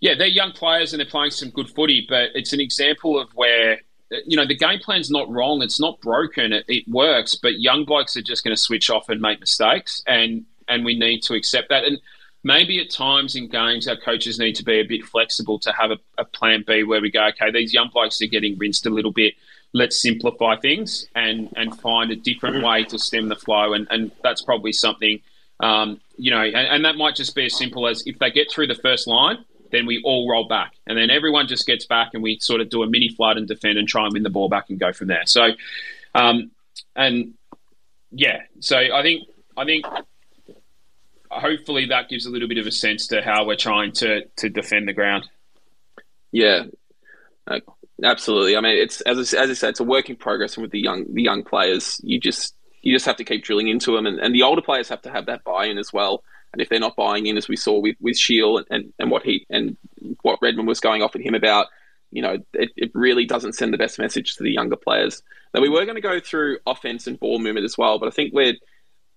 yeah, 0.02 0.16
they're 0.18 0.26
young 0.26 0.50
players 0.50 0.92
and 0.92 0.98
they're 0.98 1.06
playing 1.06 1.30
some 1.30 1.50
good 1.50 1.70
footy, 1.70 2.04
but 2.08 2.30
it's 2.34 2.52
an 2.52 2.60
example 2.60 3.18
of 3.18 3.30
where 3.34 3.80
you 4.26 4.36
know 4.36 4.44
the 4.44 4.56
game 4.56 4.80
plan's 4.80 5.10
not 5.10 5.30
wrong, 5.30 5.62
it's 5.62 5.80
not 5.80 6.00
broken, 6.00 6.52
it, 6.52 6.64
it 6.66 6.84
works, 6.88 7.36
but 7.36 7.60
young 7.60 7.84
blokes 7.84 8.16
are 8.16 8.22
just 8.22 8.42
going 8.42 8.54
to 8.54 8.60
switch 8.60 8.90
off 8.90 9.08
and 9.08 9.20
make 9.20 9.38
mistakes, 9.38 10.02
and 10.08 10.44
and 10.68 10.84
we 10.84 10.98
need 10.98 11.22
to 11.22 11.34
accept 11.34 11.68
that. 11.68 11.84
And 11.84 12.00
maybe 12.42 12.80
at 12.80 12.90
times 12.90 13.36
in 13.36 13.48
games, 13.48 13.86
our 13.86 13.96
coaches 13.96 14.40
need 14.40 14.56
to 14.56 14.64
be 14.64 14.80
a 14.80 14.82
bit 14.82 15.04
flexible 15.04 15.60
to 15.60 15.72
have 15.72 15.92
a, 15.92 15.98
a 16.18 16.24
plan 16.24 16.64
B 16.66 16.82
where 16.82 17.00
we 17.00 17.08
go, 17.08 17.28
okay, 17.28 17.52
these 17.52 17.72
young 17.72 17.88
blokes 17.92 18.20
are 18.20 18.26
getting 18.26 18.58
rinsed 18.58 18.84
a 18.86 18.90
little 18.90 19.12
bit. 19.12 19.34
Let's 19.72 20.02
simplify 20.02 20.56
things 20.56 21.06
and 21.14 21.48
and 21.56 21.80
find 21.80 22.10
a 22.10 22.16
different 22.16 22.64
way 22.64 22.82
to 22.86 22.98
stem 22.98 23.28
the 23.28 23.36
flow, 23.36 23.72
and 23.72 23.86
and 23.88 24.10
that's 24.24 24.42
probably 24.42 24.72
something. 24.72 25.20
Um, 25.60 26.00
you 26.16 26.32
know, 26.32 26.42
and, 26.42 26.56
and 26.56 26.84
that 26.84 26.96
might 26.96 27.14
just 27.14 27.36
be 27.36 27.46
as 27.46 27.56
simple 27.56 27.86
as 27.86 28.02
if 28.04 28.18
they 28.18 28.32
get 28.32 28.50
through 28.50 28.66
the 28.66 28.74
first 28.74 29.06
line, 29.06 29.44
then 29.72 29.86
we 29.86 30.00
all 30.04 30.30
roll 30.30 30.46
back, 30.46 30.74
and 30.86 30.96
then 30.96 31.10
everyone 31.10 31.48
just 31.48 31.66
gets 31.66 31.86
back, 31.86 32.10
and 32.14 32.22
we 32.22 32.38
sort 32.38 32.60
of 32.60 32.68
do 32.68 32.82
a 32.82 32.86
mini 32.86 33.08
flood 33.08 33.36
and 33.36 33.48
defend 33.48 33.78
and 33.78 33.88
try 33.88 34.04
and 34.04 34.12
win 34.12 34.22
the 34.22 34.30
ball 34.30 34.48
back 34.48 34.70
and 34.70 34.78
go 34.78 34.92
from 34.92 35.08
there. 35.08 35.26
So, 35.26 35.48
um, 36.14 36.50
and 36.94 37.34
yeah, 38.10 38.42
so 38.60 38.76
I 38.76 39.02
think 39.02 39.26
I 39.56 39.64
think 39.64 39.86
hopefully 41.30 41.86
that 41.86 42.08
gives 42.08 42.26
a 42.26 42.30
little 42.30 42.48
bit 42.48 42.58
of 42.58 42.66
a 42.66 42.70
sense 42.70 43.08
to 43.08 43.22
how 43.22 43.46
we're 43.46 43.56
trying 43.56 43.92
to 43.92 44.24
to 44.36 44.48
defend 44.48 44.86
the 44.86 44.92
ground. 44.92 45.28
Yeah, 46.30 46.64
uh, 47.46 47.60
absolutely. 48.04 48.56
I 48.56 48.60
mean, 48.60 48.76
it's 48.76 49.00
as 49.02 49.18
I, 49.34 49.42
as 49.42 49.50
I 49.50 49.54
said, 49.54 49.70
it's 49.70 49.80
a 49.80 49.84
work 49.84 50.10
in 50.10 50.16
progress, 50.16 50.56
and 50.56 50.62
with 50.62 50.70
the 50.70 50.80
young 50.80 51.12
the 51.12 51.22
young 51.22 51.42
players, 51.42 52.00
you 52.04 52.20
just 52.20 52.54
you 52.82 52.94
just 52.94 53.06
have 53.06 53.16
to 53.16 53.24
keep 53.24 53.44
drilling 53.44 53.68
into 53.68 53.94
them, 53.96 54.06
and, 54.06 54.18
and 54.18 54.34
the 54.34 54.42
older 54.42 54.62
players 54.62 54.88
have 54.88 55.02
to 55.02 55.10
have 55.10 55.26
that 55.26 55.44
buy 55.44 55.66
in 55.66 55.78
as 55.78 55.92
well. 55.92 56.22
And 56.52 56.60
if 56.60 56.68
they're 56.68 56.80
not 56.80 56.96
buying 56.96 57.26
in, 57.26 57.36
as 57.36 57.48
we 57.48 57.56
saw 57.56 57.78
with 57.78 57.96
with 58.00 58.16
Shiel 58.16 58.58
and, 58.58 58.66
and, 58.70 58.92
and 58.98 59.10
what 59.10 59.22
he 59.22 59.46
and 59.50 59.76
what 60.22 60.38
Redman 60.42 60.66
was 60.66 60.80
going 60.80 61.02
off 61.02 61.16
at 61.16 61.22
him 61.22 61.34
about, 61.34 61.66
you 62.10 62.22
know, 62.22 62.38
it, 62.52 62.70
it 62.76 62.90
really 62.94 63.24
doesn't 63.24 63.54
send 63.54 63.72
the 63.72 63.78
best 63.78 63.98
message 63.98 64.36
to 64.36 64.42
the 64.42 64.52
younger 64.52 64.76
players. 64.76 65.22
Now 65.54 65.60
we 65.60 65.68
were 65.68 65.84
going 65.84 65.96
to 65.96 66.02
go 66.02 66.20
through 66.20 66.58
offense 66.66 67.06
and 67.06 67.18
ball 67.18 67.38
movement 67.38 67.64
as 67.64 67.78
well, 67.78 67.98
but 67.98 68.06
I 68.06 68.10
think 68.10 68.34
we're 68.34 68.54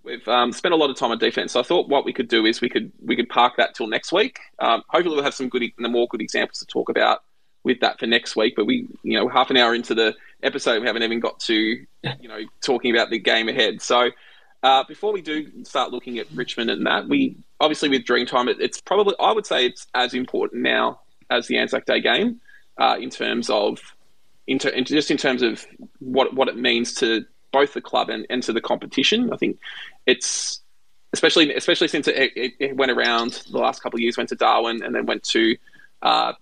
we've 0.05 0.27
um, 0.27 0.51
spent 0.53 0.73
a 0.73 0.77
lot 0.77 0.89
of 0.89 0.95
time 0.95 1.11
on 1.11 1.17
defense. 1.17 1.53
So 1.53 1.59
I 1.59 1.63
thought 1.63 1.89
what 1.89 2.05
we 2.05 2.13
could 2.13 2.27
do 2.27 2.45
is 2.45 2.61
we 2.61 2.69
could 2.69 2.91
we 3.03 3.15
could 3.15 3.27
park 3.27 3.53
that 3.57 3.75
till 3.75 3.87
next 3.87 4.11
week. 4.11 4.39
Um, 4.59 4.83
hopefully 4.87 5.15
we'll 5.15 5.23
have 5.23 5.33
some 5.33 5.49
good, 5.49 5.63
more 5.79 6.07
good 6.07 6.21
examples 6.21 6.59
to 6.59 6.65
talk 6.65 6.89
about 6.89 7.23
with 7.63 7.79
that 7.81 7.99
for 7.99 8.05
next 8.05 8.35
week. 8.35 8.53
But 8.55 8.65
we, 8.65 8.87
you 9.03 9.17
know, 9.17 9.27
half 9.27 9.49
an 9.49 9.57
hour 9.57 9.75
into 9.75 9.95
the 9.95 10.15
episode, 10.43 10.79
we 10.81 10.87
haven't 10.87 11.03
even 11.03 11.19
got 11.19 11.39
to, 11.41 11.55
you 11.55 12.29
know, 12.29 12.39
talking 12.63 12.95
about 12.95 13.09
the 13.09 13.19
game 13.19 13.49
ahead. 13.49 13.81
So 13.81 14.09
uh, 14.65 14.84
before 14.84 15.13
we 15.13 15.21
do 15.21 15.63
start 15.63 15.91
looking 15.91 16.17
at 16.17 16.25
Richmond 16.34 16.71
and 16.71 16.88
that, 16.88 17.08
we 17.08 17.36
obviously 17.60 17.88
with 17.88 18.04
Dreamtime, 18.04 18.49
it, 18.49 18.58
it's 18.60 18.82
probably 18.82 19.13
I 19.19 19.32
would 19.32 19.45
say 19.45 19.67
it's 19.67 19.86
as 19.93 20.15
important 20.15 20.63
now 20.63 21.01
as 21.30 21.45
the 21.45 21.60
Anzac 21.60 21.86
Day 21.86 22.01
game 22.01 22.41
uh, 22.80 22.97
in 22.99 23.12
terms 23.12 23.47
of 23.51 23.80
in 24.47 24.58
ter- 24.58 24.82
just 24.82 25.12
in 25.12 25.17
terms 25.17 25.43
of 25.43 25.63
what 25.99 26.34
what 26.34 26.47
it 26.47 26.58
means 26.58 26.95
to 26.95 27.25
both 27.51 27.75
the 27.75 27.82
club 27.82 28.10
and, 28.10 28.25
and 28.32 28.41
to 28.41 28.54
the 28.54 28.60
competition. 28.60 29.32
I 29.32 29.38
think 29.38 29.60
it's 30.08 30.62
especially 31.13 31.54
especially 31.54 31.88
since 31.88 32.08
it, 32.08 32.32
it, 32.36 32.54
it 32.60 32.75
went 32.75 32.89
around 32.89 33.43
the 33.51 33.60
last 33.60 33.84
couple 33.84 33.97
of 33.97 34.01
years, 34.01 34.17
went 34.17 34.30
to 34.30 34.36
Darwin 34.36 34.82
and 34.84 34.95
then 34.95 35.06
went 35.06 35.21
to 35.25 35.56
uh, 36.01 36.34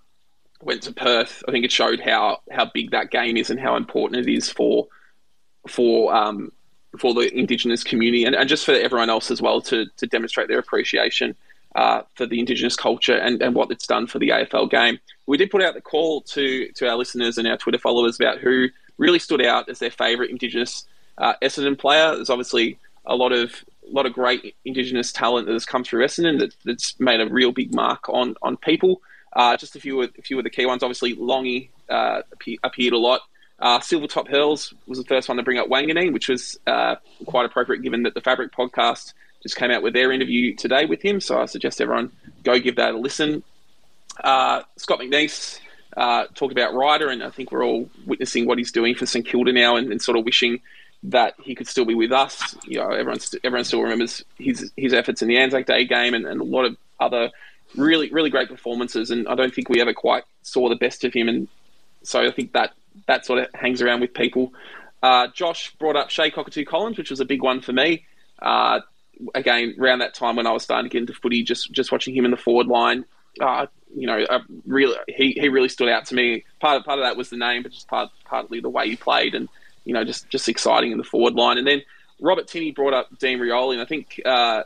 went 0.61 0.83
to 0.83 0.93
Perth. 0.93 1.43
I 1.45 1.51
think 1.51 1.65
it 1.65 1.73
showed 1.73 1.99
how 1.99 2.37
how 2.49 2.71
big 2.73 2.91
that 2.91 3.11
game 3.11 3.35
is 3.35 3.49
and 3.49 3.59
how 3.59 3.75
important 3.75 4.25
it 4.25 4.31
is 4.33 4.49
for 4.49 4.87
for 5.67 6.15
um, 6.15 6.53
for 6.97 7.13
the 7.13 7.33
Indigenous 7.37 7.83
community 7.83 8.23
and, 8.23 8.35
and 8.35 8.47
just 8.47 8.65
for 8.65 8.73
everyone 8.73 9.09
else 9.09 9.31
as 9.31 9.41
well 9.41 9.61
to, 9.61 9.85
to 9.97 10.07
demonstrate 10.07 10.47
their 10.47 10.59
appreciation 10.59 11.35
uh, 11.75 12.01
for 12.15 12.25
the 12.25 12.39
Indigenous 12.39 12.75
culture 12.75 13.15
and, 13.15 13.41
and 13.41 13.55
what 13.55 13.71
it's 13.71 13.87
done 13.87 14.07
for 14.07 14.19
the 14.19 14.29
AFL 14.29 14.69
game. 14.69 14.99
We 15.25 15.37
did 15.37 15.49
put 15.49 15.63
out 15.63 15.73
the 15.73 15.81
call 15.81 16.21
to 16.21 16.71
to 16.73 16.89
our 16.89 16.97
listeners 16.97 17.37
and 17.37 17.47
our 17.47 17.57
Twitter 17.57 17.79
followers 17.79 18.19
about 18.19 18.39
who 18.39 18.67
really 18.97 19.19
stood 19.19 19.43
out 19.43 19.69
as 19.69 19.79
their 19.79 19.91
favourite 19.91 20.29
Indigenous 20.29 20.85
uh, 21.17 21.33
Essendon 21.41 21.77
player. 21.77 22.15
There's 22.15 22.29
obviously 22.29 22.77
a 23.05 23.15
lot 23.15 23.31
of 23.31 23.63
a 23.89 23.91
lot 23.91 24.05
of 24.05 24.13
great 24.13 24.55
Indigenous 24.65 25.11
talent 25.11 25.47
that 25.47 25.53
has 25.53 25.65
come 25.65 25.83
through 25.83 26.05
Essendon 26.05 26.39
that, 26.39 26.55
that's 26.63 26.99
made 26.99 27.19
a 27.21 27.27
real 27.27 27.51
big 27.51 27.73
mark 27.73 28.07
on 28.09 28.35
on 28.41 28.57
people. 28.57 29.01
Uh, 29.35 29.57
just 29.57 29.75
a 29.75 29.79
few 29.79 29.99
of, 30.01 30.11
a 30.19 30.21
few 30.21 30.37
of 30.37 30.43
the 30.43 30.49
key 30.49 30.65
ones. 30.65 30.83
Obviously, 30.83 31.15
Longy 31.15 31.69
uh, 31.89 32.21
appeared 32.63 32.93
a 32.93 32.97
lot. 32.97 33.21
Uh, 33.59 33.79
Silvertop 33.79 34.27
Hurls 34.27 34.73
was 34.87 34.97
the 34.97 35.05
first 35.05 35.29
one 35.29 35.37
to 35.37 35.43
bring 35.43 35.57
up 35.57 35.67
Wanganeen, 35.67 36.13
which 36.13 36.27
was 36.27 36.59
uh, 36.67 36.95
quite 37.25 37.45
appropriate 37.45 37.81
given 37.81 38.03
that 38.03 38.13
the 38.13 38.21
Fabric 38.21 38.51
podcast 38.51 39.13
just 39.41 39.55
came 39.55 39.71
out 39.71 39.83
with 39.83 39.93
their 39.93 40.11
interview 40.11 40.55
today 40.55 40.85
with 40.85 41.01
him. 41.01 41.19
So 41.19 41.41
I 41.41 41.45
suggest 41.45 41.79
everyone 41.79 42.11
go 42.43 42.59
give 42.59 42.77
that 42.77 42.93
a 42.93 42.97
listen. 42.97 43.43
Uh, 44.21 44.63
Scott 44.77 44.99
McNeice 44.99 45.59
uh, 45.95 46.25
talked 46.33 46.51
about 46.51 46.73
Ryder, 46.73 47.09
and 47.09 47.23
I 47.23 47.29
think 47.29 47.51
we're 47.51 47.65
all 47.65 47.89
witnessing 48.05 48.45
what 48.45 48.57
he's 48.57 48.71
doing 48.71 48.95
for 48.95 49.05
St 49.05 49.25
Kilda 49.25 49.53
now, 49.53 49.75
and, 49.75 49.91
and 49.91 50.01
sort 50.01 50.17
of 50.17 50.25
wishing 50.25 50.61
that 51.03 51.35
he 51.41 51.53
could 51.53 51.67
still 51.67 51.85
be 51.85 51.95
with 51.95 52.11
us. 52.11 52.55
You 52.65 52.79
know, 52.79 52.89
everyone 52.89 53.19
everyone 53.43 53.65
still 53.65 53.81
remembers 53.81 54.23
his 54.37 54.71
his 54.77 54.93
efforts 54.93 55.21
in 55.21 55.27
the 55.27 55.37
Anzac 55.37 55.65
Day 55.65 55.85
game 55.85 56.13
and, 56.13 56.25
and 56.25 56.39
a 56.39 56.45
lot 56.45 56.65
of 56.65 56.77
other 56.99 57.29
really 57.75 58.09
really 58.11 58.29
great 58.29 58.49
performances. 58.49 59.11
And 59.11 59.27
I 59.27 59.35
don't 59.35 59.53
think 59.53 59.69
we 59.69 59.81
ever 59.81 59.93
quite 59.93 60.23
saw 60.43 60.69
the 60.69 60.75
best 60.75 61.03
of 61.03 61.13
him. 61.13 61.27
And 61.27 61.47
so 62.03 62.21
I 62.21 62.31
think 62.31 62.53
that 62.53 62.73
that 63.07 63.25
sort 63.25 63.39
of 63.39 63.47
hangs 63.53 63.81
around 63.81 64.01
with 64.01 64.13
people. 64.13 64.53
Uh, 65.01 65.27
Josh 65.33 65.75
brought 65.75 65.95
up 65.95 66.09
Che 66.09 66.31
Cockatoo 66.31 66.65
Collins, 66.65 66.97
which 66.97 67.09
was 67.09 67.19
a 67.19 67.25
big 67.25 67.41
one 67.41 67.61
for 67.61 67.73
me. 67.73 68.05
Uh, 68.41 68.79
again, 69.35 69.75
around 69.79 69.99
that 69.99 70.13
time 70.13 70.35
when 70.35 70.47
I 70.47 70.51
was 70.51 70.63
starting 70.63 70.89
to 70.89 70.93
get 70.93 71.01
into 71.01 71.13
footy, 71.13 71.43
just 71.43 71.71
just 71.71 71.91
watching 71.91 72.15
him 72.15 72.25
in 72.25 72.31
the 72.31 72.37
forward 72.37 72.67
line, 72.67 73.05
uh, 73.41 73.67
you 73.95 74.07
know, 74.07 74.25
really 74.65 74.95
he, 75.07 75.31
he 75.39 75.49
really 75.49 75.69
stood 75.69 75.89
out 75.89 76.05
to 76.07 76.15
me. 76.15 76.45
Part 76.59 76.77
of, 76.77 76.85
part 76.85 76.99
of 76.99 77.05
that 77.05 77.17
was 77.17 77.29
the 77.29 77.37
name, 77.37 77.63
but 77.63 77.71
just 77.71 77.87
part 77.87 78.09
partly 78.25 78.59
the 78.59 78.69
way 78.69 78.89
he 78.89 78.95
played, 78.95 79.35
and 79.35 79.49
you 79.85 79.93
know, 79.93 80.03
just 80.03 80.29
just 80.29 80.47
exciting 80.49 80.91
in 80.91 80.97
the 80.97 81.03
forward 81.03 81.33
line. 81.33 81.57
And 81.57 81.67
then 81.67 81.81
Robert 82.19 82.47
Tinney 82.47 82.71
brought 82.71 82.93
up 82.93 83.17
Dean 83.19 83.39
Rioli, 83.39 83.73
and 83.73 83.81
I 83.81 83.85
think 83.85 84.21
uh, 84.25 84.63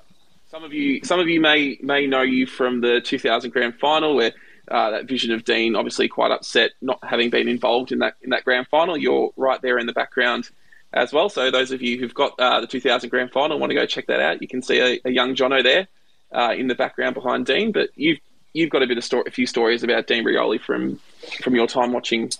some 0.49 0.63
of 0.63 0.73
you 0.73 1.03
some 1.03 1.19
of 1.19 1.27
you 1.27 1.41
may 1.41 1.77
may 1.81 2.07
know 2.07 2.21
you 2.21 2.45
from 2.45 2.81
the 2.81 3.01
2000 3.01 3.51
grand 3.51 3.75
final 3.79 4.15
where. 4.15 4.33
Uh, 4.69 4.91
that 4.91 5.05
vision 5.05 5.31
of 5.31 5.45
Dean, 5.45 5.75
obviously 5.75 6.07
quite 6.09 6.31
upset 6.31 6.71
not 6.81 6.99
having 7.01 7.29
been 7.29 7.47
involved 7.47 7.91
in 7.91 7.99
that 7.99 8.15
in 8.21 8.31
that 8.31 8.43
grand 8.43 8.67
final. 8.67 8.97
You're 8.97 9.31
right 9.37 9.61
there 9.61 9.77
in 9.77 9.87
the 9.87 9.93
background 9.93 10.49
as 10.93 11.13
well. 11.13 11.29
So 11.29 11.51
those 11.51 11.71
of 11.71 11.81
you 11.81 11.97
who've 11.99 12.13
got 12.13 12.37
uh, 12.39 12.61
the 12.61 12.67
2000 12.67 13.09
grand 13.09 13.31
final 13.31 13.59
want 13.59 13.69
to 13.71 13.75
go 13.75 13.85
check 13.85 14.07
that 14.07 14.19
out. 14.19 14.41
You 14.41 14.47
can 14.47 14.61
see 14.61 14.79
a, 14.79 14.99
a 15.05 15.11
young 15.11 15.35
Jono 15.35 15.63
there 15.63 15.87
uh, 16.31 16.53
in 16.53 16.67
the 16.67 16.75
background 16.75 17.15
behind 17.15 17.45
Dean. 17.45 17.71
But 17.71 17.89
you've 17.95 18.19
you've 18.53 18.69
got 18.69 18.83
a 18.83 18.87
bit 18.87 18.97
of 18.97 19.03
story, 19.03 19.23
a 19.27 19.31
few 19.31 19.45
stories 19.45 19.83
about 19.83 20.07
Dean 20.07 20.25
Rioli 20.25 20.59
from 20.59 20.99
from 21.41 21.55
your 21.55 21.67
time 21.67 21.93
watching. 21.93 22.31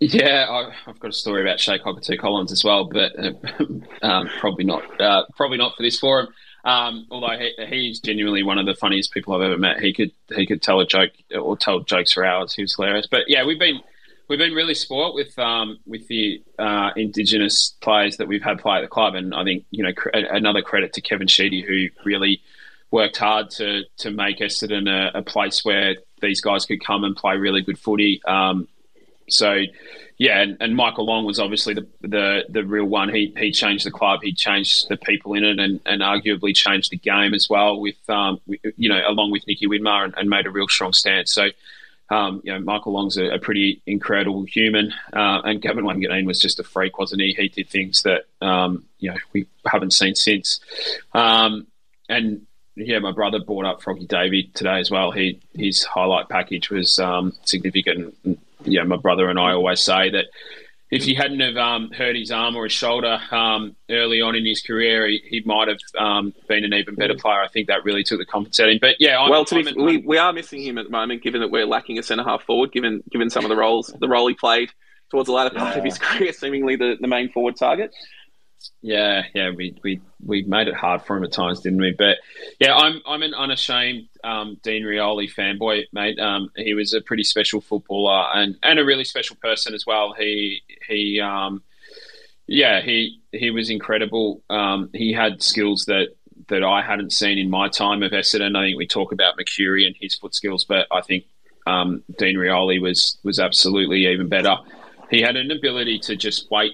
Yeah, 0.00 0.72
I've 0.86 0.98
got 0.98 1.10
a 1.10 1.14
story 1.14 1.42
about 1.42 1.58
Che 1.58 1.78
Cockatoo 1.78 2.16
Collins 2.16 2.50
as 2.50 2.64
well, 2.64 2.86
but 2.86 3.12
um, 4.02 4.28
probably 4.40 4.64
not. 4.64 5.00
Uh, 5.00 5.24
probably 5.36 5.58
not 5.58 5.76
for 5.76 5.84
this 5.84 5.98
forum. 5.98 6.26
Um, 6.64 7.06
although 7.10 7.36
he, 7.36 7.54
he's 7.66 8.00
genuinely 8.00 8.42
one 8.42 8.58
of 8.58 8.66
the 8.66 8.74
funniest 8.74 9.12
people 9.12 9.34
I've 9.34 9.42
ever 9.42 9.58
met. 9.58 9.80
He 9.80 9.92
could 9.92 10.12
he 10.34 10.46
could 10.46 10.62
tell 10.62 10.80
a 10.80 10.86
joke 10.86 11.10
or 11.36 11.56
tell 11.56 11.80
jokes 11.80 12.12
for 12.12 12.24
hours. 12.24 12.54
He 12.54 12.62
was 12.62 12.74
hilarious. 12.76 13.06
But 13.10 13.22
yeah, 13.28 13.44
we've 13.44 13.58
been 13.58 13.80
we've 14.28 14.38
been 14.38 14.54
really 14.54 14.74
spoilt 14.74 15.14
with 15.14 15.38
um, 15.38 15.78
with 15.86 16.06
the 16.08 16.42
uh, 16.58 16.90
indigenous 16.96 17.74
players 17.80 18.16
that 18.18 18.28
we've 18.28 18.42
had 18.42 18.60
play 18.60 18.78
at 18.78 18.82
the 18.82 18.88
club, 18.88 19.14
and 19.14 19.34
I 19.34 19.44
think 19.44 19.64
you 19.70 19.82
know 19.82 19.92
cr- 19.92 20.10
another 20.12 20.62
credit 20.62 20.92
to 20.94 21.00
Kevin 21.00 21.26
Sheedy 21.26 21.62
who 21.62 21.88
really 22.04 22.40
worked 22.90 23.16
hard 23.16 23.50
to 23.50 23.82
to 23.98 24.10
make 24.10 24.38
Essendon 24.38 24.88
a, 24.88 25.18
a, 25.18 25.22
place 25.22 25.64
where 25.64 25.96
these 26.20 26.40
guys 26.40 26.64
could 26.66 26.84
come 26.84 27.04
and 27.04 27.16
play 27.16 27.36
really 27.36 27.62
good 27.62 27.78
footy. 27.78 28.22
Um, 28.24 28.68
so 29.28 29.62
yeah, 30.22 30.40
and, 30.40 30.56
and, 30.60 30.76
Michael 30.76 31.04
Long 31.04 31.24
was 31.24 31.40
obviously 31.40 31.74
the, 31.74 31.84
the 32.00 32.44
the 32.48 32.64
real 32.64 32.84
one. 32.84 33.12
He 33.12 33.34
he 33.36 33.50
changed 33.50 33.84
the 33.84 33.90
club, 33.90 34.20
he 34.22 34.32
changed 34.32 34.88
the 34.88 34.96
people 34.96 35.34
in 35.34 35.42
it, 35.42 35.58
and, 35.58 35.80
and 35.84 36.00
arguably 36.00 36.54
changed 36.54 36.92
the 36.92 36.96
game 36.96 37.34
as 37.34 37.50
well. 37.50 37.80
With 37.80 37.98
um, 38.08 38.40
you 38.46 38.88
know, 38.88 39.00
along 39.04 39.32
with 39.32 39.44
Nicky 39.48 39.66
Winmar, 39.66 40.04
and, 40.04 40.14
and 40.16 40.30
made 40.30 40.46
a 40.46 40.50
real 40.50 40.68
strong 40.68 40.92
stance. 40.92 41.32
So 41.32 41.48
um, 42.08 42.40
you 42.44 42.52
know, 42.52 42.60
Michael 42.60 42.92
Long's 42.92 43.16
a, 43.16 43.30
a 43.30 43.40
pretty 43.40 43.82
incredible 43.84 44.44
human, 44.44 44.94
uh, 45.12 45.40
and 45.44 45.60
Gavin 45.60 45.84
Wanganeen 45.84 46.24
was 46.24 46.38
just 46.38 46.60
a 46.60 46.62
freak, 46.62 46.98
wasn't 46.98 47.22
he? 47.22 47.32
He 47.32 47.48
did 47.48 47.68
things 47.68 48.02
that 48.02 48.26
um, 48.40 48.84
you 49.00 49.10
know 49.10 49.16
we 49.32 49.46
haven't 49.66 49.92
seen 49.92 50.14
since. 50.14 50.60
Um, 51.14 51.66
and 52.08 52.46
yeah, 52.76 53.00
my 53.00 53.10
brother 53.10 53.40
brought 53.40 53.64
up 53.64 53.82
Froggy 53.82 54.06
Davey 54.06 54.52
today 54.54 54.78
as 54.78 54.88
well. 54.88 55.10
He 55.10 55.40
his 55.52 55.82
highlight 55.82 56.28
package 56.28 56.70
was 56.70 57.00
um, 57.00 57.32
significant. 57.42 58.14
Yeah, 58.64 58.84
my 58.84 58.96
brother 58.96 59.28
and 59.28 59.38
I 59.38 59.52
always 59.52 59.80
say 59.80 60.10
that 60.10 60.26
if 60.92 61.04
he 61.04 61.14
hadn't 61.14 61.40
have 61.40 61.56
um, 61.56 61.90
hurt 61.90 62.14
his 62.14 62.30
arm 62.30 62.54
or 62.54 62.64
his 62.64 62.72
shoulder 62.72 63.18
um, 63.30 63.74
early 63.90 64.20
on 64.20 64.34
in 64.36 64.44
his 64.44 64.60
career, 64.60 65.08
he, 65.08 65.22
he 65.26 65.42
might 65.46 65.68
have 65.68 65.78
um, 65.98 66.34
been 66.48 66.64
an 66.64 66.74
even 66.74 66.94
better 66.94 67.14
player. 67.14 67.40
I 67.40 67.48
think 67.48 67.68
that 67.68 67.82
really 67.82 68.04
took 68.04 68.18
the 68.18 68.26
confidence 68.26 68.60
out 68.60 68.68
of 68.68 68.72
him. 68.72 68.78
But 68.78 68.96
yeah, 68.98 69.18
I'm, 69.18 69.30
well, 69.30 69.46
be, 69.50 69.72
we, 69.74 69.96
we 69.98 70.18
are 70.18 70.34
missing 70.34 70.62
him 70.62 70.76
at 70.76 70.84
the 70.84 70.90
moment, 70.90 71.22
given 71.22 71.40
that 71.40 71.50
we're 71.50 71.64
lacking 71.64 71.98
a 71.98 72.02
centre 72.02 72.24
half 72.24 72.42
forward. 72.42 72.72
Given 72.72 73.02
given 73.10 73.30
some 73.30 73.42
of 73.42 73.48
the 73.48 73.56
roles, 73.56 73.86
the 74.00 74.08
role 74.08 74.28
he 74.28 74.34
played 74.34 74.70
towards 75.10 75.28
the 75.28 75.32
latter 75.32 75.56
part 75.56 75.72
yeah. 75.72 75.78
of 75.78 75.84
his 75.84 75.98
career, 75.98 76.32
seemingly 76.32 76.76
the, 76.76 76.98
the 77.00 77.08
main 77.08 77.30
forward 77.32 77.56
target. 77.56 77.94
Yeah, 78.80 79.22
yeah, 79.34 79.50
we 79.50 79.76
we 79.82 80.00
we 80.24 80.42
made 80.42 80.68
it 80.68 80.74
hard 80.74 81.02
for 81.02 81.16
him 81.16 81.24
at 81.24 81.32
times, 81.32 81.60
didn't 81.60 81.80
we? 81.80 81.94
But 81.96 82.18
yeah, 82.58 82.74
I'm 82.74 83.00
I'm 83.06 83.22
an 83.22 83.34
unashamed 83.34 84.08
um, 84.24 84.58
Dean 84.62 84.84
Rioli 84.84 85.32
fanboy, 85.32 85.84
mate. 85.92 86.18
Um, 86.18 86.50
he 86.56 86.74
was 86.74 86.92
a 86.92 87.00
pretty 87.00 87.24
special 87.24 87.60
footballer 87.60 88.26
and, 88.34 88.56
and 88.62 88.78
a 88.78 88.84
really 88.84 89.04
special 89.04 89.36
person 89.36 89.74
as 89.74 89.86
well. 89.86 90.14
He 90.16 90.62
he 90.88 91.20
um, 91.20 91.62
yeah 92.46 92.80
he 92.82 93.20
he 93.32 93.50
was 93.50 93.70
incredible. 93.70 94.42
Um, 94.50 94.90
he 94.92 95.12
had 95.12 95.42
skills 95.42 95.84
that 95.86 96.08
that 96.48 96.64
I 96.64 96.82
hadn't 96.82 97.12
seen 97.12 97.38
in 97.38 97.50
my 97.50 97.68
time 97.68 98.02
of 98.02 98.12
Essendon. 98.12 98.56
I 98.56 98.66
think 98.66 98.78
we 98.78 98.86
talk 98.86 99.12
about 99.12 99.36
Mercuri 99.38 99.86
and 99.86 99.94
his 100.00 100.14
foot 100.14 100.34
skills, 100.34 100.64
but 100.64 100.86
I 100.90 101.00
think 101.00 101.24
um, 101.66 102.02
Dean 102.18 102.36
Rioli 102.36 102.80
was 102.80 103.18
was 103.22 103.38
absolutely 103.38 104.06
even 104.06 104.28
better. 104.28 104.56
He 105.10 105.20
had 105.20 105.36
an 105.36 105.50
ability 105.50 105.98
to 106.00 106.16
just 106.16 106.50
wait 106.50 106.72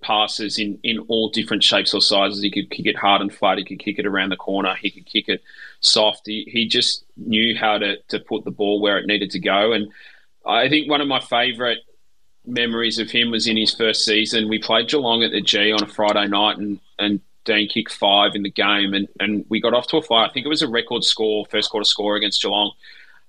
passes 0.00 0.58
in, 0.58 0.78
in 0.82 0.98
all 1.08 1.30
different 1.30 1.62
shapes 1.62 1.94
or 1.94 2.00
sizes. 2.00 2.42
He 2.42 2.50
could 2.50 2.70
kick 2.70 2.86
it 2.86 2.96
hard 2.96 3.20
and 3.20 3.32
flat. 3.32 3.58
He 3.58 3.64
could 3.64 3.78
kick 3.78 3.98
it 3.98 4.06
around 4.06 4.30
the 4.30 4.36
corner. 4.36 4.74
He 4.74 4.90
could 4.90 5.06
kick 5.06 5.28
it 5.28 5.42
soft. 5.80 6.22
He, 6.26 6.48
he 6.50 6.66
just 6.66 7.04
knew 7.16 7.56
how 7.56 7.78
to, 7.78 7.96
to 8.08 8.18
put 8.18 8.44
the 8.44 8.50
ball 8.50 8.80
where 8.80 8.98
it 8.98 9.06
needed 9.06 9.30
to 9.32 9.38
go. 9.38 9.72
And 9.72 9.90
I 10.46 10.68
think 10.68 10.88
one 10.88 11.00
of 11.00 11.08
my 11.08 11.20
favourite 11.20 11.78
memories 12.46 12.98
of 12.98 13.10
him 13.10 13.30
was 13.30 13.46
in 13.46 13.56
his 13.56 13.74
first 13.74 14.04
season. 14.04 14.48
We 14.48 14.58
played 14.58 14.88
Geelong 14.88 15.22
at 15.22 15.32
the 15.32 15.40
G 15.40 15.72
on 15.72 15.82
a 15.82 15.86
Friday 15.86 16.26
night 16.28 16.58
and, 16.58 16.80
and 16.98 17.20
Dean 17.44 17.68
kicked 17.68 17.92
five 17.92 18.32
in 18.34 18.42
the 18.42 18.50
game 18.50 18.94
and, 18.94 19.08
and 19.20 19.44
we 19.48 19.60
got 19.60 19.74
off 19.74 19.86
to 19.88 19.98
a 19.98 20.02
fire. 20.02 20.26
I 20.26 20.32
think 20.32 20.46
it 20.46 20.50
was 20.50 20.62
a 20.62 20.68
record 20.68 21.04
score, 21.04 21.46
first 21.50 21.70
quarter 21.70 21.84
score 21.84 22.16
against 22.16 22.42
Geelong. 22.42 22.72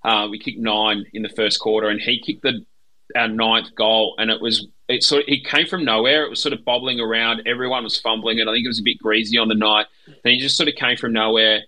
Uh, 0.03 0.27
we 0.29 0.39
kicked 0.39 0.59
nine 0.59 1.05
in 1.13 1.23
the 1.23 1.29
first 1.29 1.59
quarter 1.59 1.89
and 1.89 1.99
he 1.99 2.19
kicked 2.19 2.41
the 2.41 2.65
our 3.15 3.27
ninth 3.27 3.73
goal 3.75 4.15
and 4.17 4.29
it 4.29 4.41
was 4.41 4.67
it 4.89 5.03
sort 5.03 5.21
of, 5.21 5.27
he 5.27 5.41
came 5.41 5.67
from 5.67 5.85
nowhere. 5.85 6.25
It 6.25 6.31
was 6.31 6.41
sort 6.41 6.53
of 6.53 6.65
bobbling 6.65 6.99
around. 6.99 7.43
Everyone 7.45 7.83
was 7.83 7.99
fumbling 7.99 8.39
it. 8.39 8.47
I 8.47 8.53
think 8.53 8.65
it 8.65 8.69
was 8.69 8.79
a 8.79 8.83
bit 8.83 8.97
greasy 8.97 9.37
on 9.37 9.47
the 9.47 9.55
night. 9.55 9.85
And 10.07 10.15
he 10.23 10.39
just 10.39 10.57
sort 10.57 10.67
of 10.67 10.75
came 10.75 10.97
from 10.97 11.13
nowhere. 11.13 11.61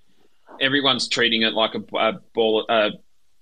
Everyone's 0.60 1.08
treating 1.08 1.44
it 1.44 1.54
like 1.54 1.76
a, 1.76 1.98
a 1.98 2.14
ball, 2.34 2.66
a, 2.68 2.90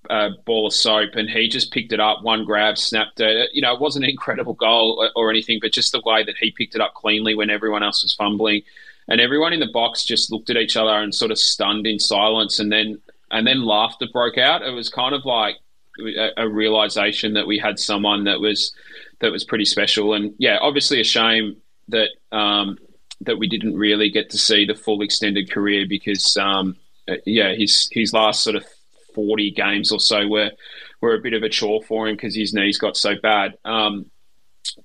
a, 0.09 0.31
ball 0.45 0.67
of 0.67 0.73
soap, 0.73 1.11
and 1.15 1.29
he 1.29 1.47
just 1.47 1.71
picked 1.71 1.93
it 1.93 1.99
up, 1.99 2.23
one 2.23 2.43
grab, 2.43 2.77
snapped 2.77 3.21
it. 3.21 3.49
You 3.53 3.61
know, 3.61 3.73
it 3.73 3.79
wasn't 3.79 4.03
an 4.03 4.11
incredible 4.11 4.53
goal 4.53 4.99
or, 4.99 5.11
or 5.15 5.29
anything, 5.29 5.59
but 5.61 5.71
just 5.71 5.93
the 5.93 6.01
way 6.05 6.23
that 6.25 6.35
he 6.37 6.51
picked 6.51 6.75
it 6.75 6.81
up 6.81 6.93
cleanly 6.93 7.33
when 7.33 7.49
everyone 7.49 7.83
else 7.83 8.03
was 8.03 8.13
fumbling, 8.13 8.61
and 9.07 9.21
everyone 9.21 9.53
in 9.53 9.59
the 9.59 9.71
box 9.73 10.03
just 10.03 10.31
looked 10.31 10.49
at 10.49 10.57
each 10.57 10.75
other 10.75 10.91
and 10.91 11.15
sort 11.15 11.31
of 11.31 11.39
stunned 11.39 11.87
in 11.87 11.99
silence, 11.99 12.59
and 12.59 12.71
then 12.71 13.01
and 13.31 13.47
then 13.47 13.65
laughter 13.65 14.07
broke 14.11 14.37
out. 14.37 14.61
It 14.61 14.71
was 14.71 14.89
kind 14.89 15.15
of 15.15 15.25
like 15.25 15.57
a, 16.37 16.47
realization 16.47 17.33
that 17.33 17.47
we 17.47 17.57
had 17.57 17.79
someone 17.79 18.25
that 18.25 18.39
was 18.39 18.73
that 19.19 19.31
was 19.31 19.43
pretty 19.43 19.65
special. 19.65 20.13
And 20.13 20.33
yeah, 20.37 20.57
obviously 20.61 20.99
a 21.01 21.03
shame 21.03 21.57
that 21.89 22.09
um, 22.31 22.77
that 23.21 23.37
we 23.37 23.47
didn't 23.47 23.75
really 23.75 24.09
get 24.09 24.29
to 24.31 24.37
see 24.37 24.65
the 24.65 24.75
full 24.75 25.01
extended 25.01 25.51
career 25.51 25.85
because 25.87 26.37
um, 26.37 26.75
yeah, 27.25 27.53
his 27.53 27.89
his 27.91 28.13
last 28.13 28.43
sort 28.43 28.55
of 28.55 28.65
forty 29.13 29.51
games 29.51 29.91
or 29.91 29.99
so 29.99 30.27
were 30.27 30.51
were 31.01 31.15
a 31.15 31.21
bit 31.21 31.33
of 31.33 31.43
a 31.43 31.49
chore 31.49 31.81
for 31.83 32.07
him 32.07 32.15
because 32.15 32.35
his 32.35 32.53
knees 32.53 32.77
got 32.77 32.97
so 32.97 33.15
bad. 33.21 33.57
Um, 33.65 34.05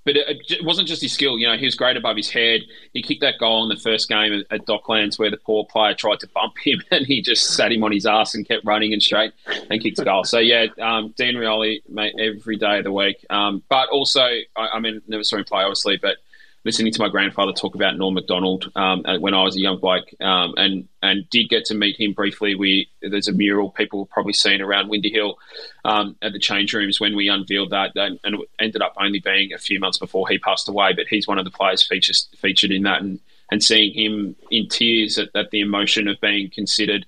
but 0.04 0.16
it, 0.16 0.38
it, 0.48 0.64
wasn't 0.64 0.88
just 0.88 1.02
his 1.02 1.12
skill. 1.12 1.38
You 1.38 1.46
know, 1.46 1.56
he 1.56 1.64
was 1.64 1.74
great 1.74 1.96
above 1.96 2.16
his 2.16 2.30
head. 2.30 2.62
He 2.92 3.02
kicked 3.02 3.20
that 3.20 3.38
goal 3.38 3.62
in 3.62 3.68
the 3.68 3.80
first 3.80 4.08
game 4.08 4.44
at, 4.50 4.66
Docklands 4.66 5.18
where 5.18 5.30
the 5.30 5.36
poor 5.36 5.64
player 5.64 5.94
tried 5.94 6.20
to 6.20 6.28
bump 6.28 6.54
him 6.62 6.82
and 6.90 7.06
he 7.06 7.20
just 7.20 7.54
sat 7.54 7.72
him 7.72 7.84
on 7.84 7.92
his 7.92 8.06
ass 8.06 8.34
and 8.34 8.46
kept 8.46 8.64
running 8.64 8.92
and 8.92 9.02
straight 9.02 9.32
and 9.70 9.82
kicked 9.82 9.98
a 9.98 10.04
goal. 10.04 10.24
So, 10.24 10.38
yeah, 10.38 10.66
um, 10.80 11.14
Dean 11.16 11.34
Rioli, 11.34 11.82
mate, 11.88 12.14
every 12.18 12.56
day 12.56 12.78
of 12.78 12.84
the 12.84 12.92
week. 12.92 13.24
Um, 13.30 13.62
but 13.68 13.88
also, 13.90 14.22
I, 14.56 14.68
I, 14.74 14.80
mean, 14.80 15.02
never 15.06 15.24
saw 15.24 15.36
him 15.36 15.44
play, 15.44 15.62
obviously, 15.62 15.96
but 15.96 16.16
listening 16.64 16.92
to 16.92 17.00
my 17.00 17.08
grandfather 17.08 17.52
talk 17.52 17.74
about 17.74 17.96
Norm 17.96 18.14
McDonald 18.14 18.72
um, 18.74 19.04
when 19.20 19.34
I 19.34 19.42
was 19.42 19.56
a 19.56 19.60
young 19.60 19.78
bloke, 19.78 20.08
um, 20.20 20.54
and 20.56 20.88
and 21.02 21.28
did 21.30 21.48
get 21.48 21.66
to 21.66 21.74
meet 21.74 22.00
him 22.00 22.12
briefly. 22.12 22.54
We 22.54 22.88
there's 23.02 23.28
a 23.28 23.32
mural 23.32 23.70
people 23.70 24.04
have 24.04 24.10
probably 24.10 24.32
seen 24.32 24.60
around 24.60 24.88
Windy 24.88 25.10
Hill 25.10 25.38
um, 25.84 26.16
at 26.22 26.32
the 26.32 26.38
change 26.38 26.72
rooms 26.72 27.00
when 27.00 27.14
we 27.14 27.28
unveiled 27.28 27.70
that, 27.70 27.92
and, 27.96 28.18
and, 28.24 28.36
it 28.36 28.50
ended 28.58 28.82
up 28.82 28.94
only 28.96 29.20
being 29.20 29.52
a 29.52 29.58
few 29.58 29.78
months 29.78 29.98
before 29.98 30.28
he 30.28 30.38
passed 30.38 30.68
away. 30.68 30.92
But 30.94 31.06
he's 31.08 31.28
one 31.28 31.38
of 31.38 31.44
the 31.44 31.50
players 31.50 31.82
features, 31.82 32.28
featured 32.36 32.70
in 32.70 32.82
that, 32.84 33.02
and 33.02 33.20
and 33.50 33.62
seeing 33.62 33.92
him 33.92 34.36
in 34.50 34.68
tears 34.68 35.18
at, 35.18 35.28
at 35.34 35.50
the 35.50 35.60
emotion 35.60 36.08
of 36.08 36.20
being 36.20 36.50
considered 36.50 37.04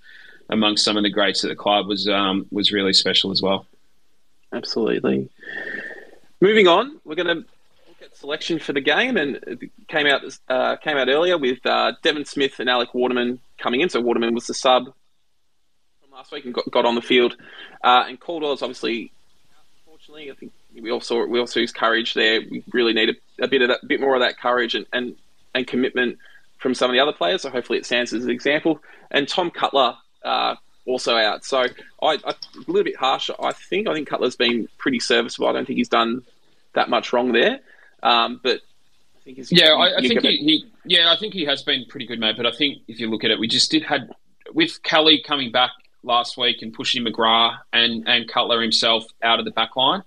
amongst 0.48 0.84
some 0.84 0.96
of 0.96 1.02
the 1.02 1.10
greats 1.10 1.42
at 1.44 1.48
the 1.48 1.56
club 1.56 1.88
was 1.88 2.08
um, 2.08 2.46
was 2.52 2.72
really 2.72 2.92
special 2.92 3.32
as 3.32 3.40
well. 3.40 3.66
Absolutely. 4.52 5.28
Moving 6.40 6.68
on, 6.68 7.00
we're 7.04 7.14
going 7.14 7.42
to 7.42 7.44
selection 8.16 8.58
for 8.58 8.72
the 8.72 8.80
game, 8.80 9.16
and 9.16 9.36
it 9.46 9.70
came 9.88 10.06
out 10.06 10.22
uh, 10.48 10.76
came 10.76 10.96
out 10.96 11.08
earlier 11.08 11.38
with 11.38 11.64
uh, 11.66 11.92
Devon 12.02 12.24
Smith 12.24 12.58
and 12.58 12.68
Alec 12.68 12.94
Waterman 12.94 13.40
coming 13.58 13.80
in. 13.80 13.88
So 13.88 14.00
Waterman 14.00 14.34
was 14.34 14.46
the 14.46 14.54
sub 14.54 14.84
from 14.84 16.10
last 16.12 16.32
week 16.32 16.44
and 16.44 16.54
got, 16.54 16.70
got 16.70 16.84
on 16.84 16.94
the 16.94 17.02
field, 17.02 17.36
uh, 17.84 18.04
and 18.08 18.18
Caldwell's 18.18 18.62
obviously. 18.62 19.12
Unfortunately, 19.84 20.30
I 20.30 20.34
think 20.34 20.52
we 20.80 20.90
also 20.90 21.24
we 21.26 21.38
also 21.38 21.60
use 21.60 21.72
courage 21.72 22.14
there. 22.14 22.40
We 22.40 22.62
really 22.72 22.92
need 22.92 23.10
a, 23.10 23.44
a 23.44 23.48
bit 23.48 23.62
of 23.62 23.68
that, 23.68 23.80
a 23.82 23.86
bit 23.86 24.00
more 24.00 24.14
of 24.14 24.20
that 24.22 24.38
courage 24.38 24.74
and, 24.74 24.86
and 24.92 25.16
and 25.54 25.66
commitment 25.66 26.18
from 26.58 26.74
some 26.74 26.90
of 26.90 26.94
the 26.94 27.00
other 27.00 27.12
players. 27.12 27.42
So 27.42 27.50
hopefully 27.50 27.78
it 27.78 27.86
stands 27.86 28.12
as 28.12 28.24
an 28.24 28.30
example. 28.30 28.80
And 29.10 29.28
Tom 29.28 29.50
Cutler 29.50 29.96
uh, 30.24 30.56
also 30.86 31.16
out. 31.16 31.44
So 31.44 31.60
I, 31.60 31.68
I, 32.02 32.30
a 32.30 32.34
little 32.66 32.84
bit 32.84 32.96
harsh. 32.96 33.30
I 33.40 33.52
think 33.52 33.88
I 33.88 33.94
think 33.94 34.08
Cutler's 34.08 34.36
been 34.36 34.68
pretty 34.78 35.00
serviceable. 35.00 35.48
I 35.48 35.52
don't 35.52 35.66
think 35.66 35.78
he's 35.78 35.88
done 35.88 36.22
that 36.74 36.90
much 36.90 37.12
wrong 37.12 37.32
there. 37.32 37.60
Um, 38.06 38.40
but 38.42 38.60
I 39.16 39.20
think 39.24 39.36
he's 39.38 39.52
yeah. 39.52 39.72
I, 39.72 39.98
I 39.98 40.00
think 40.00 40.22
he, 40.22 40.36
he, 40.36 40.64
yeah. 40.84 41.12
I 41.12 41.16
think 41.16 41.34
he 41.34 41.44
has 41.44 41.62
been 41.62 41.84
pretty 41.88 42.06
good, 42.06 42.20
mate. 42.20 42.36
But 42.36 42.46
I 42.46 42.52
think 42.52 42.78
if 42.86 43.00
you 43.00 43.10
look 43.10 43.24
at 43.24 43.30
it, 43.30 43.38
we 43.38 43.48
just 43.48 43.70
did 43.70 43.82
had 43.82 44.10
with 44.54 44.82
Kelly 44.82 45.22
coming 45.26 45.50
back 45.50 45.70
last 46.04 46.38
week 46.38 46.62
and 46.62 46.72
pushing 46.72 47.04
McGrath 47.04 47.58
and 47.72 48.08
and 48.08 48.28
Cutler 48.28 48.62
himself 48.62 49.04
out 49.22 49.40
of 49.40 49.44
the 49.44 49.50
back 49.50 49.74
line. 49.76 50.02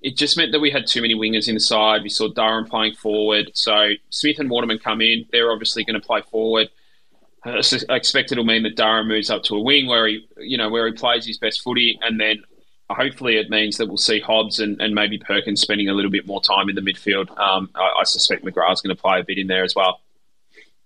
It 0.00 0.16
just 0.16 0.36
meant 0.36 0.52
that 0.52 0.60
we 0.60 0.70
had 0.70 0.86
too 0.86 1.02
many 1.02 1.14
wingers 1.14 1.48
in 1.48 1.54
the 1.54 1.60
side. 1.60 2.02
We 2.02 2.08
saw 2.08 2.28
Durham 2.28 2.66
playing 2.66 2.94
forward. 2.94 3.50
So 3.54 3.90
Smith 4.08 4.38
and 4.38 4.48
Waterman 4.48 4.78
come 4.78 5.02
in. 5.02 5.26
They're 5.30 5.52
obviously 5.52 5.84
going 5.84 6.00
to 6.00 6.06
play 6.06 6.22
forward. 6.22 6.70
I 7.44 7.60
expect 7.90 8.32
it'll 8.32 8.44
mean 8.44 8.62
that 8.62 8.76
Durham 8.76 9.08
moves 9.08 9.30
up 9.30 9.42
to 9.44 9.56
a 9.56 9.60
wing 9.60 9.86
where 9.88 10.06
he, 10.06 10.26
you 10.38 10.56
know, 10.56 10.70
where 10.70 10.86
he 10.86 10.92
plays 10.92 11.26
his 11.26 11.38
best 11.38 11.62
footy, 11.62 11.98
and 12.02 12.20
then 12.20 12.42
hopefully 12.94 13.36
it 13.36 13.50
means 13.50 13.76
that 13.76 13.86
we'll 13.86 13.96
see 13.96 14.20
Hobbs 14.20 14.60
and, 14.60 14.80
and 14.80 14.94
maybe 14.94 15.18
Perkins 15.18 15.60
spending 15.60 15.88
a 15.88 15.94
little 15.94 16.10
bit 16.10 16.26
more 16.26 16.40
time 16.40 16.68
in 16.68 16.74
the 16.74 16.80
midfield. 16.80 17.30
Um, 17.38 17.70
I, 17.74 18.00
I, 18.00 18.04
suspect 18.04 18.44
McGrath's 18.44 18.80
going 18.80 18.94
to 18.94 19.00
play 19.00 19.20
a 19.20 19.24
bit 19.24 19.38
in 19.38 19.46
there 19.46 19.64
as 19.64 19.74
well. 19.74 20.00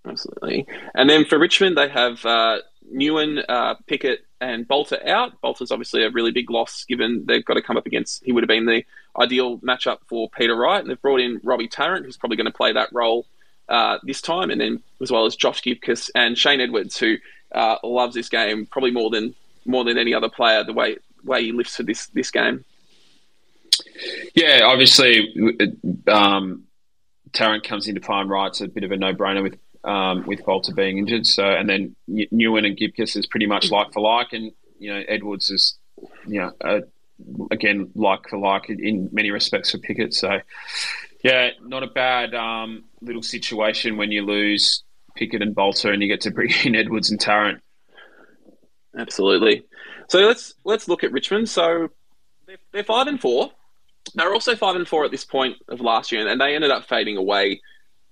Absolutely. 0.06 0.66
And 0.94 1.08
then 1.08 1.24
for 1.24 1.38
Richmond, 1.38 1.78
they 1.78 1.88
have 1.88 2.24
uh, 2.26 2.58
Newen, 2.92 3.42
uh, 3.48 3.74
Pickett, 3.86 4.24
and 4.40 4.68
Balta 4.68 5.10
out. 5.10 5.40
Balta's 5.40 5.70
obviously 5.70 6.02
a 6.04 6.10
really 6.10 6.30
big 6.30 6.50
loss 6.50 6.84
given 6.84 7.24
they've 7.26 7.44
got 7.44 7.54
to 7.54 7.62
come 7.62 7.78
up 7.78 7.86
against, 7.86 8.22
he 8.24 8.32
would 8.32 8.42
have 8.42 8.48
been 8.48 8.66
the 8.66 8.84
ideal 9.18 9.58
matchup 9.58 9.98
for 10.06 10.28
Peter 10.28 10.54
Wright. 10.54 10.80
And 10.80 10.90
they've 10.90 11.00
brought 11.00 11.20
in 11.20 11.40
Robbie 11.42 11.68
Tarrant, 11.68 12.04
who's 12.04 12.18
probably 12.18 12.36
going 12.36 12.50
to 12.50 12.52
play 12.52 12.72
that 12.72 12.92
role 12.92 13.26
uh, 13.68 13.98
this 14.02 14.20
time, 14.20 14.50
and 14.50 14.60
then 14.60 14.82
as 15.00 15.10
well 15.10 15.24
as 15.24 15.36
Josh 15.36 15.62
Gibcus 15.62 16.10
and 16.14 16.36
Shane 16.36 16.60
Edwards, 16.60 16.98
who 16.98 17.16
uh, 17.52 17.76
loves 17.82 18.14
this 18.14 18.28
game 18.28 18.66
probably 18.66 18.90
more 18.90 19.10
than 19.10 19.34
more 19.64 19.84
than 19.84 19.96
any 19.96 20.12
other 20.12 20.28
player. 20.28 20.62
The 20.64 20.74
way 20.74 20.98
way 21.24 21.44
he 21.44 21.52
lifts 21.52 21.76
for 21.76 21.82
this 21.82 22.06
this 22.08 22.30
game. 22.30 22.64
Yeah, 24.34 24.60
obviously, 24.64 25.34
um, 26.06 26.64
Tarrant 27.32 27.64
comes 27.64 27.88
into 27.88 28.00
prime 28.00 28.30
right. 28.30 28.48
It's 28.48 28.60
a 28.60 28.68
bit 28.68 28.84
of 28.84 28.92
a 28.92 28.96
no 28.96 29.14
brainer 29.14 29.42
with 29.42 29.58
um, 29.84 30.24
with 30.26 30.44
Balta 30.44 30.72
being 30.72 30.98
injured. 30.98 31.26
So, 31.26 31.44
and 31.44 31.68
then 31.68 31.94
Newen 32.08 32.66
and 32.66 32.76
Gibcus 32.76 33.16
is 33.16 33.26
pretty 33.26 33.46
much 33.46 33.70
like 33.70 33.92
for 33.92 34.00
like, 34.00 34.32
and 34.32 34.52
you 34.78 34.92
know 34.92 35.02
Edwards 35.08 35.50
is 35.50 35.78
you 36.26 36.40
know 36.40 36.52
uh, 36.64 36.80
again 37.50 37.90
like 37.94 38.28
for 38.28 38.38
like 38.38 38.68
in 38.70 39.08
many 39.12 39.30
respects 39.30 39.70
for 39.70 39.78
Pickett. 39.78 40.14
So, 40.14 40.40
yeah, 41.22 41.50
not 41.62 41.82
a 41.82 41.88
bad 41.88 42.34
um, 42.34 42.84
little 43.00 43.22
situation 43.22 43.96
when 43.96 44.10
you 44.10 44.24
lose 44.24 44.82
Pickett 45.14 45.42
and 45.42 45.54
Balta, 45.54 45.90
and 45.90 46.02
you 46.02 46.08
get 46.08 46.22
to 46.22 46.30
bring 46.30 46.52
in 46.64 46.74
Edwards 46.74 47.10
and 47.10 47.20
Tarrant. 47.20 47.60
Absolutely. 48.96 49.64
So 50.08 50.20
let's 50.20 50.54
let's 50.64 50.88
look 50.88 51.04
at 51.04 51.12
Richmond. 51.12 51.48
So 51.48 51.90
they're, 52.46 52.58
they're 52.72 52.84
five 52.84 53.06
and 53.06 53.20
four. 53.20 53.50
They're 54.14 54.32
also 54.32 54.54
five 54.54 54.76
and 54.76 54.86
four 54.86 55.04
at 55.04 55.10
this 55.10 55.24
point 55.24 55.56
of 55.68 55.80
last 55.80 56.12
year, 56.12 56.26
and 56.26 56.40
they 56.40 56.54
ended 56.54 56.70
up 56.70 56.84
fading 56.84 57.16
away 57.16 57.60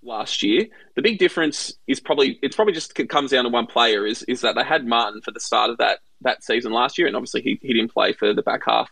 last 0.02 0.42
year. 0.42 0.66
The 0.96 1.02
big 1.02 1.18
difference 1.18 1.74
is 1.86 2.00
probably 2.00 2.38
it's 2.42 2.56
probably 2.56 2.74
just 2.74 2.94
comes 3.08 3.30
down 3.30 3.44
to 3.44 3.50
one 3.50 3.66
player 3.66 4.06
is 4.06 4.22
is 4.24 4.40
that 4.40 4.54
they 4.54 4.64
had 4.64 4.86
Martin 4.86 5.20
for 5.20 5.30
the 5.30 5.40
start 5.40 5.70
of 5.70 5.78
that 5.78 6.00
that 6.22 6.42
season 6.42 6.72
last 6.72 6.98
year, 6.98 7.06
and 7.06 7.16
obviously 7.16 7.42
he, 7.42 7.58
he 7.62 7.74
didn't 7.74 7.92
play 7.92 8.12
for 8.12 8.32
the 8.32 8.42
back 8.42 8.62
half 8.66 8.90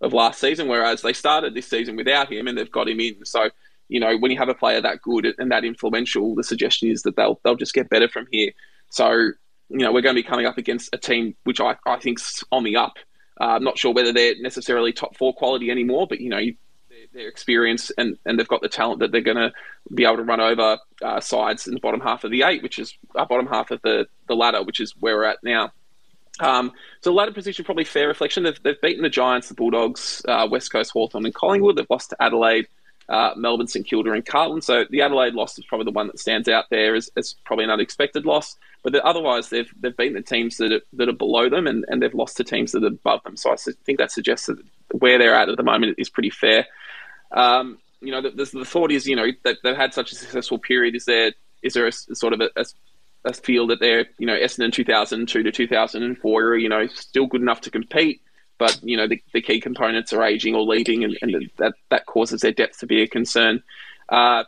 of 0.00 0.12
last 0.12 0.40
season, 0.40 0.68
whereas 0.68 1.02
they 1.02 1.12
started 1.12 1.54
this 1.54 1.68
season 1.68 1.96
without 1.96 2.30
him 2.30 2.48
and 2.48 2.58
they've 2.58 2.70
got 2.70 2.88
him 2.88 3.00
in. 3.00 3.24
So, 3.24 3.50
you 3.88 4.00
know, 4.00 4.16
when 4.18 4.32
you 4.32 4.38
have 4.38 4.48
a 4.48 4.54
player 4.54 4.80
that 4.80 5.00
good 5.00 5.32
and 5.38 5.50
that 5.52 5.64
influential, 5.64 6.34
the 6.34 6.42
suggestion 6.42 6.90
is 6.90 7.02
that 7.02 7.16
they'll 7.16 7.40
they'll 7.44 7.56
just 7.56 7.74
get 7.74 7.88
better 7.88 8.08
from 8.08 8.26
here. 8.30 8.52
So, 8.90 9.30
you 9.72 9.78
know, 9.78 9.92
we're 9.92 10.02
going 10.02 10.14
to 10.14 10.22
be 10.22 10.26
coming 10.26 10.46
up 10.46 10.58
against 10.58 10.94
a 10.94 10.98
team 10.98 11.34
which 11.44 11.60
I, 11.60 11.76
I 11.86 11.98
think's 11.98 12.44
on 12.52 12.64
the 12.64 12.76
up. 12.76 12.94
Uh, 13.40 13.56
I'm 13.56 13.64
not 13.64 13.78
sure 13.78 13.92
whether 13.92 14.12
they're 14.12 14.34
necessarily 14.40 14.92
top 14.92 15.16
four 15.16 15.34
quality 15.34 15.70
anymore, 15.70 16.06
but 16.06 16.20
you 16.20 16.28
know, 16.28 16.38
you, 16.38 16.54
their 17.12 17.28
experience 17.28 17.90
and, 17.98 18.16
and 18.24 18.38
they've 18.38 18.48
got 18.48 18.62
the 18.62 18.68
talent 18.68 19.00
that 19.00 19.12
they're 19.12 19.20
going 19.20 19.36
to 19.36 19.52
be 19.92 20.04
able 20.04 20.16
to 20.16 20.22
run 20.22 20.40
over 20.40 20.78
uh, 21.02 21.20
sides 21.20 21.66
in 21.66 21.74
the 21.74 21.80
bottom 21.80 22.00
half 22.00 22.24
of 22.24 22.30
the 22.30 22.42
eight, 22.42 22.62
which 22.62 22.78
is 22.78 22.96
our 23.14 23.26
bottom 23.26 23.46
half 23.46 23.70
of 23.70 23.80
the, 23.82 24.06
the 24.28 24.34
ladder, 24.34 24.62
which 24.62 24.80
is 24.80 24.94
where 25.00 25.16
we're 25.16 25.24
at 25.24 25.38
now. 25.42 25.72
Um, 26.40 26.72
so 27.00 27.12
ladder 27.12 27.32
position 27.32 27.64
probably 27.64 27.84
fair 27.84 28.08
reflection. 28.08 28.44
They've, 28.44 28.62
they've 28.62 28.80
beaten 28.80 29.02
the 29.02 29.10
Giants, 29.10 29.48
the 29.48 29.54
Bulldogs, 29.54 30.22
uh, 30.26 30.48
West 30.50 30.72
Coast 30.72 30.92
Hawthorn, 30.92 31.24
and 31.24 31.34
Collingwood. 31.34 31.76
They've 31.76 31.90
lost 31.90 32.10
to 32.10 32.22
Adelaide, 32.22 32.68
uh, 33.12 33.34
Melbourne, 33.36 33.68
St 33.68 33.86
Kilda, 33.86 34.12
and 34.12 34.24
Carlton. 34.24 34.62
So 34.62 34.84
the 34.88 35.02
Adelaide 35.02 35.34
loss 35.34 35.58
is 35.58 35.66
probably 35.66 35.84
the 35.84 35.90
one 35.90 36.06
that 36.06 36.18
stands 36.18 36.48
out 36.48 36.64
there 36.70 36.94
as, 36.94 37.10
as 37.14 37.34
probably 37.44 37.64
an 37.64 37.70
unexpected 37.70 38.24
loss. 38.24 38.56
But 38.82 38.96
otherwise, 38.96 39.50
they've 39.50 39.70
they've 39.78 39.96
beaten 39.96 40.14
the 40.14 40.22
teams 40.22 40.56
that 40.56 40.72
are, 40.72 40.80
that 40.94 41.08
are 41.10 41.12
below 41.12 41.48
them, 41.48 41.66
and, 41.66 41.84
and 41.88 42.02
they've 42.02 42.14
lost 42.14 42.38
to 42.38 42.44
teams 42.44 42.72
that 42.72 42.82
are 42.82 42.88
above 42.88 43.22
them. 43.22 43.36
So 43.36 43.52
I 43.52 43.56
think 43.84 43.98
that 43.98 44.10
suggests 44.10 44.46
that 44.46 44.56
where 44.92 45.18
they're 45.18 45.34
at 45.34 45.50
at 45.50 45.56
the 45.56 45.62
moment 45.62 45.96
is 45.98 46.08
pretty 46.08 46.30
fair. 46.30 46.66
Um, 47.30 47.78
you 48.00 48.10
know, 48.10 48.22
the, 48.22 48.30
the, 48.30 48.64
thought 48.64 48.90
is, 48.90 49.06
you 49.06 49.14
know, 49.14 49.28
that 49.44 49.58
they've 49.62 49.76
had 49.76 49.94
such 49.94 50.10
a 50.10 50.16
successful 50.16 50.58
period. 50.58 50.96
Is 50.96 51.04
there 51.04 51.32
is 51.62 51.74
there 51.74 51.84
a, 51.84 51.92
a 52.10 52.14
sort 52.16 52.32
of 52.32 52.40
a 52.40 53.32
feel 53.34 53.66
that 53.68 53.78
they're, 53.78 54.06
you 54.18 54.26
know, 54.26 54.36
Essendon 54.36 54.72
2002 54.72 55.42
to 55.42 55.52
2004 55.52 56.42
are, 56.42 56.56
you 56.56 56.68
know, 56.68 56.86
still 56.88 57.26
good 57.26 57.42
enough 57.42 57.60
to 57.60 57.70
compete, 57.70 58.22
but, 58.62 58.78
you 58.80 58.96
know, 58.96 59.08
the, 59.08 59.20
the 59.32 59.42
key 59.42 59.60
components 59.60 60.12
are 60.12 60.22
aging 60.22 60.54
or 60.54 60.62
leaving, 60.62 61.02
and, 61.02 61.18
and 61.20 61.50
that, 61.56 61.74
that 61.90 62.06
causes 62.06 62.42
their 62.42 62.52
depth 62.52 62.78
to 62.78 62.86
be 62.86 63.02
a 63.02 63.08
concern. 63.08 63.60
Uh, 64.08 64.44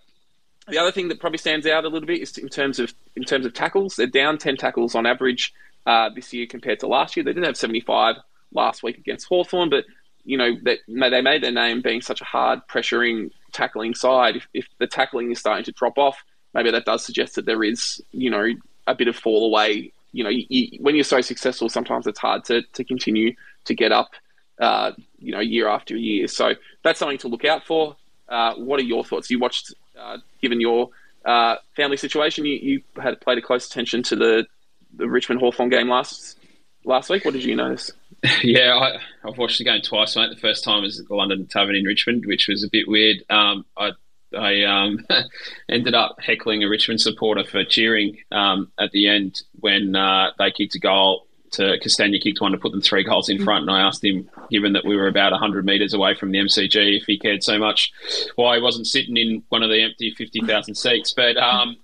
the 0.69 0.79
other 0.79 0.93
thing 0.93 1.09
that 1.09 1.19
probably 1.19 1.39
stands 1.39 1.67
out 1.67 1.85
a 1.85 1.89
little 1.89 2.07
bit 2.07 2.21
is 2.21 2.39
in 2.39 2.49
terms 2.49 2.79
of 2.79 2.95
in 3.17 3.25
terms 3.25 3.45
of 3.45 3.55
tackles. 3.55 3.97
They're 3.97 4.07
down 4.07 4.39
10 4.39 4.57
tackles 4.57 4.95
on 4.95 5.05
average 5.05 5.53
uh, 5.85 6.11
this 6.15 6.33
year 6.33 6.47
compared 6.47 6.79
to 6.81 6.87
last 6.87 7.17
year. 7.17 7.25
They 7.25 7.33
didn't 7.33 7.47
have 7.47 7.57
75 7.57 8.19
last 8.53 8.85
week 8.85 8.99
against 8.99 9.27
Hawthorn, 9.27 9.69
but 9.69 9.85
you 10.25 10.39
know 10.39 10.53
that 10.63 10.79
they 10.87 11.21
made 11.21 11.43
their 11.43 11.51
name 11.51 11.83
being 11.83 12.03
such 12.03 12.21
a 12.21 12.25
hard 12.25 12.61
pressuring 12.71 13.33
tackling 13.53 13.97
side. 13.97 14.37
If, 14.37 14.47
if 14.55 14.69
the 14.79 14.87
tackling 14.87 15.33
is 15.33 15.41
starting 15.41 15.65
to 15.65 15.73
drop 15.73 15.99
off, 15.99 16.23
maybe 16.55 16.71
that 16.71 16.85
does 16.85 17.05
suggest 17.05 17.35
that 17.35 17.47
there 17.47 17.65
is, 17.65 18.01
you 18.13 18.31
know, 18.31 18.47
a 18.87 18.95
bit 18.95 19.09
of 19.09 19.17
fall 19.17 19.47
away. 19.47 19.93
You 20.15 20.25
know, 20.25 20.31
you, 20.31 20.47
you, 20.49 20.79
when 20.81 20.95
you're 20.95 21.05
so 21.05 21.21
successful, 21.21 21.69
sometimes 21.69 22.07
it's 22.07 22.19
hard 22.19 22.45
to, 22.45 22.63
to 22.63 22.85
continue 22.85 23.35
to 23.65 23.75
get 23.75 23.93
up, 23.93 24.11
uh, 24.61 24.93
you 25.19 25.33
know, 25.33 25.41
year 25.41 25.69
after 25.69 25.97
year. 25.97 26.29
So 26.29 26.53
that's 26.83 26.99
something 26.99 27.19
to 27.19 27.29
look 27.29 27.45
out 27.45 27.67
for. 27.67 27.97
Uh, 28.29 28.55
what 28.55 28.81
are 28.81 28.85
your 28.85 29.05
thoughts? 29.05 29.31
You 29.31 29.39
watched, 29.39 29.75
uh, 29.99 30.19
given 30.41 30.61
your 30.61 30.91
uh, 31.25 31.57
family 31.75 31.97
situation, 31.97 32.45
you, 32.45 32.55
you 32.55 32.83
had 33.03 33.21
played 33.21 33.39
a 33.39 33.43
close 33.43 33.67
attention 33.67 34.03
to 34.05 34.17
the, 34.17 34.47
the 34.97 35.09
Richmond 35.09 35.41
Hawthorn 35.41 35.69
game 35.69 35.89
last 35.89 36.39
last 36.85 37.11
week. 37.11 37.25
What 37.25 37.35
did 37.35 37.45
you 37.45 37.57
notice? 37.57 37.91
Yeah, 38.43 38.79
I, 38.79 38.99
have 39.29 39.37
watched 39.37 39.59
the 39.59 39.65
game 39.65 39.83
twice, 39.83 40.17
mate. 40.17 40.31
The 40.31 40.41
first 40.41 40.65
time 40.65 40.83
was 40.83 40.99
at 40.99 41.09
the 41.09 41.15
London 41.15 41.47
Tavern 41.47 41.77
in 41.77 41.85
Richmond, 41.85 42.25
which 42.25 42.49
was 42.49 42.65
a 42.65 42.71
bit 42.71 42.89
weird. 42.89 43.19
Um, 43.29 43.67
I 43.77 43.91
I 44.35 44.63
um, 44.65 45.07
ended 45.69 45.95
up 45.95 46.17
heckling 46.21 46.63
a 46.63 46.69
Richmond 46.69 47.01
supporter 47.01 47.45
for 47.45 47.65
cheering 47.65 48.19
um, 48.33 48.71
at 48.79 48.91
the 48.93 49.09
end 49.09 49.43
when 49.61 49.97
uh, 49.97 50.31
they 50.39 50.51
kicked 50.51 50.75
a 50.75 50.79
goal. 50.79 51.27
To 51.53 51.79
Castagna 51.79 52.19
kicked 52.19 52.41
one 52.41 52.51
to 52.51 52.59
put 52.59 52.73
them 52.73 52.81
three 52.81 53.05
goals 53.05 53.29
in 53.29 53.45
front, 53.45 53.63
and 53.63 53.71
I 53.71 53.81
asked 53.81 54.03
him, 54.03 54.29
given 54.51 54.73
that 54.73 54.85
we 54.85 54.97
were 54.97 55.07
about 55.07 55.33
hundred 55.35 55.65
metres 55.65 55.95
away 55.95 56.15
from 56.15 56.33
the 56.33 56.39
MCG, 56.39 56.99
if 56.99 57.05
he 57.05 57.17
cared 57.17 57.45
so 57.45 57.61
much 57.61 57.93
why 58.35 58.57
he 58.57 58.63
wasn't 58.63 58.89
sitting 58.89 59.17
in 59.17 59.45
one 59.51 59.63
of 59.63 59.71
the 59.71 59.81
empty 59.81 60.13
fifty 60.17 60.41
thousand 60.41 60.75
seats. 60.75 61.13
But 61.13 61.37
um, 61.37 61.77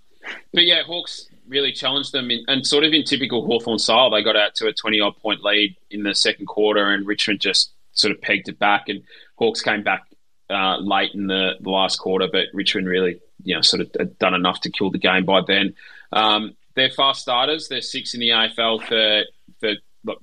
but 0.52 0.64
yeah, 0.64 0.82
Hawks 0.82 1.28
really 1.46 1.70
challenged 1.70 2.10
them, 2.10 2.32
in, 2.32 2.44
and 2.48 2.66
sort 2.66 2.82
of 2.82 2.92
in 2.92 3.04
typical 3.04 3.46
Hawthorn 3.46 3.78
style, 3.78 4.10
they 4.10 4.24
got 4.24 4.34
out 4.34 4.56
to 4.56 4.66
a 4.66 4.72
twenty 4.72 4.98
odd 4.98 5.16
point 5.18 5.44
lead 5.44 5.76
in 5.92 6.02
the 6.02 6.16
second 6.16 6.46
quarter, 6.46 6.90
and 6.90 7.06
Richmond 7.06 7.40
just 7.40 7.70
sort 7.92 8.10
of 8.12 8.20
pegged 8.20 8.48
it 8.48 8.58
back, 8.58 8.88
and 8.88 9.04
Hawks 9.36 9.62
came 9.62 9.84
back 9.84 10.09
uh, 10.50 10.78
late 10.78 11.14
in 11.14 11.26
the, 11.26 11.52
the, 11.60 11.70
last 11.70 11.98
quarter, 11.98 12.28
but 12.30 12.46
Richmond 12.52 12.86
really 12.86 13.20
you 13.42 13.54
know 13.54 13.60
sort 13.62 13.82
of 13.82 14.18
done 14.18 14.34
enough 14.34 14.60
to 14.62 14.70
kill 14.70 14.90
the 14.90 14.98
game 14.98 15.24
by 15.24 15.40
then. 15.46 15.74
Um, 16.12 16.56
they're 16.74 16.90
fast 16.90 17.22
starters. 17.22 17.68
They're 17.68 17.82
six 17.82 18.14
in 18.14 18.20
the 18.20 18.30
AFL 18.30 18.86
for 18.86 19.24
for 19.60 20.14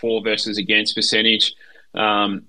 for 0.00 0.22
versus 0.22 0.58
against 0.58 0.94
percentage. 0.94 1.54
Um, 1.94 2.42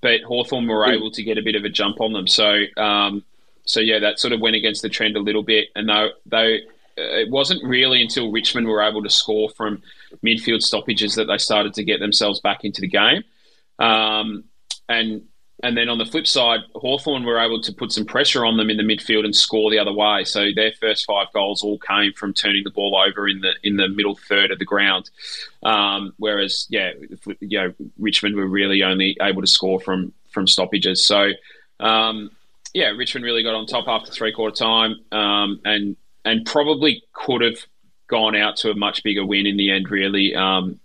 but 0.00 0.22
Hawthorn 0.22 0.68
were 0.68 0.86
able 0.86 1.10
to 1.10 1.22
get 1.22 1.38
a 1.38 1.42
bit 1.42 1.56
of 1.56 1.64
a 1.64 1.68
jump 1.68 2.00
on 2.00 2.12
them. 2.12 2.28
So, 2.28 2.62
um, 2.76 3.24
so 3.64 3.80
yeah, 3.80 3.98
that 3.98 4.20
sort 4.20 4.32
of 4.32 4.40
went 4.40 4.56
against 4.56 4.82
the 4.82 4.88
trend 4.88 5.16
a 5.16 5.20
little 5.20 5.42
bit. 5.42 5.68
And 5.74 5.88
though, 5.88 6.10
though 6.26 6.56
it 6.96 7.30
wasn't 7.30 7.64
really 7.64 8.02
until 8.02 8.30
Richmond 8.30 8.66
were 8.66 8.82
able 8.82 9.02
to 9.02 9.10
score 9.10 9.48
from 9.50 9.82
midfield 10.24 10.62
stoppages 10.62 11.14
that 11.14 11.24
they 11.24 11.38
started 11.38 11.74
to 11.74 11.84
get 11.84 12.00
themselves 12.00 12.40
back 12.40 12.64
into 12.64 12.80
the 12.80 12.88
game. 12.88 13.24
Um, 13.78 14.44
and 14.88 15.22
and 15.62 15.76
then 15.76 15.88
on 15.88 15.98
the 15.98 16.04
flip 16.04 16.26
side, 16.26 16.60
Hawthorn 16.74 17.24
were 17.24 17.38
able 17.38 17.60
to 17.62 17.72
put 17.72 17.92
some 17.92 18.04
pressure 18.04 18.44
on 18.44 18.56
them 18.56 18.68
in 18.68 18.78
the 18.78 18.82
midfield 18.82 19.24
and 19.24 19.34
score 19.34 19.70
the 19.70 19.78
other 19.78 19.92
way. 19.92 20.24
So 20.24 20.48
their 20.54 20.72
first 20.72 21.04
five 21.06 21.28
goals 21.32 21.62
all 21.62 21.78
came 21.78 22.12
from 22.14 22.34
turning 22.34 22.64
the 22.64 22.70
ball 22.70 22.96
over 22.96 23.28
in 23.28 23.40
the 23.40 23.52
in 23.62 23.76
the 23.76 23.88
middle 23.88 24.16
third 24.16 24.50
of 24.50 24.58
the 24.58 24.64
ground. 24.64 25.10
Um, 25.62 26.14
whereas, 26.18 26.66
yeah, 26.68 26.90
you 27.40 27.58
know, 27.58 27.74
Richmond 27.98 28.34
were 28.34 28.46
really 28.46 28.82
only 28.82 29.16
able 29.20 29.40
to 29.40 29.46
score 29.46 29.78
from 29.78 30.12
from 30.30 30.48
stoppages. 30.48 31.04
So, 31.04 31.30
um, 31.78 32.30
yeah, 32.74 32.88
Richmond 32.88 33.24
really 33.24 33.44
got 33.44 33.54
on 33.54 33.66
top 33.66 33.86
after 33.86 34.10
three 34.10 34.32
quarter 34.32 34.56
time, 34.56 34.96
um, 35.12 35.60
and 35.64 35.96
and 36.24 36.44
probably 36.44 37.04
could 37.12 37.42
have 37.42 37.58
gone 38.08 38.36
out 38.36 38.56
to 38.56 38.70
a 38.70 38.74
much 38.74 39.02
bigger 39.02 39.24
win 39.24 39.46
in 39.46 39.56
the 39.56 39.70
end, 39.70 39.90
really. 39.90 40.34
Um, 40.34 40.80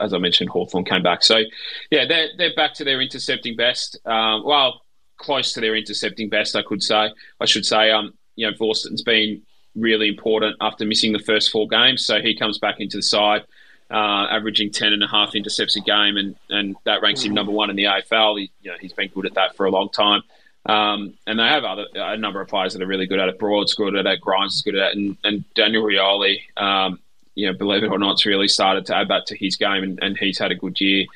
as 0.00 0.12
I 0.12 0.18
mentioned, 0.18 0.50
Hawthorn 0.50 0.84
came 0.84 1.02
back. 1.02 1.22
So, 1.22 1.42
yeah, 1.90 2.06
they're, 2.06 2.28
they're 2.36 2.54
back 2.54 2.74
to 2.74 2.84
their 2.84 3.00
intercepting 3.00 3.56
best. 3.56 3.98
Um, 4.06 4.44
well, 4.44 4.82
close 5.16 5.52
to 5.54 5.60
their 5.60 5.74
intercepting 5.74 6.28
best, 6.28 6.54
I 6.54 6.62
could 6.62 6.82
say. 6.82 7.10
I 7.40 7.46
should 7.46 7.66
say, 7.66 7.90
um, 7.90 8.14
you 8.36 8.48
know, 8.48 8.56
Vorsterton's 8.56 9.02
been 9.02 9.42
really 9.74 10.08
important 10.08 10.56
after 10.60 10.84
missing 10.84 11.12
the 11.12 11.18
first 11.18 11.50
four 11.50 11.66
games. 11.68 12.04
So 12.04 12.20
he 12.20 12.36
comes 12.36 12.58
back 12.58 12.80
into 12.80 12.98
the 12.98 13.02
side, 13.02 13.44
uh, 13.90 14.26
averaging 14.30 14.70
10 14.70 14.92
and 14.92 15.02
a 15.02 15.08
half 15.08 15.34
intercepts 15.34 15.76
a 15.76 15.80
game, 15.80 16.16
and, 16.16 16.36
and 16.50 16.76
that 16.84 17.02
ranks 17.02 17.22
him 17.22 17.34
number 17.34 17.52
one 17.52 17.70
in 17.70 17.76
the 17.76 17.84
AFL. 17.84 18.38
He, 18.38 18.50
you 18.60 18.70
know, 18.70 18.76
he's 18.80 18.92
been 18.92 19.08
good 19.08 19.26
at 19.26 19.34
that 19.34 19.56
for 19.56 19.66
a 19.66 19.70
long 19.70 19.88
time. 19.88 20.22
Um, 20.64 21.14
and 21.26 21.38
they 21.38 21.44
have 21.44 21.64
other 21.64 21.86
a 21.94 22.16
number 22.16 22.40
of 22.40 22.48
players 22.48 22.72
that 22.72 22.82
are 22.82 22.86
really 22.86 23.06
good 23.06 23.18
at 23.18 23.28
it. 23.28 23.38
Broad's 23.38 23.74
good 23.74 23.96
at 23.96 24.06
it. 24.06 24.20
Grimes 24.20 24.54
is 24.54 24.62
good 24.62 24.76
at 24.76 24.92
it, 24.92 24.96
and, 24.96 25.16
and 25.24 25.54
Daniel 25.54 25.84
Rioli, 25.84 26.40
um, 26.56 27.00
you 27.34 27.46
know, 27.46 27.56
believe 27.56 27.82
it 27.82 27.90
or 27.90 27.98
not, 27.98 28.20
has 28.20 28.26
really 28.26 28.48
started 28.48 28.86
to 28.86 28.96
add 28.96 29.08
that 29.08 29.26
to 29.26 29.36
his 29.36 29.56
game, 29.56 29.82
and, 29.82 29.98
and 30.02 30.16
he's 30.16 30.38
had 30.38 30.52
a 30.52 30.54
good 30.54 30.80
year. 30.80 31.06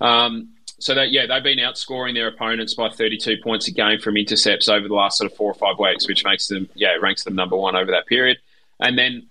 Um, 0.00 0.50
so 0.78 0.94
that 0.94 1.10
yeah, 1.10 1.26
they've 1.26 1.42
been 1.42 1.58
outscoring 1.58 2.14
their 2.14 2.28
opponents 2.28 2.74
by 2.74 2.90
32 2.90 3.38
points 3.42 3.66
a 3.66 3.72
game 3.72 3.98
from 3.98 4.16
intercepts 4.16 4.68
over 4.68 4.86
the 4.86 4.94
last 4.94 5.18
sort 5.18 5.30
of 5.30 5.36
four 5.36 5.50
or 5.50 5.54
five 5.54 5.78
weeks, 5.78 6.06
which 6.06 6.24
makes 6.24 6.48
them 6.48 6.68
yeah 6.74 6.94
ranks 7.00 7.24
them 7.24 7.34
number 7.34 7.56
one 7.56 7.74
over 7.74 7.90
that 7.90 8.06
period. 8.06 8.38
And 8.78 8.98
then 8.98 9.26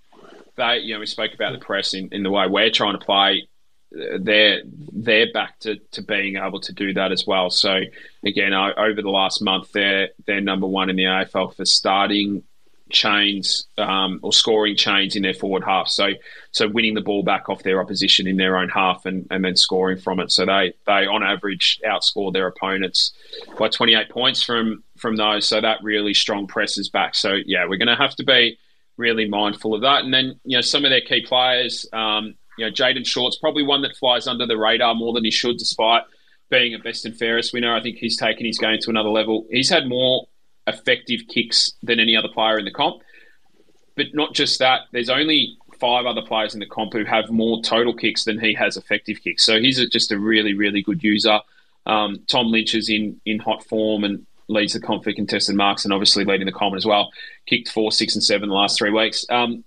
they, 0.56 0.78
you 0.78 0.94
know, 0.94 1.00
we 1.00 1.06
spoke 1.06 1.34
about 1.34 1.52
the 1.52 1.64
press 1.64 1.94
in, 1.94 2.08
in 2.12 2.22
the 2.22 2.30
way 2.30 2.46
we're 2.48 2.70
trying 2.70 2.98
to 2.98 3.04
play 3.04 3.46
they're 3.90 4.62
they're 4.66 5.32
back 5.32 5.58
to, 5.60 5.76
to 5.92 6.02
being 6.02 6.36
able 6.36 6.60
to 6.60 6.72
do 6.72 6.92
that 6.94 7.12
as 7.12 7.26
well. 7.26 7.50
So 7.50 7.80
again, 8.24 8.52
over 8.52 9.00
the 9.00 9.10
last 9.10 9.42
month, 9.42 9.72
they're 9.72 10.08
they're 10.26 10.40
number 10.40 10.66
one 10.66 10.90
in 10.90 10.96
the 10.96 11.04
AFL 11.04 11.54
for 11.54 11.64
starting 11.64 12.42
chains 12.90 13.66
um, 13.78 14.20
or 14.22 14.32
scoring 14.32 14.76
chains 14.76 15.16
in 15.16 15.22
their 15.22 15.34
forward 15.34 15.64
half. 15.64 15.88
So 15.88 16.10
so 16.52 16.68
winning 16.68 16.94
the 16.94 17.00
ball 17.00 17.22
back 17.22 17.48
off 17.48 17.62
their 17.62 17.80
opposition 17.80 18.26
in 18.26 18.36
their 18.36 18.58
own 18.58 18.68
half 18.68 19.06
and, 19.06 19.26
and 19.30 19.44
then 19.44 19.56
scoring 19.56 19.98
from 19.98 20.20
it. 20.20 20.30
So 20.30 20.46
they 20.46 20.74
they 20.86 21.06
on 21.06 21.22
average 21.22 21.80
outscore 21.86 22.32
their 22.32 22.46
opponents 22.46 23.12
by 23.58 23.68
28 23.68 24.10
points 24.10 24.42
from 24.42 24.82
from 24.96 25.16
those. 25.16 25.46
So 25.46 25.60
that 25.60 25.82
really 25.82 26.14
strong 26.14 26.46
presses 26.46 26.88
back. 26.88 27.14
So 27.14 27.36
yeah, 27.46 27.66
we're 27.66 27.78
going 27.78 27.88
to 27.88 27.96
have 27.96 28.16
to 28.16 28.24
be 28.24 28.58
really 28.96 29.28
mindful 29.28 29.74
of 29.74 29.82
that. 29.82 30.04
And 30.04 30.12
then 30.12 30.40
you 30.44 30.56
know 30.56 30.62
some 30.62 30.84
of 30.84 30.90
their 30.90 31.00
key 31.00 31.24
players. 31.24 31.86
Um, 31.92 32.34
you 32.58 32.64
know, 32.64 32.72
Jayden 32.72 33.06
Short's 33.06 33.36
probably 33.36 33.62
one 33.62 33.82
that 33.82 33.96
flies 33.96 34.26
under 34.26 34.46
the 34.46 34.56
radar 34.56 34.94
more 34.94 35.12
than 35.12 35.24
he 35.24 35.30
should, 35.30 35.58
despite 35.58 36.02
being 36.50 36.74
a 36.74 36.78
best 36.78 37.04
and 37.04 37.16
fairest 37.16 37.52
winner. 37.52 37.74
I 37.74 37.82
think 37.82 37.98
he's 37.98 38.16
taken 38.16 38.46
his 38.46 38.58
game 38.58 38.78
to 38.80 38.90
another 38.90 39.08
level. 39.08 39.46
He's 39.50 39.70
had 39.70 39.88
more 39.88 40.26
effective 40.66 41.20
kicks 41.28 41.72
than 41.82 42.00
any 42.00 42.16
other 42.16 42.28
player 42.28 42.58
in 42.58 42.64
the 42.64 42.70
comp. 42.70 43.02
But 43.96 44.06
not 44.12 44.34
just 44.34 44.58
that, 44.58 44.82
there's 44.92 45.08
only 45.08 45.56
five 45.78 46.06
other 46.06 46.22
players 46.22 46.54
in 46.54 46.60
the 46.60 46.66
comp 46.66 46.92
who 46.92 47.04
have 47.04 47.30
more 47.30 47.62
total 47.62 47.94
kicks 47.94 48.24
than 48.24 48.38
he 48.38 48.54
has 48.54 48.76
effective 48.76 49.22
kicks. 49.22 49.44
So 49.44 49.60
he's 49.60 49.84
just 49.88 50.12
a 50.12 50.18
really, 50.18 50.54
really 50.54 50.82
good 50.82 51.02
user. 51.02 51.40
Um, 51.86 52.24
Tom 52.26 52.48
Lynch 52.48 52.74
is 52.74 52.88
in, 52.88 53.20
in 53.24 53.38
hot 53.38 53.64
form 53.64 54.04
and 54.04 54.26
leads 54.48 54.72
the 54.74 54.80
comp 54.80 55.04
for 55.04 55.12
contested 55.12 55.56
marks 55.56 55.84
and 55.84 55.92
obviously 55.92 56.24
leading 56.24 56.46
the 56.46 56.52
comp 56.52 56.76
as 56.76 56.86
well. 56.86 57.10
Kicked 57.46 57.70
four, 57.70 57.92
six, 57.92 58.14
and 58.14 58.22
seven 58.22 58.48
the 58.48 58.54
last 58.54 58.78
three 58.78 58.90
weeks. 58.90 59.24
Um, 59.30 59.64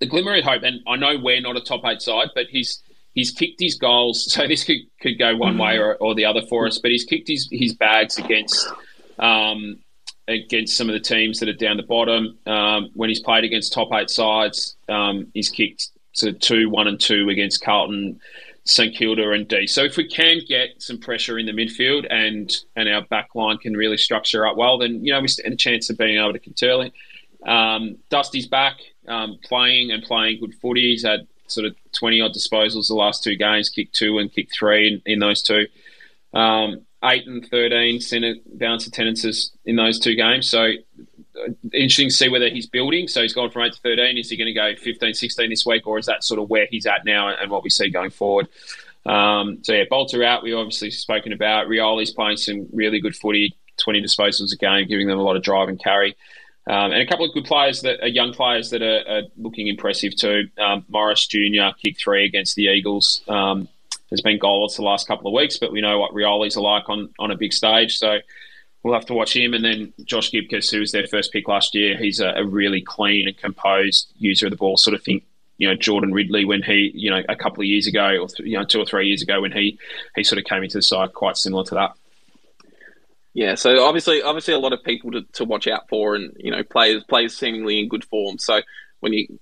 the 0.00 0.06
glimmer 0.06 0.34
of 0.36 0.44
hope, 0.44 0.62
and 0.62 0.80
I 0.88 0.96
know 0.96 1.18
we're 1.22 1.40
not 1.40 1.56
a 1.56 1.60
top 1.60 1.82
eight 1.84 2.02
side, 2.02 2.30
but 2.34 2.46
he's 2.46 2.82
he's 3.14 3.30
kicked 3.30 3.60
his 3.60 3.76
goals. 3.76 4.32
So 4.32 4.46
this 4.46 4.64
could, 4.64 4.78
could 5.00 5.18
go 5.18 5.36
one 5.36 5.58
way 5.58 5.78
or, 5.78 5.96
or 5.96 6.14
the 6.14 6.24
other 6.24 6.42
for 6.42 6.66
us. 6.66 6.78
But 6.78 6.90
he's 6.90 7.04
kicked 7.04 7.28
his, 7.28 7.48
his 7.50 7.74
bags 7.74 8.18
against 8.18 8.68
um, 9.18 9.78
against 10.26 10.76
some 10.76 10.88
of 10.88 10.94
the 10.94 11.00
teams 11.00 11.40
that 11.40 11.48
are 11.48 11.54
down 11.54 11.76
the 11.76 11.82
bottom. 11.82 12.38
Um, 12.46 12.90
when 12.94 13.08
he's 13.08 13.20
played 13.20 13.44
against 13.44 13.72
top 13.72 13.88
eight 13.92 14.10
sides, 14.10 14.76
um, 14.88 15.30
he's 15.34 15.48
kicked 15.48 15.88
sort 16.12 16.34
of 16.34 16.40
two, 16.40 16.70
one, 16.70 16.86
and 16.86 16.98
two 16.98 17.28
against 17.28 17.62
Carlton, 17.62 18.20
St 18.64 18.94
Kilda, 18.94 19.32
and 19.32 19.46
D. 19.46 19.66
So 19.66 19.82
if 19.84 19.96
we 19.96 20.08
can 20.08 20.40
get 20.48 20.70
some 20.78 20.98
pressure 20.98 21.38
in 21.38 21.46
the 21.46 21.52
midfield 21.52 22.06
and 22.10 22.50
and 22.76 22.88
our 22.88 23.02
back 23.02 23.34
line 23.34 23.58
can 23.58 23.76
really 23.76 23.98
structure 23.98 24.46
up 24.46 24.56
well, 24.56 24.78
then 24.78 25.04
you 25.04 25.12
know 25.12 25.20
we 25.20 25.28
stand 25.28 25.52
a 25.52 25.56
chance 25.56 25.90
of 25.90 25.98
being 25.98 26.18
able 26.18 26.32
to 26.32 26.80
it. 26.80 26.92
Um, 27.46 27.96
Dusty's 28.10 28.46
back 28.46 28.76
um, 29.10 29.38
playing 29.44 29.90
and 29.90 30.02
playing 30.02 30.40
good 30.40 30.54
footy. 30.54 30.92
He's 30.92 31.04
had 31.04 31.26
sort 31.46 31.66
of 31.66 31.74
20 31.92 32.20
odd 32.20 32.32
disposals 32.32 32.88
the 32.88 32.94
last 32.94 33.22
two 33.22 33.36
games, 33.36 33.68
kicked 33.68 33.94
two 33.94 34.18
and 34.18 34.32
kicked 34.32 34.54
three 34.54 34.88
in, 34.88 35.12
in 35.12 35.18
those 35.18 35.42
two. 35.42 35.66
Um, 36.32 36.86
8 37.02 37.26
and 37.26 37.48
13 37.48 38.00
centre 38.00 38.34
bounce 38.54 38.86
attendances 38.86 39.52
in 39.64 39.76
those 39.76 39.98
two 39.98 40.14
games. 40.14 40.48
So 40.48 40.64
uh, 40.64 41.52
interesting 41.72 42.08
to 42.08 42.14
see 42.14 42.28
whether 42.28 42.48
he's 42.48 42.66
building. 42.66 43.08
So 43.08 43.22
he's 43.22 43.32
gone 43.32 43.50
from 43.50 43.62
8 43.62 43.72
to 43.72 43.80
13. 43.80 44.18
Is 44.18 44.30
he 44.30 44.36
going 44.36 44.46
to 44.46 44.52
go 44.52 44.74
15, 44.76 45.14
16 45.14 45.50
this 45.50 45.64
week, 45.64 45.86
or 45.86 45.98
is 45.98 46.06
that 46.06 46.22
sort 46.22 46.40
of 46.40 46.50
where 46.50 46.66
he's 46.70 46.86
at 46.86 47.04
now 47.04 47.28
and 47.28 47.50
what 47.50 47.64
we 47.64 47.70
see 47.70 47.88
going 47.88 48.10
forward? 48.10 48.48
Um, 49.06 49.58
so 49.62 49.72
yeah, 49.72 49.84
Balta 49.88 50.22
out. 50.24 50.42
We 50.42 50.52
obviously 50.52 50.90
spoken 50.90 51.32
about. 51.32 51.68
Rioli's 51.68 52.12
playing 52.12 52.36
some 52.36 52.68
really 52.72 53.00
good 53.00 53.16
footy, 53.16 53.56
20 53.78 54.02
disposals 54.02 54.52
a 54.52 54.56
game, 54.56 54.86
giving 54.86 55.08
them 55.08 55.18
a 55.18 55.22
lot 55.22 55.36
of 55.36 55.42
drive 55.42 55.68
and 55.68 55.82
carry. 55.82 56.16
Um, 56.68 56.92
and 56.92 57.02
a 57.02 57.06
couple 57.06 57.24
of 57.24 57.32
good 57.32 57.44
players 57.44 57.80
that 57.82 58.00
are 58.02 58.08
young 58.08 58.32
players 58.32 58.70
that 58.70 58.82
are, 58.82 59.02
are 59.08 59.22
looking 59.36 59.66
impressive 59.68 60.14
too. 60.14 60.48
Um, 60.58 60.84
Maurice 60.88 61.26
Jr. 61.26 61.74
kicked 61.82 62.02
three 62.02 62.24
against 62.24 62.54
the 62.54 62.64
Eagles. 62.64 63.22
Um, 63.28 63.68
has 64.10 64.20
been 64.20 64.38
goalless 64.38 64.76
the 64.76 64.82
last 64.82 65.06
couple 65.06 65.28
of 65.28 65.34
weeks, 65.34 65.56
but 65.56 65.72
we 65.72 65.80
know 65.80 65.98
what 65.98 66.12
Rioli's 66.12 66.56
are 66.56 66.62
like 66.62 66.88
on, 66.88 67.10
on 67.18 67.30
a 67.30 67.36
big 67.36 67.52
stage. 67.52 67.96
So 67.96 68.18
we'll 68.82 68.94
have 68.94 69.06
to 69.06 69.14
watch 69.14 69.36
him. 69.36 69.54
And 69.54 69.64
then 69.64 69.92
Josh 70.04 70.30
Gibcus, 70.30 70.70
who 70.70 70.80
was 70.80 70.92
their 70.92 71.06
first 71.06 71.32
pick 71.32 71.48
last 71.48 71.74
year, 71.74 71.96
he's 71.96 72.20
a, 72.20 72.30
a 72.36 72.44
really 72.44 72.82
clean 72.82 73.28
and 73.28 73.36
composed 73.36 74.12
user 74.18 74.46
of 74.46 74.50
the 74.50 74.56
ball. 74.56 74.76
Sort 74.76 74.94
of 74.94 75.02
think, 75.02 75.24
you 75.58 75.68
know, 75.68 75.74
Jordan 75.74 76.12
Ridley 76.12 76.44
when 76.44 76.62
he, 76.62 76.90
you 76.94 77.10
know, 77.10 77.22
a 77.28 77.36
couple 77.36 77.60
of 77.60 77.66
years 77.66 77.86
ago, 77.86 78.16
or 78.22 78.28
you 78.44 78.58
know, 78.58 78.64
two 78.64 78.80
or 78.80 78.86
three 78.86 79.06
years 79.06 79.22
ago 79.22 79.40
when 79.40 79.52
he 79.52 79.78
he 80.16 80.24
sort 80.24 80.38
of 80.38 80.44
came 80.44 80.62
into 80.62 80.78
the 80.78 80.82
side, 80.82 81.12
quite 81.12 81.36
similar 81.36 81.64
to 81.64 81.74
that. 81.74 81.92
Yeah, 83.32 83.54
so 83.54 83.84
obviously, 83.84 84.22
obviously, 84.22 84.54
a 84.54 84.58
lot 84.58 84.72
of 84.72 84.82
people 84.82 85.12
to, 85.12 85.22
to 85.34 85.44
watch 85.44 85.68
out 85.68 85.88
for, 85.88 86.16
and 86.16 86.32
you 86.36 86.50
know, 86.50 86.64
players 86.64 87.04
players 87.04 87.36
seemingly 87.36 87.78
in 87.78 87.88
good 87.88 88.04
form. 88.04 88.38
So 88.38 88.60
when 89.00 89.12
you, 89.12 89.38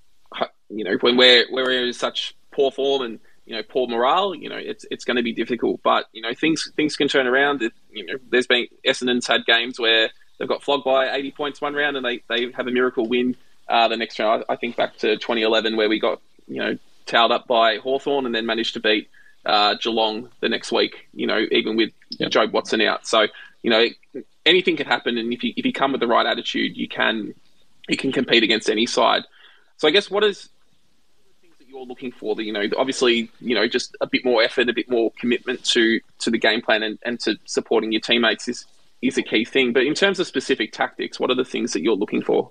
you 0.68 0.84
know, 0.84 0.96
when 1.00 1.16
we're 1.16 1.46
we're 1.50 1.86
in 1.86 1.92
such 1.94 2.34
poor 2.52 2.70
form 2.70 3.02
and 3.02 3.20
you 3.46 3.56
know 3.56 3.62
poor 3.62 3.88
morale, 3.88 4.34
you 4.34 4.50
know, 4.50 4.58
it's 4.58 4.84
it's 4.90 5.04
going 5.04 5.16
to 5.16 5.22
be 5.22 5.32
difficult. 5.32 5.82
But 5.82 6.06
you 6.12 6.20
know, 6.20 6.34
things 6.34 6.70
things 6.76 6.96
can 6.96 7.08
turn 7.08 7.26
around. 7.26 7.62
It, 7.62 7.72
you 7.90 8.04
know, 8.04 8.14
there's 8.30 8.46
been 8.46 8.66
Essendon's 8.86 9.26
had 9.26 9.46
games 9.46 9.80
where 9.80 10.10
they've 10.38 10.48
got 10.48 10.62
flogged 10.62 10.84
by 10.84 11.10
80 11.14 11.30
points 11.32 11.60
one 11.62 11.74
round, 11.74 11.96
and 11.96 12.04
they 12.04 12.22
they 12.28 12.52
have 12.52 12.66
a 12.66 12.70
miracle 12.70 13.08
win 13.08 13.36
uh, 13.70 13.88
the 13.88 13.96
next 13.96 14.18
round. 14.18 14.44
I, 14.48 14.52
I 14.52 14.56
think 14.56 14.76
back 14.76 14.98
to 14.98 15.16
2011 15.16 15.76
where 15.76 15.88
we 15.88 15.98
got 15.98 16.20
you 16.46 16.58
know 16.58 16.78
towed 17.06 17.30
up 17.30 17.46
by 17.46 17.78
Hawthorn 17.78 18.26
and 18.26 18.34
then 18.34 18.44
managed 18.44 18.74
to 18.74 18.80
beat 18.80 19.08
uh, 19.46 19.74
Geelong 19.74 20.28
the 20.40 20.48
next 20.48 20.72
week. 20.72 21.08
You 21.12 21.26
know, 21.26 21.46
even 21.50 21.76
with 21.76 21.90
yep. 22.10 22.30
Jobe 22.30 22.52
Watson 22.52 22.80
out. 22.82 23.06
So 23.06 23.26
you 23.62 23.70
know, 23.70 23.86
anything 24.46 24.76
can 24.76 24.86
happen, 24.86 25.18
and 25.18 25.32
if 25.32 25.42
you 25.42 25.52
if 25.56 25.64
you 25.64 25.72
come 25.72 25.92
with 25.92 26.00
the 26.00 26.06
right 26.06 26.26
attitude, 26.26 26.76
you 26.76 26.88
can 26.88 27.34
you 27.88 27.96
can 27.96 28.12
compete 28.12 28.42
against 28.42 28.68
any 28.70 28.86
side. 28.86 29.22
So 29.76 29.88
I 29.88 29.90
guess 29.90 30.10
what 30.10 30.24
is 30.24 30.48
things 31.40 31.54
that 31.58 31.68
you're 31.68 31.84
looking 31.84 32.12
for? 32.12 32.34
That 32.34 32.44
you 32.44 32.52
know, 32.52 32.64
obviously, 32.76 33.30
you 33.40 33.54
know, 33.54 33.66
just 33.66 33.96
a 34.00 34.06
bit 34.06 34.24
more 34.24 34.42
effort, 34.42 34.68
a 34.68 34.72
bit 34.72 34.90
more 34.90 35.12
commitment 35.18 35.64
to 35.66 36.00
to 36.20 36.30
the 36.30 36.38
game 36.38 36.60
plan, 36.60 36.82
and, 36.82 36.98
and 37.04 37.20
to 37.20 37.36
supporting 37.44 37.92
your 37.92 38.00
teammates 38.00 38.48
is 38.48 38.66
is 39.02 39.18
a 39.18 39.22
key 39.22 39.44
thing. 39.44 39.72
But 39.72 39.84
in 39.84 39.94
terms 39.94 40.20
of 40.20 40.26
specific 40.26 40.72
tactics, 40.72 41.18
what 41.18 41.30
are 41.30 41.36
the 41.36 41.44
things 41.44 41.72
that 41.72 41.82
you're 41.82 41.96
looking 41.96 42.22
for? 42.22 42.50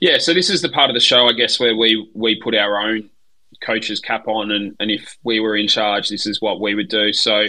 Yeah, 0.00 0.18
so 0.18 0.34
this 0.34 0.50
is 0.50 0.62
the 0.62 0.68
part 0.68 0.90
of 0.90 0.94
the 0.94 1.00
show, 1.00 1.26
I 1.26 1.32
guess, 1.32 1.58
where 1.58 1.76
we 1.76 2.08
we 2.14 2.40
put 2.40 2.54
our 2.54 2.80
own 2.80 3.10
coach's 3.60 4.00
cap 4.00 4.28
on, 4.28 4.50
and, 4.50 4.76
and 4.80 4.90
if 4.90 5.16
we 5.22 5.40
were 5.40 5.56
in 5.56 5.68
charge, 5.68 6.08
this 6.08 6.26
is 6.26 6.40
what 6.40 6.60
we 6.60 6.74
would 6.74 6.88
do. 6.88 7.12
So, 7.12 7.46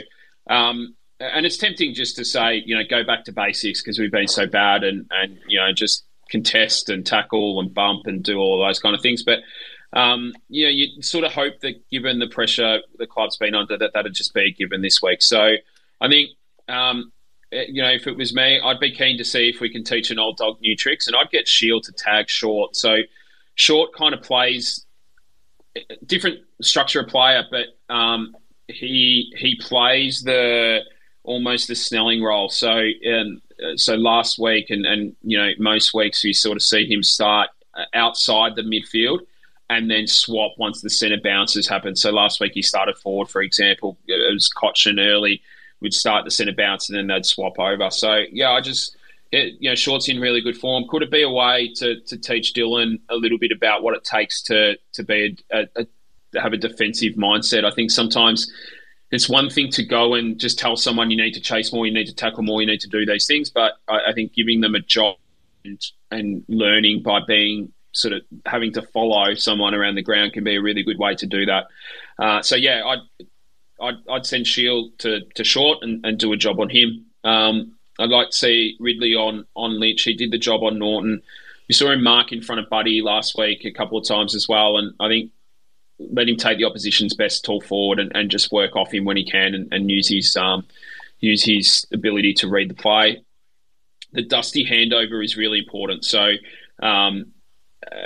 um, 0.49 0.95
and 1.19 1.45
it's 1.45 1.57
tempting 1.57 1.93
just 1.93 2.15
to 2.15 2.25
say, 2.25 2.63
you 2.65 2.75
know, 2.75 2.83
go 2.89 3.03
back 3.03 3.25
to 3.25 3.31
basics 3.31 3.81
because 3.81 3.99
we've 3.99 4.11
been 4.11 4.27
so 4.27 4.47
bad, 4.47 4.83
and 4.83 5.05
and 5.11 5.37
you 5.47 5.59
know, 5.59 5.71
just 5.73 6.05
contest 6.31 6.89
and 6.89 7.05
tackle 7.05 7.59
and 7.59 7.73
bump 7.73 8.05
and 8.05 8.23
do 8.23 8.37
all 8.37 8.63
those 8.65 8.79
kind 8.79 8.95
of 8.95 9.01
things. 9.01 9.23
But 9.23 9.39
um, 9.93 10.33
you 10.47 10.65
know, 10.65 10.71
you 10.71 11.01
sort 11.01 11.25
of 11.25 11.33
hope 11.33 11.59
that 11.61 11.89
given 11.89 12.19
the 12.19 12.27
pressure 12.27 12.79
the 12.97 13.07
club's 13.07 13.37
been 13.37 13.55
under, 13.55 13.77
that 13.77 13.91
that'd 13.93 14.13
just 14.13 14.33
be 14.33 14.53
given 14.53 14.81
this 14.81 15.01
week. 15.01 15.21
So 15.21 15.53
I 16.01 16.07
think. 16.07 16.29
Um, 16.67 17.11
eh, 17.51 17.65
you 17.67 17.81
know, 17.81 17.89
if 17.89 18.05
it 18.05 18.15
was 18.15 18.31
me, 18.31 18.61
I'd 18.63 18.79
be 18.79 18.91
keen 18.91 19.17
to 19.17 19.25
see 19.25 19.49
if 19.49 19.59
we 19.59 19.71
can 19.71 19.83
teach 19.83 20.11
an 20.11 20.19
old 20.19 20.37
dog 20.37 20.61
new 20.61 20.75
tricks, 20.75 21.07
and 21.07 21.15
I'd 21.15 21.31
get 21.31 21.47
Shiel 21.47 21.81
to 21.81 21.91
tag 21.91 22.29
Short. 22.29 22.75
So 22.75 22.97
Short 23.55 23.91
kind 23.93 24.13
of 24.13 24.21
plays 24.21 24.85
different 26.05 26.39
structure 26.61 27.01
of 27.01 27.07
player, 27.07 27.43
but 27.49 27.93
um, 27.93 28.35
he 28.67 29.33
he 29.37 29.55
plays 29.55 30.21
the 30.21 30.79
almost 31.23 31.67
the 31.67 31.75
Snelling 31.75 32.23
role. 32.23 32.49
So 32.49 32.69
uh, 32.69 33.75
so 33.75 33.95
last 33.95 34.39
week 34.39 34.69
and 34.69 34.85
and 34.85 35.15
you 35.21 35.37
know 35.37 35.51
most 35.59 35.93
weeks 35.93 36.23
we 36.23 36.33
sort 36.33 36.55
of 36.55 36.61
see 36.61 36.85
him 36.85 37.03
start 37.03 37.49
uh, 37.75 37.85
outside 37.93 38.55
the 38.55 38.61
midfield 38.61 39.19
and 39.69 39.89
then 39.89 40.07
swap 40.07 40.53
once 40.57 40.81
the 40.81 40.89
centre 40.89 41.19
bounces 41.23 41.67
happen. 41.67 41.95
So 41.95 42.11
last 42.11 42.39
week 42.39 42.53
he 42.55 42.61
started 42.61 42.97
forward, 42.97 43.29
for 43.29 43.41
example. 43.41 43.97
It 44.07 44.33
was 44.33 44.49
Cotchin 44.49 44.99
early 44.99 45.41
would 45.81 45.93
start 45.93 46.25
the 46.25 46.31
centre 46.31 46.53
bounce 46.55 46.89
and 46.89 46.97
then 46.97 47.07
they'd 47.07 47.25
swap 47.25 47.57
over. 47.59 47.89
So 47.89 48.23
yeah, 48.31 48.51
I 48.51 48.61
just 48.61 48.97
it, 49.31 49.55
you 49.59 49.69
know 49.69 49.75
Short's 49.75 50.09
in 50.09 50.19
really 50.19 50.41
good 50.41 50.57
form. 50.57 50.85
Could 50.89 51.03
it 51.03 51.11
be 51.11 51.23
a 51.23 51.29
way 51.29 51.71
to 51.75 52.01
to 52.01 52.17
teach 52.17 52.53
Dylan 52.53 52.99
a 53.09 53.15
little 53.15 53.37
bit 53.37 53.51
about 53.51 53.83
what 53.83 53.95
it 53.95 54.03
takes 54.03 54.41
to 54.43 54.77
to 54.93 55.03
be 55.03 55.37
a, 55.51 55.59
a, 55.59 55.85
a 56.33 56.41
have 56.41 56.53
a 56.53 56.57
defensive 56.57 57.13
mindset? 57.13 57.63
I 57.63 57.71
think 57.71 57.91
sometimes 57.91 58.51
it's 59.11 59.29
one 59.29 59.49
thing 59.49 59.69
to 59.71 59.83
go 59.83 60.13
and 60.13 60.39
just 60.39 60.59
tell 60.59 60.75
someone 60.75 61.09
you 61.09 61.17
need 61.17 61.33
to 61.33 61.41
chase 61.41 61.73
more, 61.73 61.85
you 61.85 61.93
need 61.93 62.05
to 62.05 62.15
tackle 62.15 62.43
more, 62.43 62.61
you 62.61 62.67
need 62.67 62.81
to 62.81 62.87
do 62.87 63.05
these 63.05 63.25
things. 63.25 63.49
But 63.49 63.73
I, 63.87 64.09
I 64.09 64.13
think 64.13 64.33
giving 64.33 64.61
them 64.61 64.75
a 64.75 64.79
job 64.79 65.15
and, 65.65 65.81
and, 66.11 66.43
learning 66.47 67.01
by 67.03 67.19
being 67.27 67.71
sort 67.91 68.13
of 68.13 68.21
having 68.45 68.71
to 68.73 68.81
follow 68.81 69.33
someone 69.33 69.73
around 69.73 69.95
the 69.95 70.03
ground 70.03 70.33
can 70.33 70.43
be 70.43 70.55
a 70.55 70.61
really 70.61 70.83
good 70.83 70.99
way 70.99 71.15
to 71.15 71.25
do 71.25 71.45
that. 71.47 71.65
Uh, 72.19 72.41
so 72.41 72.55
yeah, 72.55 72.83
I'd, 72.85 73.25
I'd, 73.81 74.09
I'd 74.09 74.25
send 74.25 74.45
Shiel 74.45 74.91
to, 74.99 75.21
to 75.35 75.43
Short 75.43 75.79
and, 75.81 76.05
and 76.05 76.17
do 76.19 76.31
a 76.31 76.37
job 76.37 76.59
on 76.59 76.69
him. 76.69 77.05
Um, 77.23 77.78
I'd 77.99 78.09
like 78.09 78.29
to 78.29 78.35
see 78.37 78.77
Ridley 78.79 79.13
on 79.13 79.45
on 79.55 79.79
Lynch. 79.79 80.03
He 80.03 80.13
did 80.13 80.31
the 80.31 80.37
job 80.37 80.63
on 80.63 80.79
Naughton. 80.79 81.21
We 81.67 81.75
saw 81.75 81.91
him 81.91 82.03
mark 82.03 82.31
in 82.31 82.41
front 82.41 82.61
of 82.61 82.69
Buddy 82.69 83.01
last 83.01 83.37
week 83.37 83.63
a 83.65 83.71
couple 83.71 83.97
of 83.97 84.07
times 84.07 84.33
as 84.33 84.47
well, 84.47 84.77
and 84.77 84.93
I 84.99 85.07
think 85.07 85.31
let 85.99 86.29
him 86.29 86.37
take 86.37 86.57
the 86.57 86.65
opposition's 86.65 87.13
best 87.13 87.43
tall 87.43 87.61
forward 87.61 87.99
and, 87.99 88.11
and 88.15 88.31
just 88.31 88.51
work 88.51 88.75
off 88.75 88.93
him 88.93 89.05
when 89.05 89.17
he 89.17 89.29
can 89.29 89.53
and, 89.53 89.71
and 89.71 89.91
use 89.91 90.07
his 90.07 90.35
um, 90.35 90.65
use 91.19 91.43
his 91.43 91.85
ability 91.93 92.33
to 92.35 92.47
read 92.47 92.69
the 92.69 92.75
play. 92.75 93.21
The 94.13 94.23
dusty 94.23 94.65
handover 94.65 95.23
is 95.23 95.37
really 95.37 95.59
important. 95.59 96.05
So 96.05 96.31
um, 96.81 97.33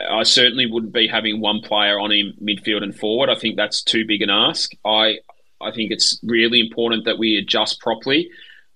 I 0.09 0.23
certainly 0.23 0.65
wouldn't 0.65 0.93
be 0.93 1.07
having 1.07 1.39
one 1.39 1.61
player 1.61 1.99
on 1.99 2.11
him 2.11 2.33
midfield 2.41 2.83
and 2.83 2.95
forward. 2.95 3.29
I 3.29 3.35
think 3.35 3.55
that's 3.55 3.81
too 3.81 4.05
big 4.05 4.21
an 4.21 4.29
ask. 4.29 4.71
I 4.83 5.19
I 5.61 5.71
think 5.71 5.91
it's 5.91 6.19
really 6.23 6.59
important 6.59 7.05
that 7.05 7.17
we 7.17 7.37
adjust 7.37 7.79
properly. 7.79 8.29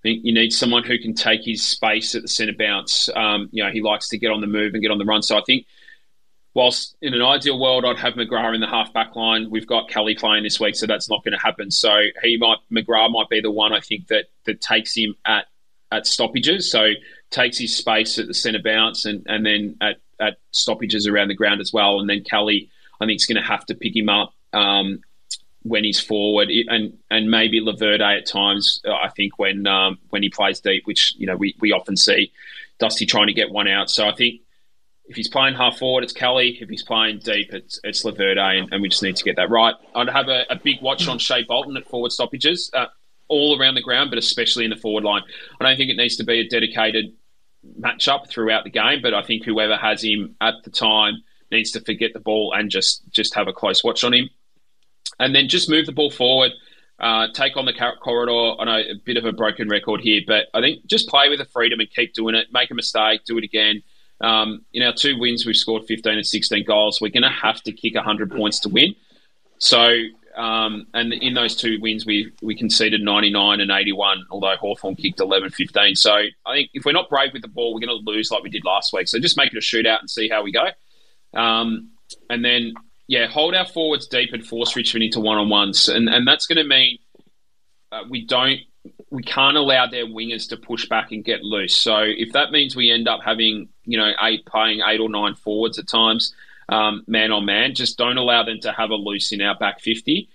Think 0.04 0.24
you 0.24 0.34
need 0.34 0.54
someone 0.54 0.84
who 0.84 0.98
can 1.00 1.14
take 1.14 1.44
his 1.44 1.66
space 1.66 2.14
at 2.16 2.22
the 2.22 2.28
centre 2.28 2.54
bounce. 2.58 3.10
Um, 3.16 3.50
you 3.52 3.64
know, 3.64 3.72
he 3.72 3.82
likes 3.82 4.10
to 4.10 4.18
get 4.18 4.32
on 4.32 4.42
the 4.42 4.48
move 4.48 4.74
and 4.74 4.82
get 4.82 4.92
on 4.92 5.00
the 5.00 5.06
run. 5.06 5.24
So 5.24 5.38
I 5.38 5.42
think 5.46 5.66
whilst 6.54 6.96
in 7.02 7.14
an 7.14 7.22
ideal 7.22 7.60
world, 7.60 7.86
I'd 7.86 8.00
have 8.00 8.14
McGrath 8.14 8.56
in 8.56 8.62
the 8.62 8.68
half 8.68 8.92
back 8.94 9.16
line. 9.16 9.50
We've 9.50 9.68
got 9.68 9.90
Kelly 9.90 10.16
playing 10.16 10.44
this 10.44 10.60
week, 10.60 10.76
so 10.76 10.88
that's 10.88 11.10
not 11.10 11.24
going 11.24 11.34
to 11.34 11.44
happen. 11.44 11.72
So 11.72 11.96
he 12.24 12.38
might 12.38 12.58
McGrath 12.72 13.12
might 13.12 13.30
be 13.30 13.42
the 13.42 13.52
one 13.52 13.74
I 13.74 13.80
think 13.80 14.08
that 14.08 14.26
that 14.46 14.62
takes 14.62 14.96
him 14.96 15.16
at 15.26 15.46
at 15.92 16.08
stoppages. 16.08 16.70
So 16.70 16.92
takes 17.30 17.58
his 17.58 17.76
space 17.76 18.18
at 18.18 18.28
the 18.28 18.34
centre 18.34 18.62
bounce 18.64 19.06
and, 19.06 19.24
and 19.28 19.46
then 19.46 19.78
at, 19.82 19.98
at 20.20 20.38
stoppages 20.52 21.08
around 21.08 21.28
the 21.28 21.36
ground 21.36 21.62
as 21.62 21.74
well. 21.74 22.00
And 22.00 22.10
then 22.10 22.24
Kelly, 22.24 22.70
I 23.02 23.06
think, 23.06 23.18
is 23.18 23.26
going 23.26 23.42
to 23.42 23.48
have 23.48 23.66
to 23.68 23.76
pick 23.76 23.96
him 23.96 24.10
up 24.10 24.34
um, 24.54 25.02
when 25.68 25.84
he's 25.84 26.00
forward, 26.00 26.50
and 26.50 26.98
and 27.10 27.30
maybe 27.30 27.62
Laverde 27.62 28.18
at 28.18 28.26
times. 28.26 28.82
I 28.86 29.10
think 29.10 29.38
when 29.38 29.68
um, 29.68 30.00
when 30.10 30.24
he 30.24 30.30
plays 30.30 30.60
deep, 30.60 30.86
which 30.86 31.14
you 31.18 31.28
know 31.28 31.36
we, 31.36 31.56
we 31.60 31.72
often 31.72 31.98
see 31.98 32.32
Dusty 32.80 33.06
trying 33.06 33.28
to 33.28 33.34
get 33.34 33.52
one 33.52 33.68
out. 33.68 33.90
So 33.90 34.08
I 34.08 34.14
think 34.14 34.42
if 35.06 35.16
he's 35.16 35.28
playing 35.28 35.56
half 35.56 35.78
forward, 35.78 36.04
it's 36.04 36.14
Kelly. 36.14 36.58
If 36.60 36.70
he's 36.70 36.84
playing 36.84 37.20
deep, 37.20 37.54
it's 37.54 37.80
it's 37.84 38.04
Laverde, 38.04 38.60
and, 38.60 38.72
and 38.72 38.82
we 38.82 38.90
just 38.90 39.04
need 39.04 39.16
to 39.16 39.24
get 39.24 39.36
that 39.38 39.50
right. 39.50 39.76
I'd 39.96 40.10
have 40.10 40.28
a, 40.28 40.46
a 40.50 40.56
big 40.56 40.82
watch 40.82 41.08
on 41.08 41.18
Shai 41.18 41.44
Bolton 41.44 41.78
at 41.78 41.88
forward 41.88 42.12
stoppages, 42.12 42.70
uh, 42.74 42.88
all 43.28 43.60
around 43.60 43.76
the 43.76 43.82
ground, 43.82 44.10
but 44.10 44.20
especially 44.20 44.66
in 44.66 44.70
the 44.70 44.76
forward 44.76 45.04
line. 45.04 45.24
I 45.60 45.64
don't 45.64 45.78
think 45.78 45.90
it 45.90 45.98
needs 45.98 46.18
to 46.18 46.24
be 46.24 46.40
a 46.40 46.48
dedicated 46.48 47.14
matchup 47.80 48.30
throughout 48.30 48.64
the 48.64 48.70
game, 48.70 49.02
but 49.02 49.14
I 49.14 49.24
think 49.24 49.44
whoever 49.44 49.76
has 49.76 50.04
him 50.04 50.36
at 50.42 50.56
the 50.64 50.70
time 50.70 51.24
needs 51.52 51.72
to 51.72 51.82
forget 51.82 52.14
the 52.14 52.20
ball 52.20 52.54
and 52.54 52.70
just 52.70 53.10
just 53.12 53.34
have 53.36 53.48
a 53.48 53.54
close 53.54 53.84
watch 53.84 54.04
on 54.04 54.14
him, 54.14 54.30
and 55.20 55.36
then 55.36 55.48
just 55.48 55.70
move 55.70 55.86
the 55.86 55.92
ball 55.92 56.12
forward. 56.12 56.52
Uh, 57.00 57.28
take 57.34 57.56
on 57.58 57.66
the 57.66 57.74
corridor. 58.02 58.60
I 58.60 58.66
know 58.66 58.78
a 58.78 58.96
bit 59.06 59.18
of 59.18 59.26
a 59.26 59.32
broken 59.32 59.70
record 59.70 60.02
here, 60.02 60.22
but 60.26 60.48
I 60.54 60.62
think 60.62 60.86
just 60.88 61.08
play 61.08 61.30
with 61.30 61.40
the 61.40 61.46
freedom 61.46 61.80
and 61.80 61.90
keep 61.90 62.14
doing 62.14 62.34
it. 62.34 62.48
Make 62.52 62.72
a 62.72 62.74
mistake, 62.74 63.22
do 63.26 63.38
it 63.38 63.44
again 63.44 63.84
um, 64.22 64.66
in 64.74 64.84
our 64.84 64.94
two 64.94 65.18
wins, 65.20 65.46
we've 65.46 65.56
scored 65.56 65.86
15 65.86 66.14
and 66.14 66.26
16 66.26 66.66
goals. 66.66 67.00
We're 67.00 67.12
going 67.12 67.24
to 67.24 67.30
have 67.30 67.62
to 67.64 67.72
kick 67.72 67.96
100 67.96 68.32
points 68.32 68.60
to 68.62 68.70
win. 68.70 68.96
So, 69.60 69.92
um, 70.36 70.88
and 70.94 71.14
in 71.14 71.34
those 71.34 71.56
two 71.56 71.80
wins, 71.82 72.06
we 72.06 72.32
we 72.42 72.56
conceded 72.56 73.02
99 73.02 73.60
and 73.60 73.72
81, 73.72 74.26
although 74.30 74.56
Hawthorn 74.56 74.96
kicked 74.96 75.20
11 75.20 75.50
15. 75.50 75.96
So, 75.96 76.14
I 76.14 76.54
think 76.54 76.70
if 76.74 76.86
we're 76.86 76.92
not 76.92 77.10
brave 77.10 77.34
with 77.34 77.42
the 77.42 77.48
ball, 77.48 77.74
we're 77.74 77.80
going 77.80 78.04
to 78.04 78.12
lose 78.12 78.32
like 78.32 78.44
we 78.44 78.50
did 78.50 78.64
last 78.64 78.94
week. 78.94 79.08
So, 79.08 79.20
just 79.20 79.38
make 79.38 79.52
it 79.52 79.58
a 79.58 79.62
shootout 79.62 80.00
and 80.00 80.10
see 80.10 80.30
how 80.30 80.44
we 80.44 80.52
go. 80.52 80.68
Um, 81.34 81.92
and 82.30 82.46
then, 82.46 82.74
yeah, 83.08 83.28
hold 83.28 83.56
our 83.56 83.66
forwards 83.66 84.08
deep 84.08 84.34
and 84.34 84.46
force 84.46 84.76
Richmond 84.76 85.04
into 85.04 85.20
one 85.20 85.38
on 85.38 85.50
ones. 85.50 85.90
And, 85.90 86.10
and 86.10 86.28
that's 86.28 86.46
going 86.46 86.58
to 86.58 86.64
mean 86.64 87.00
uh, 87.92 88.04
we 88.10 88.26
don't 88.26 88.60
we 89.10 89.24
can't 89.24 89.56
allow 89.56 89.88
their 89.88 90.06
wingers 90.06 90.50
to 90.50 90.58
push 90.58 90.88
back 90.88 91.12
and 91.12 91.24
get 91.24 91.42
loose. 91.42 91.74
So 91.74 92.00
if 92.02 92.34
that 92.34 92.52
means 92.52 92.76
we 92.76 92.92
end 92.92 93.08
up 93.08 93.22
having, 93.24 93.70
you 93.86 93.98
know, 93.98 94.12
eight 94.22 94.46
playing 94.46 94.82
eight 94.86 95.00
or 95.00 95.10
nine 95.10 95.36
forwards 95.36 95.80
at 95.80 95.88
times, 95.88 96.34
um, 96.70 97.04
man 97.08 97.32
on 97.32 97.46
man, 97.46 97.74
just 97.74 97.98
don't 97.98 98.18
allow 98.18 98.44
them 98.44 98.60
to 98.62 98.72
have 98.74 98.90
a 98.90 98.96
loose 98.96 99.32
in 99.32 99.42
our 99.42 99.56
back 99.56 99.80
fifty. 99.80 100.30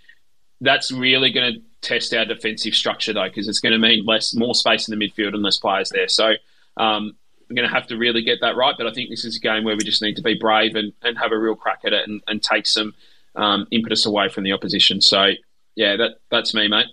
That's 0.60 0.90
really 0.90 1.30
going 1.30 1.54
to 1.54 1.60
test 1.82 2.14
our 2.14 2.24
defensive 2.24 2.74
structure 2.74 3.12
though, 3.12 3.28
because 3.28 3.48
it's 3.48 3.58
going 3.58 3.72
to 3.72 3.78
mean 3.78 4.06
less, 4.06 4.34
more 4.34 4.54
space 4.54 4.88
in 4.88 4.96
the 4.96 5.04
midfield 5.04 5.34
and 5.34 5.42
less 5.42 5.58
players 5.58 5.90
there. 5.90 6.08
So 6.08 6.34
um, 6.76 7.16
we're 7.48 7.56
going 7.56 7.68
to 7.68 7.74
have 7.74 7.86
to 7.88 7.96
really 7.96 8.22
get 8.22 8.40
that 8.40 8.56
right. 8.56 8.74
But 8.76 8.86
I 8.86 8.92
think 8.92 9.10
this 9.10 9.24
is 9.24 9.36
a 9.36 9.40
game 9.40 9.64
where 9.64 9.76
we 9.76 9.84
just 9.84 10.02
need 10.02 10.16
to 10.16 10.22
be 10.22 10.34
brave 10.34 10.74
and, 10.74 10.92
and 11.02 11.18
have 11.18 11.32
a 11.32 11.38
real 11.38 11.54
crack 11.54 11.80
at 11.84 11.92
it 11.92 12.08
and, 12.08 12.22
and 12.26 12.42
take 12.42 12.66
some 12.66 12.94
um, 13.34 13.66
impetus 13.70 14.06
away 14.06 14.28
from 14.28 14.44
the 14.44 14.52
opposition. 14.52 15.00
So 15.00 15.30
yeah, 15.74 15.96
that 15.96 16.12
that's 16.30 16.54
me, 16.54 16.68
mate. 16.68 16.86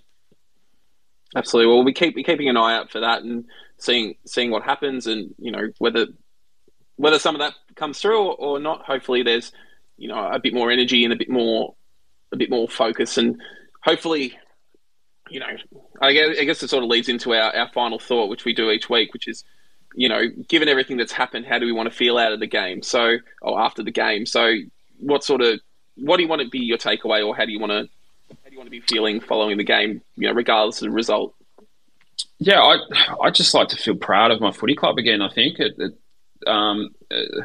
Absolutely. 1.36 1.72
Well, 1.72 1.84
we 1.84 1.92
keep 1.92 2.14
we 2.16 2.24
keeping 2.24 2.48
an 2.48 2.56
eye 2.56 2.76
out 2.76 2.90
for 2.90 3.00
that 3.00 3.22
and 3.22 3.44
seeing 3.78 4.16
seeing 4.26 4.50
what 4.50 4.62
happens, 4.62 5.06
and 5.06 5.34
you 5.38 5.52
know 5.52 5.68
whether 5.78 6.06
whether 6.96 7.18
some 7.18 7.34
of 7.34 7.40
that 7.40 7.54
comes 7.76 8.00
through 8.00 8.18
or, 8.18 8.34
or 8.34 8.58
not. 8.58 8.82
Hopefully, 8.82 9.22
there's 9.22 9.52
you 9.96 10.08
know 10.08 10.18
a 10.18 10.40
bit 10.40 10.54
more 10.54 10.70
energy 10.70 11.04
and 11.04 11.12
a 11.12 11.16
bit 11.16 11.30
more 11.30 11.74
a 12.32 12.36
bit 12.36 12.50
more 12.50 12.68
focus, 12.68 13.16
and 13.16 13.40
hopefully, 13.82 14.36
you 15.30 15.40
know, 15.40 15.46
I 16.00 16.12
guess, 16.12 16.38
I 16.38 16.44
guess 16.44 16.62
it 16.62 16.70
sort 16.70 16.84
of 16.84 16.90
leads 16.90 17.08
into 17.08 17.32
our, 17.34 17.54
our 17.54 17.70
final 17.72 17.98
thought, 17.98 18.28
which 18.28 18.44
we 18.44 18.52
do 18.52 18.70
each 18.70 18.88
week, 18.88 19.12
which 19.12 19.28
is 19.28 19.44
you 19.94 20.08
know, 20.08 20.22
given 20.48 20.68
everything 20.68 20.96
that's 20.96 21.12
happened, 21.12 21.46
how 21.46 21.58
do 21.58 21.66
we 21.66 21.72
want 21.72 21.88
to 21.88 21.94
feel 21.94 22.18
out 22.18 22.32
of 22.32 22.40
the 22.40 22.46
game? 22.46 22.82
So, 22.82 23.16
or 23.42 23.60
after 23.60 23.82
the 23.82 23.90
game. 23.90 24.26
So, 24.26 24.54
what 24.98 25.24
sort 25.24 25.40
of, 25.40 25.60
what 25.96 26.16
do 26.16 26.22
you 26.22 26.28
want 26.28 26.42
to 26.42 26.48
be 26.48 26.60
your 26.60 26.78
takeaway, 26.78 27.26
or 27.26 27.36
how 27.36 27.44
do 27.44 27.52
you 27.52 27.58
want 27.58 27.72
to 27.72 27.88
how 28.30 28.48
do 28.48 28.52
you 28.52 28.58
want 28.58 28.66
to 28.66 28.70
be 28.70 28.80
feeling 28.80 29.20
following 29.20 29.58
the 29.58 29.64
game, 29.64 30.02
you 30.16 30.28
know, 30.28 30.34
regardless 30.34 30.80
of 30.82 30.88
the 30.88 30.94
result? 30.94 31.34
Yeah, 32.38 32.60
I 32.60 32.78
I 33.22 33.30
just 33.30 33.54
like 33.54 33.68
to 33.68 33.76
feel 33.76 33.96
proud 33.96 34.30
of 34.30 34.40
my 34.40 34.52
footy 34.52 34.74
club 34.74 34.98
again. 34.98 35.22
I 35.22 35.30
think 35.30 35.58
it, 35.58 35.74
it 35.78 35.92
um, 36.46 36.94
uh, 37.10 37.42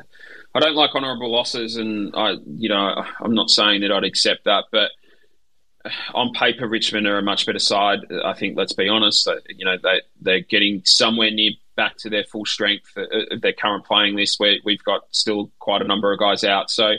I 0.54 0.60
don't 0.60 0.76
like 0.76 0.96
honourable 0.96 1.32
losses, 1.32 1.78
and 1.78 2.14
I 2.16 2.36
you 2.46 2.70
know 2.70 3.04
I'm 3.20 3.34
not 3.34 3.50
saying 3.50 3.82
that 3.82 3.92
I'd 3.92 4.04
accept 4.04 4.46
that, 4.46 4.66
but 4.72 4.92
on 6.14 6.34
paper, 6.34 6.68
Richmond 6.68 7.08
are 7.08 7.18
a 7.18 7.22
much 7.22 7.46
better 7.46 7.60
side. 7.60 8.00
I 8.24 8.34
think. 8.34 8.58
Let's 8.58 8.74
be 8.74 8.88
honest. 8.90 9.30
You 9.50 9.66
know 9.66 9.78
they 9.82 10.02
they're 10.22 10.42
getting 10.42 10.82
somewhere 10.86 11.32
near 11.32 11.52
back 11.76 11.98
to 11.98 12.10
their 12.10 12.24
full 12.24 12.46
strength 12.46 12.96
of 12.98 13.42
their 13.42 13.54
current 13.54 13.86
playing 13.86 14.16
list. 14.16 14.40
Where 14.40 14.58
we've 14.64 14.84
got 14.84 15.04
still 15.12 15.52
quite 15.60 15.82
a 15.82 15.86
number 15.86 16.12
of 16.12 16.20
guys 16.20 16.44
out, 16.44 16.70
so 16.70 16.94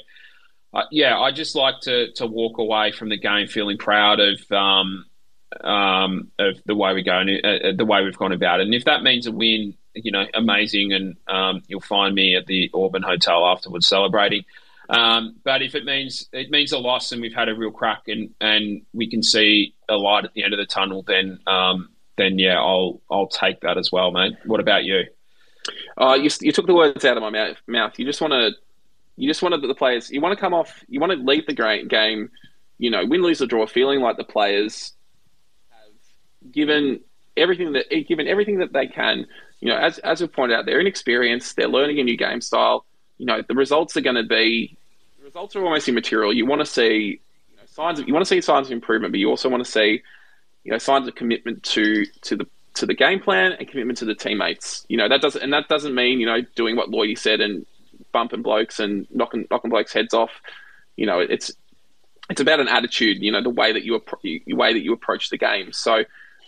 uh, 0.74 0.84
yeah, 0.90 1.18
I 1.18 1.32
just 1.32 1.54
like 1.54 1.80
to 1.82 2.12
to 2.12 2.26
walk 2.26 2.58
away 2.58 2.92
from 2.92 3.08
the 3.08 3.16
game 3.16 3.46
feeling 3.46 3.78
proud 3.78 4.20
of 4.20 4.52
um, 4.52 5.06
um, 5.62 6.30
of 6.38 6.60
the 6.66 6.74
way 6.74 6.92
we 6.92 7.02
go 7.02 7.18
and 7.18 7.30
uh, 7.44 7.68
uh, 7.68 7.72
the 7.74 7.84
way 7.84 8.04
we've 8.04 8.18
gone 8.18 8.32
about 8.32 8.60
it. 8.60 8.64
And 8.64 8.74
if 8.74 8.84
that 8.84 9.02
means 9.02 9.26
a 9.26 9.32
win, 9.32 9.74
you 9.94 10.12
know, 10.12 10.26
amazing, 10.34 10.92
and 10.92 11.16
um, 11.28 11.62
you'll 11.66 11.80
find 11.80 12.14
me 12.14 12.36
at 12.36 12.46
the 12.46 12.70
Auburn 12.74 13.02
Hotel 13.02 13.46
afterwards 13.46 13.86
celebrating. 13.86 14.44
Um, 14.88 15.36
but 15.42 15.62
if 15.62 15.74
it 15.74 15.84
means 15.84 16.28
it 16.32 16.50
means 16.50 16.72
a 16.72 16.78
loss 16.78 17.10
and 17.10 17.20
we've 17.20 17.34
had 17.34 17.48
a 17.48 17.54
real 17.54 17.70
crack 17.70 18.02
and 18.08 18.34
and 18.40 18.82
we 18.92 19.08
can 19.08 19.22
see 19.22 19.74
a 19.88 19.96
light 19.96 20.24
at 20.24 20.34
the 20.34 20.44
end 20.44 20.52
of 20.52 20.58
the 20.58 20.66
tunnel, 20.66 21.02
then 21.02 21.40
um, 21.46 21.88
then 22.16 22.38
yeah, 22.38 22.58
I'll 22.58 23.00
I'll 23.10 23.28
take 23.28 23.60
that 23.60 23.78
as 23.78 23.92
well, 23.92 24.10
mate. 24.10 24.34
What 24.44 24.60
about 24.60 24.84
you? 24.84 25.04
Uh, 25.98 26.16
you, 26.20 26.30
you 26.40 26.52
took 26.52 26.66
the 26.66 26.74
words 26.74 27.04
out 27.04 27.16
of 27.16 27.22
my 27.22 27.30
mouth. 27.30 27.56
Mouth. 27.66 27.98
You 27.98 28.04
just 28.04 28.20
want 28.20 28.32
to, 28.32 28.52
you 29.16 29.28
just 29.28 29.42
wanted 29.42 29.62
the 29.62 29.74
players. 29.74 30.10
You 30.10 30.20
want 30.20 30.36
to 30.36 30.40
come 30.40 30.54
off. 30.54 30.84
You 30.88 31.00
want 31.00 31.12
to 31.12 31.18
leave 31.18 31.46
the 31.46 31.54
game. 31.54 32.30
You 32.78 32.90
know, 32.90 33.04
win, 33.06 33.22
lose, 33.22 33.40
or 33.40 33.46
draw, 33.46 33.66
feeling 33.66 34.00
like 34.00 34.16
the 34.16 34.24
players 34.24 34.92
have 35.70 36.52
given 36.52 37.00
everything 37.36 37.72
that 37.72 37.86
given 38.06 38.28
everything 38.28 38.58
that 38.58 38.72
they 38.72 38.86
can. 38.86 39.26
You 39.60 39.68
know, 39.68 39.78
as 39.78 39.98
as 39.98 40.20
we 40.20 40.26
pointed 40.26 40.58
out, 40.58 40.66
they're 40.66 40.80
inexperienced. 40.80 41.56
They're 41.56 41.68
learning 41.68 41.98
a 42.00 42.04
new 42.04 42.16
game 42.16 42.40
style. 42.40 42.84
You 43.18 43.26
know, 43.26 43.42
the 43.46 43.54
results 43.54 43.96
are 43.96 44.02
going 44.02 44.16
to 44.16 44.24
be 44.24 44.76
the 45.18 45.24
results 45.24 45.56
are 45.56 45.64
almost 45.64 45.88
immaterial. 45.88 46.34
You 46.34 46.44
want 46.44 46.60
to 46.60 46.66
see 46.66 47.20
you 47.50 47.56
know, 47.56 47.62
signs. 47.66 47.98
Of, 47.98 48.06
you 48.06 48.12
want 48.12 48.26
to 48.26 48.28
see 48.28 48.42
signs 48.42 48.68
of 48.68 48.72
improvement, 48.72 49.12
but 49.12 49.20
you 49.20 49.30
also 49.30 49.48
want 49.48 49.64
to 49.64 49.70
see 49.70 50.02
you 50.66 50.72
know 50.72 50.78
signs 50.78 51.06
of 51.06 51.14
commitment 51.14 51.62
to 51.62 52.04
to 52.22 52.36
the 52.36 52.46
to 52.74 52.86
the 52.86 52.92
game 52.92 53.20
plan 53.20 53.52
and 53.52 53.68
commitment 53.68 53.98
to 53.98 54.04
the 54.04 54.16
teammates. 54.16 54.84
You 54.88 54.96
know 54.96 55.08
that 55.08 55.22
doesn't 55.22 55.40
and 55.40 55.52
that 55.52 55.68
doesn't 55.68 55.94
mean 55.94 56.18
you 56.18 56.26
know 56.26 56.40
doing 56.56 56.74
what 56.74 56.90
Lloydie 56.90 57.16
said 57.16 57.40
and 57.40 57.64
bumping 58.12 58.42
blokes 58.42 58.80
and 58.80 59.06
knocking 59.14 59.46
knocking 59.48 59.70
blokes 59.70 59.92
heads 59.92 60.12
off. 60.12 60.32
You 60.96 61.06
know 61.06 61.20
it's 61.20 61.52
it's 62.28 62.40
about 62.40 62.58
an 62.58 62.66
attitude. 62.66 63.22
You 63.22 63.30
know 63.30 63.40
the 63.40 63.50
way 63.50 63.72
that 63.72 63.84
you 63.84 64.02
the 64.24 64.54
way 64.54 64.72
that 64.72 64.82
you 64.82 64.92
approach 64.92 65.30
the 65.30 65.38
game. 65.38 65.72
So 65.72 66.02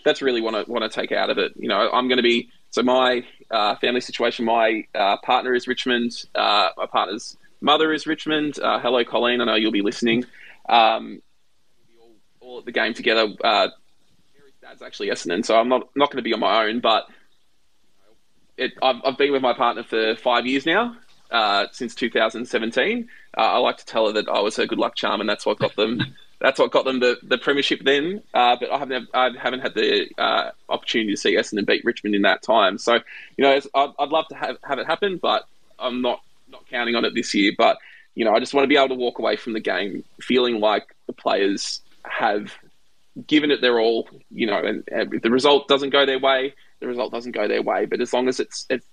that's 0.04 0.20
really 0.20 0.40
what 0.40 0.56
I 0.56 0.64
want 0.64 0.82
to 0.82 1.00
take 1.00 1.12
out 1.12 1.30
of 1.30 1.38
it. 1.38 1.52
You 1.56 1.68
know 1.68 1.88
I'm 1.92 2.08
going 2.08 2.16
to 2.16 2.22
be 2.24 2.50
so 2.70 2.82
my 2.82 3.24
uh, 3.52 3.76
family 3.76 4.00
situation. 4.00 4.44
My 4.44 4.84
uh, 4.96 5.18
partner 5.18 5.54
is 5.54 5.68
Richmond. 5.68 6.24
Uh, 6.34 6.70
my 6.76 6.86
partner's 6.86 7.36
mother 7.60 7.92
is 7.92 8.04
Richmond. 8.04 8.58
Uh, 8.58 8.80
hello, 8.80 9.04
Colleen. 9.04 9.40
I 9.40 9.44
know 9.44 9.54
you'll 9.54 9.70
be 9.70 9.80
listening. 9.80 10.24
Um, 10.68 11.22
all, 12.40 12.58
at 12.58 12.64
the 12.64 12.72
game 12.72 12.94
together. 12.94 13.28
Dad's 14.68 14.82
actually 14.82 15.08
Essendon, 15.08 15.44
so 15.44 15.58
I'm 15.58 15.68
not 15.68 15.88
not 15.96 16.10
going 16.10 16.18
to 16.18 16.22
be 16.22 16.34
on 16.34 16.40
my 16.40 16.64
own. 16.66 16.80
But 16.80 17.08
it, 18.56 18.72
I've, 18.82 18.96
I've 19.04 19.18
been 19.18 19.32
with 19.32 19.42
my 19.42 19.54
partner 19.54 19.82
for 19.82 20.14
five 20.16 20.46
years 20.46 20.66
now, 20.66 20.96
uh, 21.30 21.66
since 21.72 21.94
2017. 21.94 23.08
Uh, 23.36 23.40
I 23.40 23.56
like 23.58 23.78
to 23.78 23.86
tell 23.86 24.06
her 24.06 24.12
that 24.12 24.28
I 24.28 24.40
was 24.40 24.56
her 24.56 24.66
good 24.66 24.78
luck 24.78 24.94
charm, 24.94 25.20
and 25.20 25.28
that's 25.28 25.46
what 25.46 25.58
got 25.58 25.74
them. 25.76 26.14
that's 26.40 26.58
what 26.58 26.70
got 26.70 26.84
them 26.84 27.00
the, 27.00 27.16
the 27.22 27.38
premiership 27.38 27.80
then. 27.82 28.22
Uh, 28.34 28.56
but 28.60 28.70
I 28.70 28.78
haven't 28.78 29.08
I 29.14 29.30
haven't 29.40 29.60
had 29.60 29.74
the 29.74 30.08
uh, 30.18 30.50
opportunity 30.68 31.12
to 31.12 31.16
see 31.16 31.34
Essendon 31.34 31.66
beat 31.66 31.84
Richmond 31.84 32.14
in 32.14 32.22
that 32.22 32.42
time. 32.42 32.76
So 32.76 32.94
you 33.36 33.44
know, 33.44 33.58
I'd, 33.74 33.90
I'd 33.98 34.10
love 34.10 34.28
to 34.28 34.34
have, 34.34 34.58
have 34.64 34.78
it 34.78 34.86
happen, 34.86 35.16
but 35.16 35.46
I'm 35.78 36.02
not 36.02 36.20
not 36.50 36.66
counting 36.68 36.94
on 36.94 37.06
it 37.06 37.14
this 37.14 37.34
year. 37.34 37.52
But 37.56 37.78
you 38.14 38.26
know, 38.26 38.34
I 38.34 38.38
just 38.40 38.52
want 38.52 38.64
to 38.64 38.68
be 38.68 38.76
able 38.76 38.88
to 38.88 38.94
walk 38.96 39.18
away 39.18 39.36
from 39.36 39.54
the 39.54 39.60
game 39.60 40.04
feeling 40.20 40.60
like 40.60 40.94
the 41.06 41.14
players 41.14 41.80
have 42.04 42.52
given 43.26 43.50
it 43.50 43.60
their 43.60 43.80
all, 43.80 44.08
you 44.30 44.46
know, 44.46 44.58
and, 44.58 44.84
and, 44.90 45.14
if 45.14 45.22
the 45.22 45.30
result 45.30 45.68
doesn't 45.68 45.90
go 45.90 46.06
their 46.06 46.18
way, 46.18 46.54
the 46.80 46.86
result 46.86 47.12
doesn't 47.12 47.32
go 47.32 47.48
their 47.48 47.62
way. 47.62 47.86
But 47.86 48.00
as 48.00 48.12
long 48.12 48.28
as 48.28 48.40
it's, 48.40 48.66
it's 48.70 48.86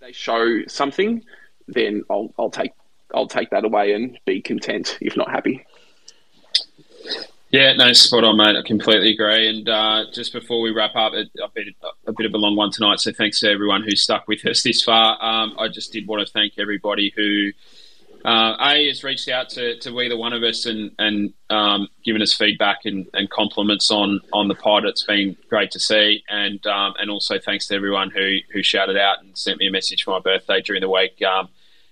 they 0.00 0.12
show 0.12 0.64
something, 0.66 1.24
then 1.68 2.02
I'll 2.10 2.32
I'll 2.38 2.50
take 2.50 2.72
I'll 3.14 3.28
take 3.28 3.50
that 3.50 3.64
away 3.64 3.92
and 3.92 4.18
be 4.24 4.42
content, 4.42 4.98
if 5.00 5.16
not 5.16 5.30
happy. 5.30 5.64
Yeah, 7.50 7.72
no, 7.74 7.92
spot 7.92 8.24
on, 8.24 8.36
mate. 8.36 8.56
I 8.56 8.66
completely 8.66 9.12
agree. 9.12 9.48
And 9.48 9.68
uh, 9.68 10.06
just 10.12 10.32
before 10.32 10.60
we 10.60 10.72
wrap 10.72 10.96
up, 10.96 11.12
it, 11.14 11.30
I've 11.42 11.54
been 11.54 11.72
a 12.04 12.12
bit 12.12 12.26
of 12.26 12.34
a 12.34 12.36
long 12.36 12.56
one 12.56 12.72
tonight, 12.72 12.98
so 12.98 13.12
thanks 13.12 13.38
to 13.40 13.48
everyone 13.48 13.84
who 13.84 13.94
stuck 13.94 14.26
with 14.26 14.44
us 14.44 14.64
this 14.64 14.82
far. 14.82 15.22
Um, 15.24 15.54
I 15.56 15.68
just 15.68 15.92
did 15.92 16.08
want 16.08 16.26
to 16.26 16.32
thank 16.32 16.54
everybody 16.58 17.12
who 17.14 17.52
uh, 18.24 18.56
A 18.58 18.88
has 18.88 19.04
reached 19.04 19.28
out 19.28 19.50
to, 19.50 19.78
to 19.80 20.00
either 20.00 20.16
one 20.16 20.32
of 20.32 20.42
us 20.42 20.64
and 20.64 20.92
and 20.98 21.34
um, 21.50 21.88
given 22.04 22.22
us 22.22 22.32
feedback 22.32 22.80
and, 22.84 23.06
and 23.12 23.28
compliments 23.28 23.90
on 23.90 24.20
on 24.32 24.48
the 24.48 24.54
pod. 24.54 24.84
It's 24.86 25.04
been 25.04 25.36
great 25.50 25.70
to 25.72 25.80
see, 25.80 26.24
and 26.28 26.64
um, 26.66 26.94
and 26.98 27.10
also 27.10 27.38
thanks 27.38 27.66
to 27.68 27.74
everyone 27.74 28.10
who 28.10 28.38
who 28.52 28.62
shouted 28.62 28.96
out 28.96 29.22
and 29.22 29.36
sent 29.36 29.58
me 29.58 29.66
a 29.66 29.70
message 29.70 30.04
for 30.04 30.12
my 30.12 30.20
birthday 30.20 30.62
during 30.62 30.80
the 30.80 30.88
week. 30.88 31.20
Um, 31.22 31.48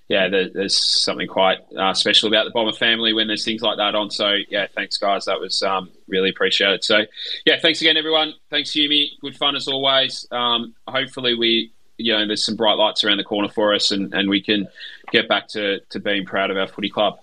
yeah, 0.08 0.28
there, 0.28 0.48
there's 0.48 1.02
something 1.02 1.28
quite 1.28 1.58
uh, 1.76 1.94
special 1.94 2.28
about 2.28 2.44
the 2.44 2.50
Bomber 2.50 2.72
family 2.72 3.12
when 3.12 3.28
there's 3.28 3.44
things 3.44 3.62
like 3.62 3.76
that 3.76 3.94
on. 3.94 4.10
So 4.10 4.36
yeah, 4.48 4.66
thanks 4.74 4.96
guys, 4.96 5.26
that 5.26 5.38
was 5.38 5.62
um, 5.62 5.90
really 6.08 6.30
appreciated. 6.30 6.82
So 6.82 7.02
yeah, 7.44 7.58
thanks 7.60 7.80
again 7.82 7.98
everyone. 7.98 8.34
Thanks 8.50 8.72
Yumi, 8.72 9.10
good 9.20 9.36
fun 9.36 9.54
as 9.54 9.68
always. 9.68 10.26
Um, 10.30 10.74
hopefully 10.88 11.34
we 11.34 11.72
you 11.98 12.12
know 12.12 12.26
there's 12.26 12.44
some 12.44 12.56
bright 12.56 12.78
lights 12.78 13.04
around 13.04 13.18
the 13.18 13.24
corner 13.24 13.48
for 13.48 13.74
us, 13.74 13.90
and, 13.90 14.12
and 14.14 14.28
we 14.28 14.42
can 14.42 14.66
get 15.12 15.28
back 15.28 15.46
to, 15.48 15.80
to 15.90 16.00
being 16.00 16.24
proud 16.24 16.50
of 16.50 16.56
our 16.56 16.66
footy 16.66 16.90
club. 16.90 17.20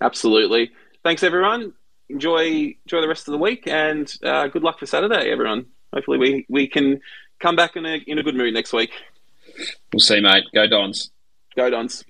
Absolutely. 0.00 0.72
Thanks, 1.02 1.22
everyone. 1.22 1.72
Enjoy 2.08 2.74
enjoy 2.84 3.00
the 3.00 3.08
rest 3.08 3.26
of 3.26 3.32
the 3.32 3.38
week, 3.38 3.66
and 3.66 4.12
uh, 4.22 4.46
good 4.48 4.62
luck 4.62 4.78
for 4.78 4.86
Saturday, 4.86 5.30
everyone. 5.30 5.66
Hopefully, 5.92 6.18
we, 6.18 6.46
we 6.48 6.68
can 6.68 7.00
come 7.40 7.56
back 7.56 7.76
in 7.76 7.86
a 7.86 7.96
in 8.06 8.18
a 8.18 8.22
good 8.22 8.36
mood 8.36 8.52
next 8.54 8.72
week. 8.72 8.92
We'll 9.92 10.00
see, 10.00 10.20
mate. 10.20 10.44
Go 10.54 10.66
Dons. 10.66 11.10
Go 11.56 11.70
Dons. 11.70 12.04